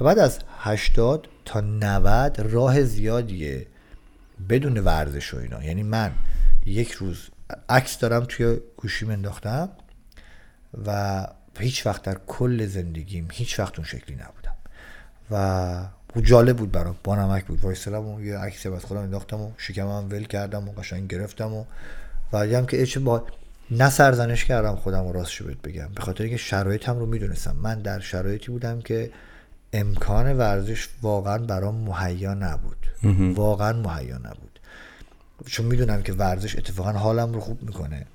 و 0.00 0.04
بعد 0.04 0.18
از 0.18 0.38
80 0.58 1.28
تا 1.44 1.60
90 1.60 2.40
راه 2.40 2.82
زیادیه 2.82 3.66
بدون 4.48 4.78
ورزش 4.78 5.34
و 5.34 5.38
اینا. 5.38 5.64
یعنی 5.64 5.82
من 5.82 6.12
یک 6.66 6.92
روز 6.92 7.18
عکس 7.68 7.98
دارم 7.98 8.24
توی 8.28 8.56
گوشیم 8.76 9.10
انداختم 9.10 9.68
و 10.86 11.26
هیچ 11.58 11.86
وقت 11.86 12.02
در 12.02 12.18
کل 12.26 12.66
زندگیم 12.66 13.28
هیچ 13.32 13.60
وقت 13.60 13.78
اون 13.78 13.88
شکلی 13.88 14.16
نبودم. 14.16 14.56
و 15.30 15.88
جالب 16.20 16.56
بود 16.56 16.72
برام 16.72 16.96
با 17.04 17.16
نمک 17.16 17.44
بود. 17.44 17.64
وایسلم 17.64 18.08
و 18.08 18.20
یه 18.20 18.38
عکسی 18.38 18.68
از 18.68 18.84
خودم 18.84 19.00
انداختم 19.00 19.40
و 19.40 19.50
شکمم 19.58 20.08
ول 20.10 20.24
کردم 20.24 20.68
و 20.68 20.72
قشنگ 20.72 21.08
گرفتم 21.08 21.54
و 21.54 21.64
و 22.32 22.62
که 22.62 22.82
اچ 22.82 22.98
با 22.98 23.26
نه 23.70 23.90
سرزنش 23.90 24.44
کردم 24.44 24.76
خودم 24.76 25.06
رو 25.06 25.12
راستش 25.12 25.42
بهت 25.42 25.62
بگم. 25.62 25.88
به 25.94 26.02
خاطر 26.02 26.24
اینکه 26.24 26.38
شرایطم 26.38 26.98
رو 26.98 27.06
می‌دونستم. 27.06 27.56
من 27.56 27.82
در 27.82 28.00
شرایطی 28.00 28.52
بودم 28.52 28.80
که 28.80 29.10
امکان 29.72 30.38
ورزش 30.38 30.88
واقعا 31.02 31.38
برام 31.38 31.74
مهیا 31.74 32.34
نبود. 32.34 32.86
واقعا 33.34 33.72
مهیا 33.72 34.18
نبود. 34.18 34.60
چون 35.46 35.66
می‌دونم 35.66 36.02
که 36.02 36.12
ورزش 36.12 36.56
اتفاقا 36.56 36.92
حالم 36.92 37.32
رو 37.32 37.40
خوب 37.40 37.62
می‌کنه. 37.62 38.06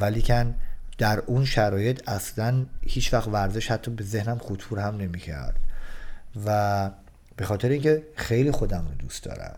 ولی 0.00 0.22
کن 0.22 0.54
در 0.98 1.18
اون 1.26 1.44
شرایط 1.44 2.08
اصلا 2.08 2.66
هیچ 2.82 3.14
وقت 3.14 3.28
ورزش 3.28 3.70
حتی 3.70 3.90
به 3.90 4.04
ذهنم 4.04 4.38
خطور 4.38 4.78
هم 4.78 4.96
نمی‌کرد. 4.96 5.60
و 6.46 6.90
به 7.36 7.44
خاطر 7.44 7.68
اینکه 7.68 8.02
خیلی 8.16 8.50
خودم 8.50 8.88
رو 8.88 8.94
دوست 8.94 9.24
دارم. 9.24 9.56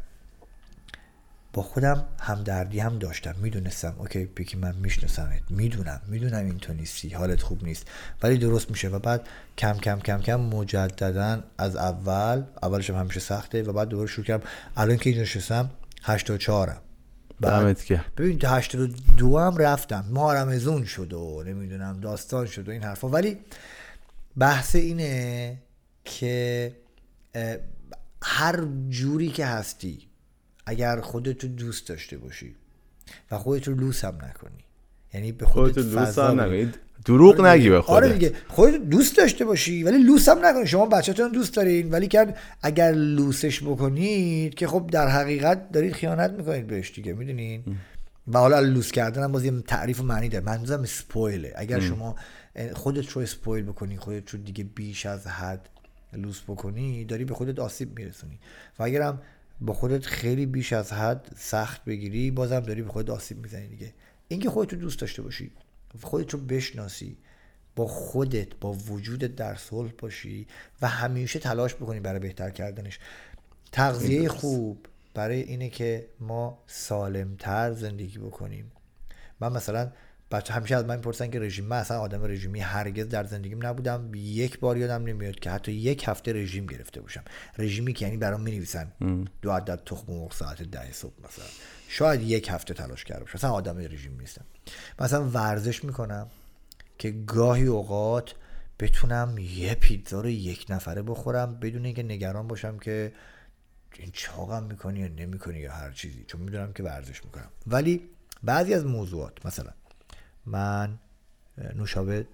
با 1.59 1.65
خودم 1.65 2.05
همدردی 2.21 2.81
هم 2.81 2.99
داشتم. 2.99 3.35
می‌دونستم 3.43 3.95
اوکی 3.99 4.25
بگی 4.25 4.57
من 4.57 4.75
میشناسمت. 4.75 5.43
می‌دونم 5.51 6.01
می‌دونم 6.07 6.45
این 6.45 6.59
تو 6.59 6.73
نیستی 6.73 7.09
حالت 7.09 7.43
خوب 7.43 7.65
نیست 7.65 7.87
ولی 8.23 8.39
درست 8.39 8.71
میشه. 8.71 8.89
و 8.89 8.99
بعد 8.99 9.29
کم 9.59 9.73
کم 9.73 9.99
کم 10.01 10.21
کم 10.21 10.41
مجددا 10.41 11.43
از 11.59 11.77
اول 11.77 12.43
اولش 12.63 12.91
هم 12.91 12.97
همیشه 12.97 13.21
سخته 13.21 13.63
و 13.63 13.73
بعد 13.73 13.89
دوباره 13.89 14.09
شروع 14.09 14.27
کردم. 14.27 14.47
الان 14.77 14.97
که 14.97 15.21
نشستم 15.21 15.71
84 16.03 16.71
م 16.71 16.77
دمت 17.41 17.85
که 17.85 18.01
ببین 18.17 18.39
تا 18.39 18.49
82 18.49 19.39
هم 19.39 19.57
رفتم. 19.57 20.05
مارمزون 20.11 20.85
شد 20.85 21.13
و 21.13 21.43
نمی‌دونم 21.47 22.01
داستان 22.01 22.47
شد 22.47 22.69
و 22.69 22.73
این 22.73 22.83
حرفا. 22.83 23.09
ولی 23.09 23.39
بحث 24.37 24.75
اینه 24.75 25.59
که 26.05 26.73
هر 28.23 28.65
جوری 28.89 29.29
که 29.29 29.47
هستی 29.47 30.08
اگر 30.69 31.01
خودت 31.01 31.45
رو 31.45 31.51
دوست 31.51 31.89
داشته 31.89 32.19
باشی 32.19 32.55
و 33.31 33.39
خودت 33.39 33.69
رو 33.69 33.75
لوس 33.75 34.05
هم 34.05 34.15
نکنی. 34.15 34.65
یعنی 35.15 35.33
به 35.33 35.47
خودت, 35.47 35.79
لوس 35.79 36.19
هم 36.19 36.41
نکنی. 36.41 36.73
دروغ 37.05 37.41
آره 37.41 37.51
نگی 37.51 37.71
به 37.71 37.81
خودت. 37.81 37.97
آره 37.97 38.13
دیگه. 38.13 38.33
خودت 38.49 38.77
دوست 38.77 39.17
داشته 39.17 39.45
باشی 39.45 39.83
ولی 39.83 39.99
لوس 39.99 40.29
هم 40.29 40.47
نکنی. 40.47 40.67
شما 40.67 40.87
بچه‌تون 40.87 41.33
دوست 41.33 41.57
دارین 41.57 41.91
ولی 41.91 42.09
که 42.09 42.35
اگر 42.63 42.93
لوسش 42.93 43.63
بکنید 43.63 44.55
که 44.55 44.67
خب 44.67 44.91
در 44.93 45.09
حقیقت 45.09 45.73
دارید 45.73 45.93
خیانت 45.93 46.31
می‌کنید 46.31 46.67
بهش 46.67 46.93
دیگه 46.95 47.13
می‌دونین؟ 47.13 47.65
و 48.29 48.39
حالا 48.39 48.61
لوس 48.61 48.93
کردن 48.93 49.23
هم 49.23 49.33
باز 49.33 49.45
یه 49.45 49.61
تعریف 49.61 50.01
و 50.01 50.05
معنی 50.05 50.29
داره. 50.29 50.45
منظورم 50.45 50.83
اسپویله 50.83 51.53
اگر 51.57 51.81
شما 51.81 52.17
خودت 52.73 53.11
رو 53.11 53.23
اسپویل 53.23 53.65
بکنی 53.65 53.97
خودت 53.97 54.31
رو 54.31 54.39
دیگه 54.39 54.65
بیش 54.65 55.07
از 55.07 55.27
حد 55.27 55.69
لوس 56.13 56.43
بکنی 56.49 57.05
داری 57.05 57.25
به 57.25 57.35
خودت 57.35 57.59
آسیب 57.59 57.99
میرسونی. 57.99 58.39
و 58.79 58.83
اگرم 58.83 59.23
با 59.61 59.75
خودت 59.75 60.07
خیلی 60.07 60.47
بیش 60.47 60.73
از 60.73 60.93
حد 60.93 61.33
سخت 61.37 61.85
بگیری 61.85 62.31
بازم 62.31 62.61
داری 62.61 62.83
به 62.83 62.89
خودت 62.89 63.11
آسیب 63.11 63.39
می‌زنی 63.39 63.69
دیگه. 63.69 63.95
اینکه 64.29 64.51
خودت 64.51 64.73
رو 64.73 64.79
دوست 64.79 65.01
داشته 65.01 65.23
باشی 65.23 65.51
خودت 66.03 66.35
رو 66.35 66.41
بشناسی 66.41 67.19
با 67.77 67.87
خودت 67.87 68.49
با 68.61 68.73
وجودت 68.73 69.37
در 69.37 69.55
صلح 69.55 69.93
باشی 69.99 70.47
و 70.83 70.89
همیشه 70.89 71.39
تلاش 71.39 71.75
بکنی 71.75 72.01
برای 72.01 72.19
بهتر 72.19 72.51
کردنش. 72.51 72.99
تغذیه 73.73 74.29
خوب 74.29 74.87
برای 75.15 75.43
اینه 75.43 75.69
که 75.69 76.09
ما 76.21 76.63
سالمتر 76.67 77.73
زندگی 77.73 78.19
بکنیم. 78.19 78.73
من 79.41 79.53
مثلا 79.53 79.93
بچه 80.31 80.55
همیشه 80.55 80.77
از 80.77 80.85
من 80.85 80.97
می‌پرسن 80.97 81.31
که 81.31 81.41
رژیم 81.41 81.65
من 81.65 81.77
اصلا 81.77 82.01
آدم 82.01 82.25
رژیمی 82.25 82.61
هرگز 82.61 83.09
در 83.09 83.25
زندگیم 83.25 83.67
نبودم. 83.67 84.11
یک 84.15 84.59
بار 84.59 84.77
یادم 84.77 85.05
نمیاد 85.05 85.35
که 85.35 85.51
حتی 85.51 85.73
یک 85.73 86.05
هفته 86.09 86.33
رژیم 86.33 86.67
گرفته 86.67 87.01
باشم. 87.01 87.25
رژیمی 87.59 87.93
که 87.93 88.05
یعنی 88.05 88.17
برام 88.17 88.41
می‌نویسن 88.41 88.93
دو 89.43 89.53
عدد 89.53 89.85
تخم 89.87 90.13
مرغ 90.13 90.33
ساعت 90.33 90.63
ده 90.63 90.93
صبح 90.93 91.13
مثلا. 91.25 91.45
شاید 91.89 92.23
یک 92.23 92.49
هفته 92.51 92.75
تلاش 92.75 93.05
کرده 93.05 93.21
باشم. 93.21 93.39
اصلا 93.39 93.51
آدم 93.51 93.79
رژیم 93.79 94.21
نیستم. 94.21 94.45
مثلا 94.99 95.29
ورزش 95.29 95.85
می‌کنم 95.85 96.27
که 96.99 97.11
گاهی 97.11 97.67
اوقات 97.67 98.35
بتونم 98.79 99.39
یه 99.39 99.75
پیتزا 99.75 100.21
رو 100.21 100.29
یک 100.29 100.67
نفره 100.69 101.03
بخورم 101.03 101.55
بدون 101.55 101.85
اینکه 101.85 102.03
نگران 102.03 102.49
باشم 102.49 102.79
که 102.79 103.13
این 103.99 104.11
چاقم 104.13 104.63
می‌کنی 104.63 105.01
یا 105.01 105.09
نمی‌کنی 105.09 105.59
یا 105.59 105.73
هر 105.73 105.91
چیزی. 105.91 106.25
چون 106.25 106.41
می‌دونم 106.41 106.73
که 106.73 106.83
ورزش 106.83 107.25
می‌کنم. 107.25 107.49
ولی 107.67 108.03
بعضی 108.43 108.75
از 108.75 108.87
موضوعات 108.87 109.47
مثلا 109.47 109.71
من 110.49 110.99
نوشابه 111.75 112.27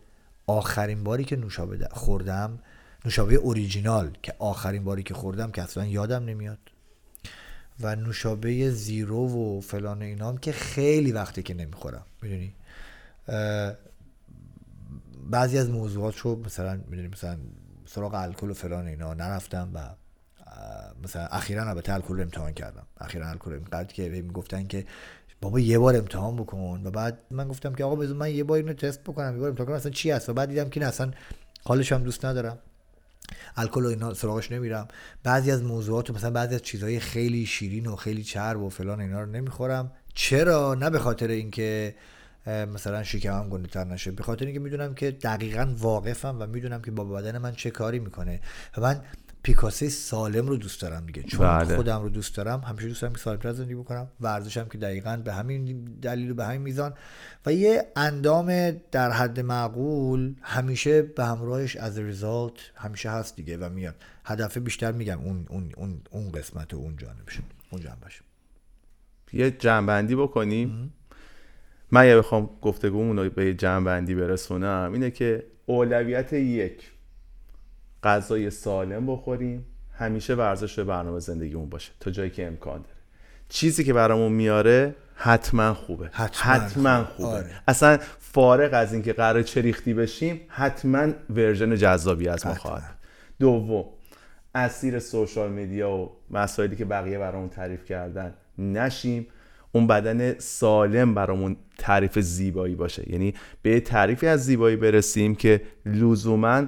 آخرین 0.46 1.04
باری 1.04 1.24
که 1.24 1.36
نوشابه 1.36 1.88
خوردم 1.90 2.58
نوشابه 3.04 3.34
اوریجینال 3.34 4.16
که 4.22 4.34
آخرین 4.38 4.84
باری 4.84 5.02
که 5.02 5.14
خوردم 5.14 5.50
که 5.50 5.62
اصلا 5.62 5.86
یادم 5.86 6.24
نمیاد. 6.24 6.58
و 7.80 7.96
نوشابه 7.96 8.70
زیرو 8.70 9.28
و 9.28 9.60
فلان 9.60 10.02
اینام 10.02 10.38
که 10.38 10.52
خیلی 10.52 11.12
وقتی 11.12 11.42
که 11.42 11.54
نمی‌خورم 11.54 12.04
می‌دونی؟ 12.22 12.54
بعضی 15.30 15.58
از 15.58 15.70
موضوعات 15.70 16.18
رو 16.18 16.36
مثلا 16.44 16.80
می‌دونی 16.88 17.08
مثلا 17.08 17.38
سراغ 17.86 18.14
الکل 18.14 18.50
و 18.50 18.54
فلان 18.54 18.86
اینا 18.86 19.14
نرفتم 19.14 19.70
و 19.74 19.94
مثلا 21.04 21.26
اخیرا 21.26 21.68
البته 21.68 21.92
الکل 21.92 22.14
رو 22.14 22.20
امتحان 22.20 22.52
کردم. 22.52 22.86
اخیرا 23.00 23.28
الکل 23.28 23.52
اینقدر 23.52 23.92
که 23.92 24.08
می‌گفتن 24.08 24.66
که 24.66 24.86
بابا 25.40 25.60
یه 25.60 25.78
بار 25.78 25.96
امتحان 25.96 26.36
بکن. 26.36 26.80
و 26.84 26.90
بعد 26.90 27.18
من 27.30 27.48
گفتم 27.48 27.74
که 27.74 27.84
آقا 27.84 27.96
بذار 27.96 28.16
من 28.16 28.30
یه 28.30 28.44
بار 28.44 28.56
اینو 28.56 28.72
تست 28.72 29.00
بکنم 29.00 29.34
یه 29.34 29.40
بار 29.40 29.48
امتحان 29.48 29.66
کنم. 29.66 29.76
اصلا 29.76 29.92
چی 29.92 30.10
هست؟ 30.10 30.28
و 30.28 30.32
بعد 30.32 30.48
دیدم 30.48 30.68
که 30.68 30.86
اصلا 30.86 31.10
حالش 31.64 31.92
هم 31.92 32.02
دوست 32.02 32.24
ندارم. 32.24 32.58
الکل 33.56 33.84
و 33.84 33.88
اینا 33.88 34.14
سراغش 34.14 34.52
نمیرم. 34.52 34.88
بعضی 35.22 35.50
از 35.50 35.62
موضوعات 35.62 36.10
مثلا 36.10 36.30
بعضی 36.30 36.54
از 36.54 36.62
چیزهای 36.62 37.00
خیلی 37.00 37.46
شیرین 37.46 37.86
و 37.86 37.96
خیلی 37.96 38.22
چرب 38.22 38.60
و 38.60 38.68
فلان 38.68 39.00
اینا 39.00 39.20
رو 39.20 39.30
نمی‌خورم. 39.30 39.92
چرا؟ 40.14 40.74
نه 40.74 40.90
به 40.90 40.98
خاطر 40.98 41.28
اینکه 41.28 41.94
مثلا 42.46 43.02
شکمم 43.02 43.48
گنده 43.48 43.68
تر 43.68 43.84
نشه. 43.84 44.10
به 44.10 44.22
خاطر 44.22 44.44
اینکه 44.44 44.60
می‌دونم 44.60 44.94
که 44.94 45.10
دقیقا 45.10 45.74
واقفم 45.78 46.36
و 46.40 46.46
می‌دونم 46.46 46.82
که 46.82 46.90
با 46.90 47.04
بدن 47.04 47.38
من 47.38 47.52
چه 47.52 47.70
کاری 47.70 47.98
می‌کنه. 47.98 48.40
و 48.76 48.80
من 48.80 49.00
پیکاسه 49.44 49.88
سالم 49.88 50.46
رو 50.46 50.56
دوست 50.56 50.82
دارم 50.82 51.06
دیگه. 51.06 51.22
چون 51.22 51.40
بله. 51.40 51.76
خودم 51.76 52.02
رو 52.02 52.08
دوست 52.08 52.36
دارم 52.36 52.60
همیشه 52.60 52.88
دوست 52.88 53.02
دارم 53.02 53.14
که 53.14 53.20
سالمتر 53.20 53.52
زندگی 53.52 53.74
بکنم. 53.74 54.08
ورزشم 54.20 54.68
که 54.68 54.78
دقیقا 54.78 55.16
به 55.24 55.32
همین 55.32 55.84
دلیل 56.02 56.30
و 56.30 56.34
به 56.34 56.44
همین 56.44 56.60
میزان. 56.60 56.94
و 57.46 57.52
یه 57.52 57.86
اندام 57.96 58.70
در 58.70 59.10
حد 59.10 59.40
معقول 59.40 60.34
همیشه 60.42 61.02
به 61.02 61.24
همراهش 61.24 61.76
از 61.76 61.98
ریزالت 61.98 62.52
همیشه 62.74 63.10
هست 63.10 63.36
دیگه 63.36 63.56
و 63.56 63.68
میاد. 63.68 63.94
هدف 64.24 64.58
بیشتر 64.58 64.92
میگم 64.92 65.20
اون 65.20 65.46
اون 65.50 65.70
اون 65.76 66.00
اون 66.10 66.32
قسمت 66.32 66.74
و 66.74 66.76
اون 66.76 66.96
جانبش 66.96 67.40
اون 67.70 67.80
جنبش 67.82 68.22
یه 69.32 69.50
جنبندی 69.50 70.14
بکنیم 70.14 70.92
من 71.90 72.06
یه 72.06 72.16
بخوام 72.16 72.50
گفتگومون 72.62 73.18
رو 73.18 73.30
به 73.30 73.54
جنبندی 73.54 74.14
برسونم. 74.14 74.90
اینه 74.92 75.10
که 75.10 75.46
اولویت 75.66 76.32
یک. 76.32 76.93
غذای 78.04 78.50
سالم 78.50 79.06
بخوریم 79.06 79.66
همیشه 79.98 80.34
ورزش 80.34 80.74
به 80.74 80.84
برنامه 80.84 81.18
زندگیمون 81.18 81.68
باشه. 81.68 81.92
تا 82.00 82.10
جایی 82.10 82.30
که 82.30 82.46
امکان 82.46 82.76
داره. 82.76 82.94
چیزی 83.48 83.84
که 83.84 83.92
برامون 83.92 84.32
میاره 84.32 84.94
حتما 85.14 85.74
خوبه. 85.74 86.08
حتما, 86.12 86.52
حتما 86.52 87.04
خوبه. 87.04 87.28
آره. 87.28 87.50
اصلا 87.68 87.98
فارغ 88.18 88.70
از 88.74 88.92
اینکه 88.92 89.12
قرار 89.12 89.42
چه 89.42 89.60
ریختی 89.60 89.94
بشیم 89.94 90.40
حتما 90.48 91.12
ورژن 91.30 91.76
جذابی 91.76 92.28
از 92.28 92.46
ما 92.46 92.54
خواهد 92.54 92.98
دوم 93.40 93.84
اسیر 94.54 94.98
سوشال 94.98 95.50
میدیا 95.50 95.90
و 95.90 96.10
مسائلی 96.30 96.76
که 96.76 96.84
بقیه 96.84 97.18
برامون 97.18 97.48
تعریف 97.48 97.84
کردن 97.84 98.34
نشیم. 98.58 99.26
اون 99.72 99.86
بدن 99.86 100.38
سالم 100.38 101.14
برامون 101.14 101.56
تعریف 101.78 102.18
زیبایی 102.18 102.74
باشه. 102.74 103.12
یعنی 103.12 103.34
به 103.62 103.80
تعریفی 103.80 104.26
از 104.26 104.44
زیبایی 104.44 104.76
برسیم 104.76 105.34
که 105.34 105.62
لزوما 105.86 106.62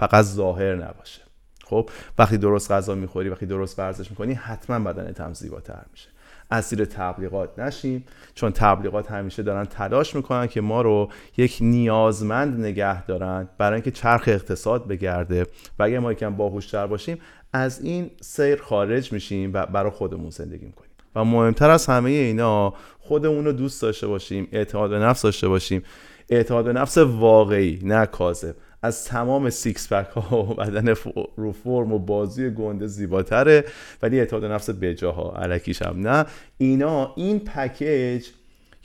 فقط 0.00 0.24
ظاهر 0.24 0.74
نباشه. 0.74 1.22
خب 1.64 1.90
وقتی 2.18 2.38
درست 2.38 2.70
غذا 2.70 2.94
می‌خوری 2.94 3.28
وقتی 3.28 3.46
درست 3.46 3.78
ورزش 3.78 4.10
می‌کنی 4.10 4.34
حتما 4.34 4.92
بدنت 4.92 5.20
هم 5.20 5.34
زیباتر 5.34 5.82
میشه. 5.92 6.08
اسیر 6.50 6.84
تبلیغات 6.84 7.58
نشیم 7.58 8.04
چون 8.34 8.50
تبلیغات 8.50 9.10
همیشه 9.10 9.42
دارن 9.42 9.64
تلاش 9.64 10.14
می‌کنن 10.14 10.46
که 10.46 10.60
ما 10.60 10.82
رو 10.82 11.08
یک 11.36 11.58
نیازمند 11.60 12.60
نگه 12.60 13.06
دارن 13.06 13.48
برای 13.58 13.74
اینکه 13.74 13.90
چرخ 13.90 14.24
اقتصاد 14.26 14.88
بگرده. 14.88 15.46
و 15.78 15.82
اگر 15.82 15.98
ما 15.98 16.12
یکم 16.12 16.36
باهوشتر 16.36 16.86
باشیم 16.86 17.18
از 17.52 17.80
این 17.80 18.10
سیر 18.20 18.62
خارج 18.62 19.12
میشیم 19.12 19.50
و 19.54 19.66
برای 19.66 19.90
خودمون 19.90 20.30
زندگی 20.30 20.66
می‌کنیم. 20.66 20.90
و 21.14 21.24
مهمتر 21.24 21.70
از 21.70 21.86
همه 21.86 22.10
اینا 22.10 22.74
خودمون 22.98 23.44
رو 23.44 23.52
دوست 23.52 23.82
داشته 23.82 24.06
باشیم 24.06 24.48
اعتماد 24.52 24.90
به 24.90 24.98
نفس 24.98 25.22
داشته 25.22 25.48
باشیم. 25.48 25.82
اعتماد 26.28 26.64
به 26.64 26.72
نفس 26.72 26.98
واقعی 26.98 27.80
نه 27.82 28.06
کاذب. 28.06 28.54
از 28.82 29.04
تمام 29.04 29.50
سیکس 29.50 29.92
پک 29.92 30.06
ها 30.06 30.42
و 30.42 30.54
بدن 30.54 30.94
رو 31.36 31.52
فرم 31.52 31.92
و 31.92 31.98
بازی 31.98 32.50
گنده 32.50 32.86
زیباتره 32.86 33.64
ولی 34.02 34.18
اعتماد 34.18 34.44
نفس 34.44 34.70
بجاها 34.70 35.32
علکیش 35.36 35.82
هم 35.82 36.08
نه. 36.08 36.26
اینا 36.58 37.12
این 37.16 37.40
پکیج 37.40 38.26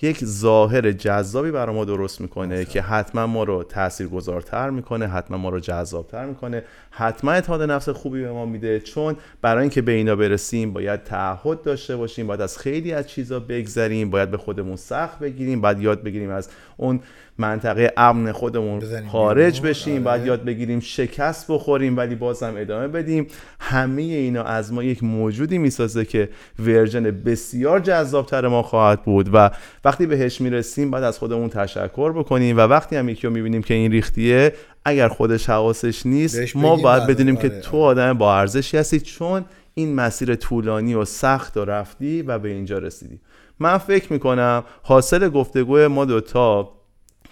یک 0.02 0.26
ظاهر 0.26 0.92
جذابی 0.92 1.52
برای 1.52 1.76
ما 1.76 1.86
درست 1.86 2.22
می‌کنه 2.22 2.66
که 2.66 2.82
حتما 2.82 3.28
ما 3.28 3.44
رو 3.44 3.64
تاثیرگذارتر 3.64 4.70
می‌کنه 4.70 5.08
حتما 5.08 5.38
ما 5.38 5.50
رو 5.50 5.60
جذابتر 5.60 6.26
می‌کنه 6.26 6.64
حتما 6.92 7.32
اعتماد 7.32 7.62
نفس 7.62 7.90
خوبی 7.90 8.22
به 8.22 8.32
ما 8.32 8.46
میده. 8.46 8.80
چون 8.80 9.16
برای 9.42 9.62
اینکه 9.62 9.82
به 9.82 9.92
اینا 9.92 10.16
برسیم 10.16 10.74
باید 10.74 11.04
تعهد 11.04 11.62
داشته 11.62 11.96
باشیم 11.96 12.28
باید 12.28 12.42
از 12.42 12.58
خیلی 12.58 12.94
از 12.94 13.08
چیزا 13.08 13.40
بگذریم 13.40 14.10
باید 14.10 14.32
به 14.32 14.38
خودمون 14.38 14.76
سخت 14.76 15.20
بگیریم 15.20 15.62
باید 15.62 15.80
یاد 15.80 16.04
بگیریم 16.04 16.30
از 16.30 16.50
اون 16.78 17.00
منطقه 17.38 17.94
امن 17.98 18.32
خودمون 18.32 18.82
خارج 19.12 19.62
بشیم 19.62 19.94
آره. 19.94 20.04
باید 20.04 20.26
یاد 20.26 20.44
بگیریم 20.44 20.80
شکست 20.80 21.52
بخوریم 21.52 21.98
ولی 21.98 22.16
بازم 22.16 22.54
ادامه 22.58 22.88
بدیم. 22.88 23.28
همه 23.60 24.02
اینا 24.02 24.44
از 24.44 24.74
ما 24.74 24.84
یک 24.84 25.04
موجودی 25.04 25.58
می‌سازه 25.58 26.06
که 26.06 26.30
ورژن 26.60 27.04
بسیار 27.04 27.80
جذابتر 27.80 28.48
ما 28.48 28.62
خواهد 28.64 29.04
بود. 29.04 29.30
و 29.34 29.52
وقتی 29.86 30.06
بهش 30.06 30.42
می‌رسیم 30.42 30.92
باید 30.92 31.04
از 31.04 31.20
خودمون 31.20 31.50
تشکر 31.50 32.12
بکنیم. 32.12 32.58
و 32.58 32.60
وقتی 32.60 32.96
هم 32.96 33.10
یکی 33.10 33.28
رو 33.28 33.34
می‌بینیم 33.34 33.62
که 33.62 33.74
این 33.74 33.92
ریختیه 33.92 34.54
اگر 34.86 35.08
خودش 35.08 35.50
حواسش 35.50 36.06
نیست 36.06 36.56
ما 36.56 36.76
باید 36.76 37.08
بدونیم 37.08 37.36
که 37.36 37.50
تو 37.50 37.78
آدم 37.78 38.14
با 38.14 38.38
ارزشی 38.38 38.78
هستی 38.78 39.00
چون 39.00 39.46
این 39.74 39.96
مسیر 39.96 40.36
طولانی 40.36 40.94
و 40.94 41.06
سخت 41.06 41.58
و 41.58 41.66
رفتی 41.66 42.22
و 42.22 42.40
به 42.40 42.50
اینجا 42.50 42.78
رسیدی. 42.78 43.20
من 43.60 43.78
فکر 43.78 44.14
می‌کنم 44.14 44.64
حاصل 44.84 45.30
گفتگوی 45.30 45.88
ما 45.88 46.06
دوتا 46.06 46.72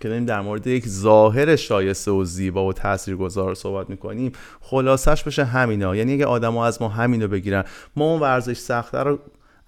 که 0.04 0.10
داریم 0.10 0.26
در 0.26 0.42
مورد 0.42 0.68
یک 0.68 0.88
ظاهر 0.88 1.56
شایسته 1.56 2.12
و 2.12 2.24
زیبا 2.24 2.66
و 2.66 2.74
تاثیرگذار 2.74 3.56
صحبت 3.56 3.90
می‌کنیم 3.90 4.32
خلاصش 4.62 5.24
بشه 5.24 5.46
همینا. 5.46 5.96
یعنی 5.96 6.14
اگه 6.14 6.26
آدما 6.26 6.66
از 6.66 6.82
ما 6.82 6.90
همینو 6.90 7.28
بگیرن 7.28 7.64
ما 7.96 8.06
اون 8.06 8.22
ورزش 8.22 8.58
سخته 8.58 8.98
رو 8.98 9.20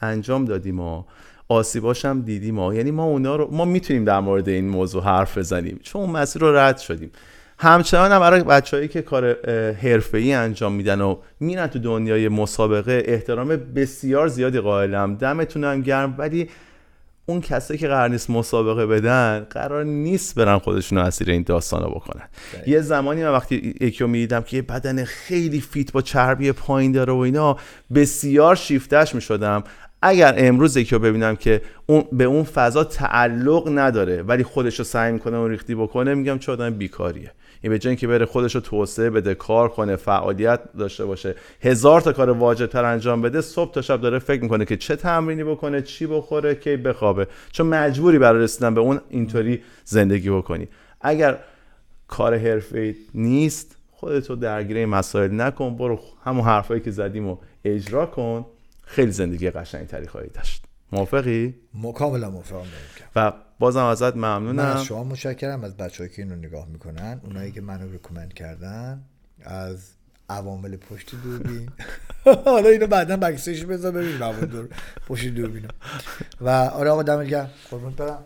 انجام 0.02 0.46
دادیم 0.46 0.80
و 0.80 1.04
آسیباش 1.48 2.06
هم 2.06 2.22
دیدیم 2.22 2.56
ما 2.56 2.74
یعنی 2.74 2.92
ما 2.92 3.04
اونا 3.04 3.36
رو 3.36 3.50
ما 3.52 3.66
می‌تونیم 3.66 4.06
در 4.06 4.20
مورد 4.20 4.50
این 4.50 4.70
موضوع 4.70 5.04
حرف 5.04 5.38
بزنیم. 5.38 5.80
چون 5.84 6.02
اون 6.02 6.12
مسیر 6.12 6.42
رو 6.42 6.58
رد 6.58 6.78
شدیم. 6.78 7.12
همچنان 7.60 8.12
هم 8.12 8.20
برای 8.20 8.44
بچههایی 8.44 8.88
که 8.88 9.02
کار 9.02 9.38
ای 10.14 10.34
انجام 10.34 10.74
میدن 10.74 11.02
و 11.02 11.18
میرن 11.40 11.68
تو 11.68 11.80
دنیای 11.80 12.30
مسابقه 12.30 13.04
احترام 13.06 13.48
بسیار 13.76 14.28
زیادی 14.28 14.60
قائلم. 14.60 15.16
دمتون 15.16 15.82
گرم. 15.82 16.16
ولی 16.18 16.50
اون 17.26 17.42
کسایی 17.42 17.80
که 17.80 17.88
قرار 17.88 18.10
نیست 18.10 18.30
مسابقه 18.30 18.86
بدن 18.86 19.48
قرار 19.50 19.84
نیست 19.84 20.36
برن 20.36 20.58
خودشون 20.58 20.98
اسیر 20.98 21.30
این 21.30 21.44
داستان 21.44 21.84
رو 21.84 21.90
بکنن. 21.90 22.30
یه 22.68 22.82
زمانی 22.82 23.24
من 23.24 23.32
وقتی 23.32 23.76
یکی 23.82 24.00
رو 24.00 24.10
می‌دیدم 24.10 24.42
که 24.42 24.58
یه 24.58 24.62
بدن 24.62 25.04
خیلی 25.04 25.62
فیت 25.62 25.92
با 25.92 26.02
چربی 26.02 26.52
پایین 26.52 26.92
داره 26.92 27.14
و 27.14 27.18
اینا 27.18 27.58
بسیار 27.94 28.56
شیفتش 28.56 29.16
می‌شدم. 29.16 29.64
اگر 30.02 30.36
امروز 30.38 30.78
یکی 30.78 30.96
رو 30.96 31.02
ببینم 31.02 31.36
که 31.36 31.62
اون 31.86 32.04
به 32.12 32.24
اون 32.24 32.44
فضا 32.44 32.84
تعلق 32.84 33.78
نداره 33.78 34.22
ولی 34.22 34.44
خودش 34.44 34.80
رو 34.80 34.86
سعی 34.86 35.12
می‌کنه 35.12 35.38
اون 35.38 35.50
ریختی 35.50 35.76
بکنه 35.76 36.14
میگم 36.14 36.40
چه 36.40 36.52
آدم 36.52 36.70
بیکاریه. 36.70 37.32
این 37.66 37.78
به 37.78 37.96
که 37.96 38.08
بره 38.08 38.26
خودش 38.26 38.56
رو 38.56 38.62
توسعه 38.62 39.10
بده 39.10 39.36
کار 39.36 39.70
کنه 39.70 39.96
فعالیت 39.96 40.60
داشته 40.78 41.06
باشه 41.06 41.36
هزار 41.62 42.02
تا 42.02 42.14
کار 42.14 42.30
واجب 42.30 42.66
تر 42.66 42.86
انجام 42.86 43.22
بده 43.22 43.42
صبح 43.42 43.74
تا 43.74 43.82
شب 43.82 44.02
داره 44.02 44.20
فکر 44.20 44.44
می‌کنه 44.44 44.66
که 44.66 44.78
چه 44.78 44.96
تمرینی 44.96 45.44
بکنه 45.44 45.82
چی 45.82 46.06
بخوره 46.08 46.56
کی 46.56 46.78
بخوابه. 46.78 47.28
چون 47.52 47.68
مجبوری 47.68 48.20
برای 48.20 48.44
رسیدن 48.44 48.74
به 48.74 48.82
اون 48.82 49.02
اینطوری 49.10 49.64
زندگی 49.86 50.30
بکنی. 50.30 50.68
اگر 51.02 51.40
کار 52.08 52.38
حرفه 52.38 52.96
نیست 53.14 53.76
خودتو 53.92 54.36
درگیر 54.36 54.86
مسائل 54.86 55.42
نکن 55.42 55.76
برو 55.78 56.00
همون 56.24 56.46
حرفایی 56.46 56.82
که 56.82 56.92
زدیم 56.92 57.28
و 57.28 57.38
اجرا 57.64 58.06
کن. 58.06 58.46
خیلی 58.84 59.12
زندگی 59.12 59.50
قشنگی 59.50 59.86
تری 59.86 60.08
خواهی 60.08 60.30
داشت. 60.30 60.65
موافقی؟ 60.96 61.56
کاملا 61.96 62.30
موافقم 62.30 62.66
و 63.16 63.34
بازم 63.60 63.84
ازت 63.84 64.16
ممنونم. 64.16 64.56
من 64.56 64.72
از 64.72 64.84
شما 64.84 65.04
متشکرم 65.04 65.64
از 65.64 65.78
بچه‌ای 65.78 66.10
که 66.10 66.22
اینو 66.22 66.36
نگاه 66.36 66.68
می‌کنن. 66.68 67.22
اونایی 67.24 67.52
که 67.52 67.62
منو 67.62 67.92
ریکومند 67.92 68.34
کردن. 68.34 69.02
از 69.44 69.92
عوامل 70.30 70.78
پشت 70.78 71.12
دوربین. 71.24 71.70
حالا 72.46 72.70
اینو 72.70 72.88
بعدا 72.88 73.18
بکسش 73.18 73.64
بذار 73.64 73.92
ببینیم. 73.92 74.24
عوامل 74.24 74.46
دور 74.46 74.70
پشت 75.08 75.28
دوربینم. 75.28 75.70
و 76.42 76.50
آره 76.50 76.90
آقا 76.90 77.04
دمت 77.04 77.28
گرم. 77.28 77.50
قربونت 77.72 77.96
برم. 77.96 78.24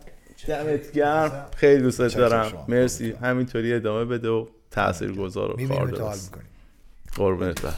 دمت 0.48 0.92
گرم. 0.92 1.48
خیلی 1.56 1.82
دوست 1.82 2.02
دارم. 2.02 2.66
مرسی. 2.68 3.12
همینطوری 3.12 3.74
ادامه 3.74 4.06
بده 4.06 4.30
و 4.30 4.46
تاثیرگذار 4.72 5.52
و 5.52 5.68
کاردرست 5.68 6.38
قربونت 7.16 7.62
برم. 7.62 7.78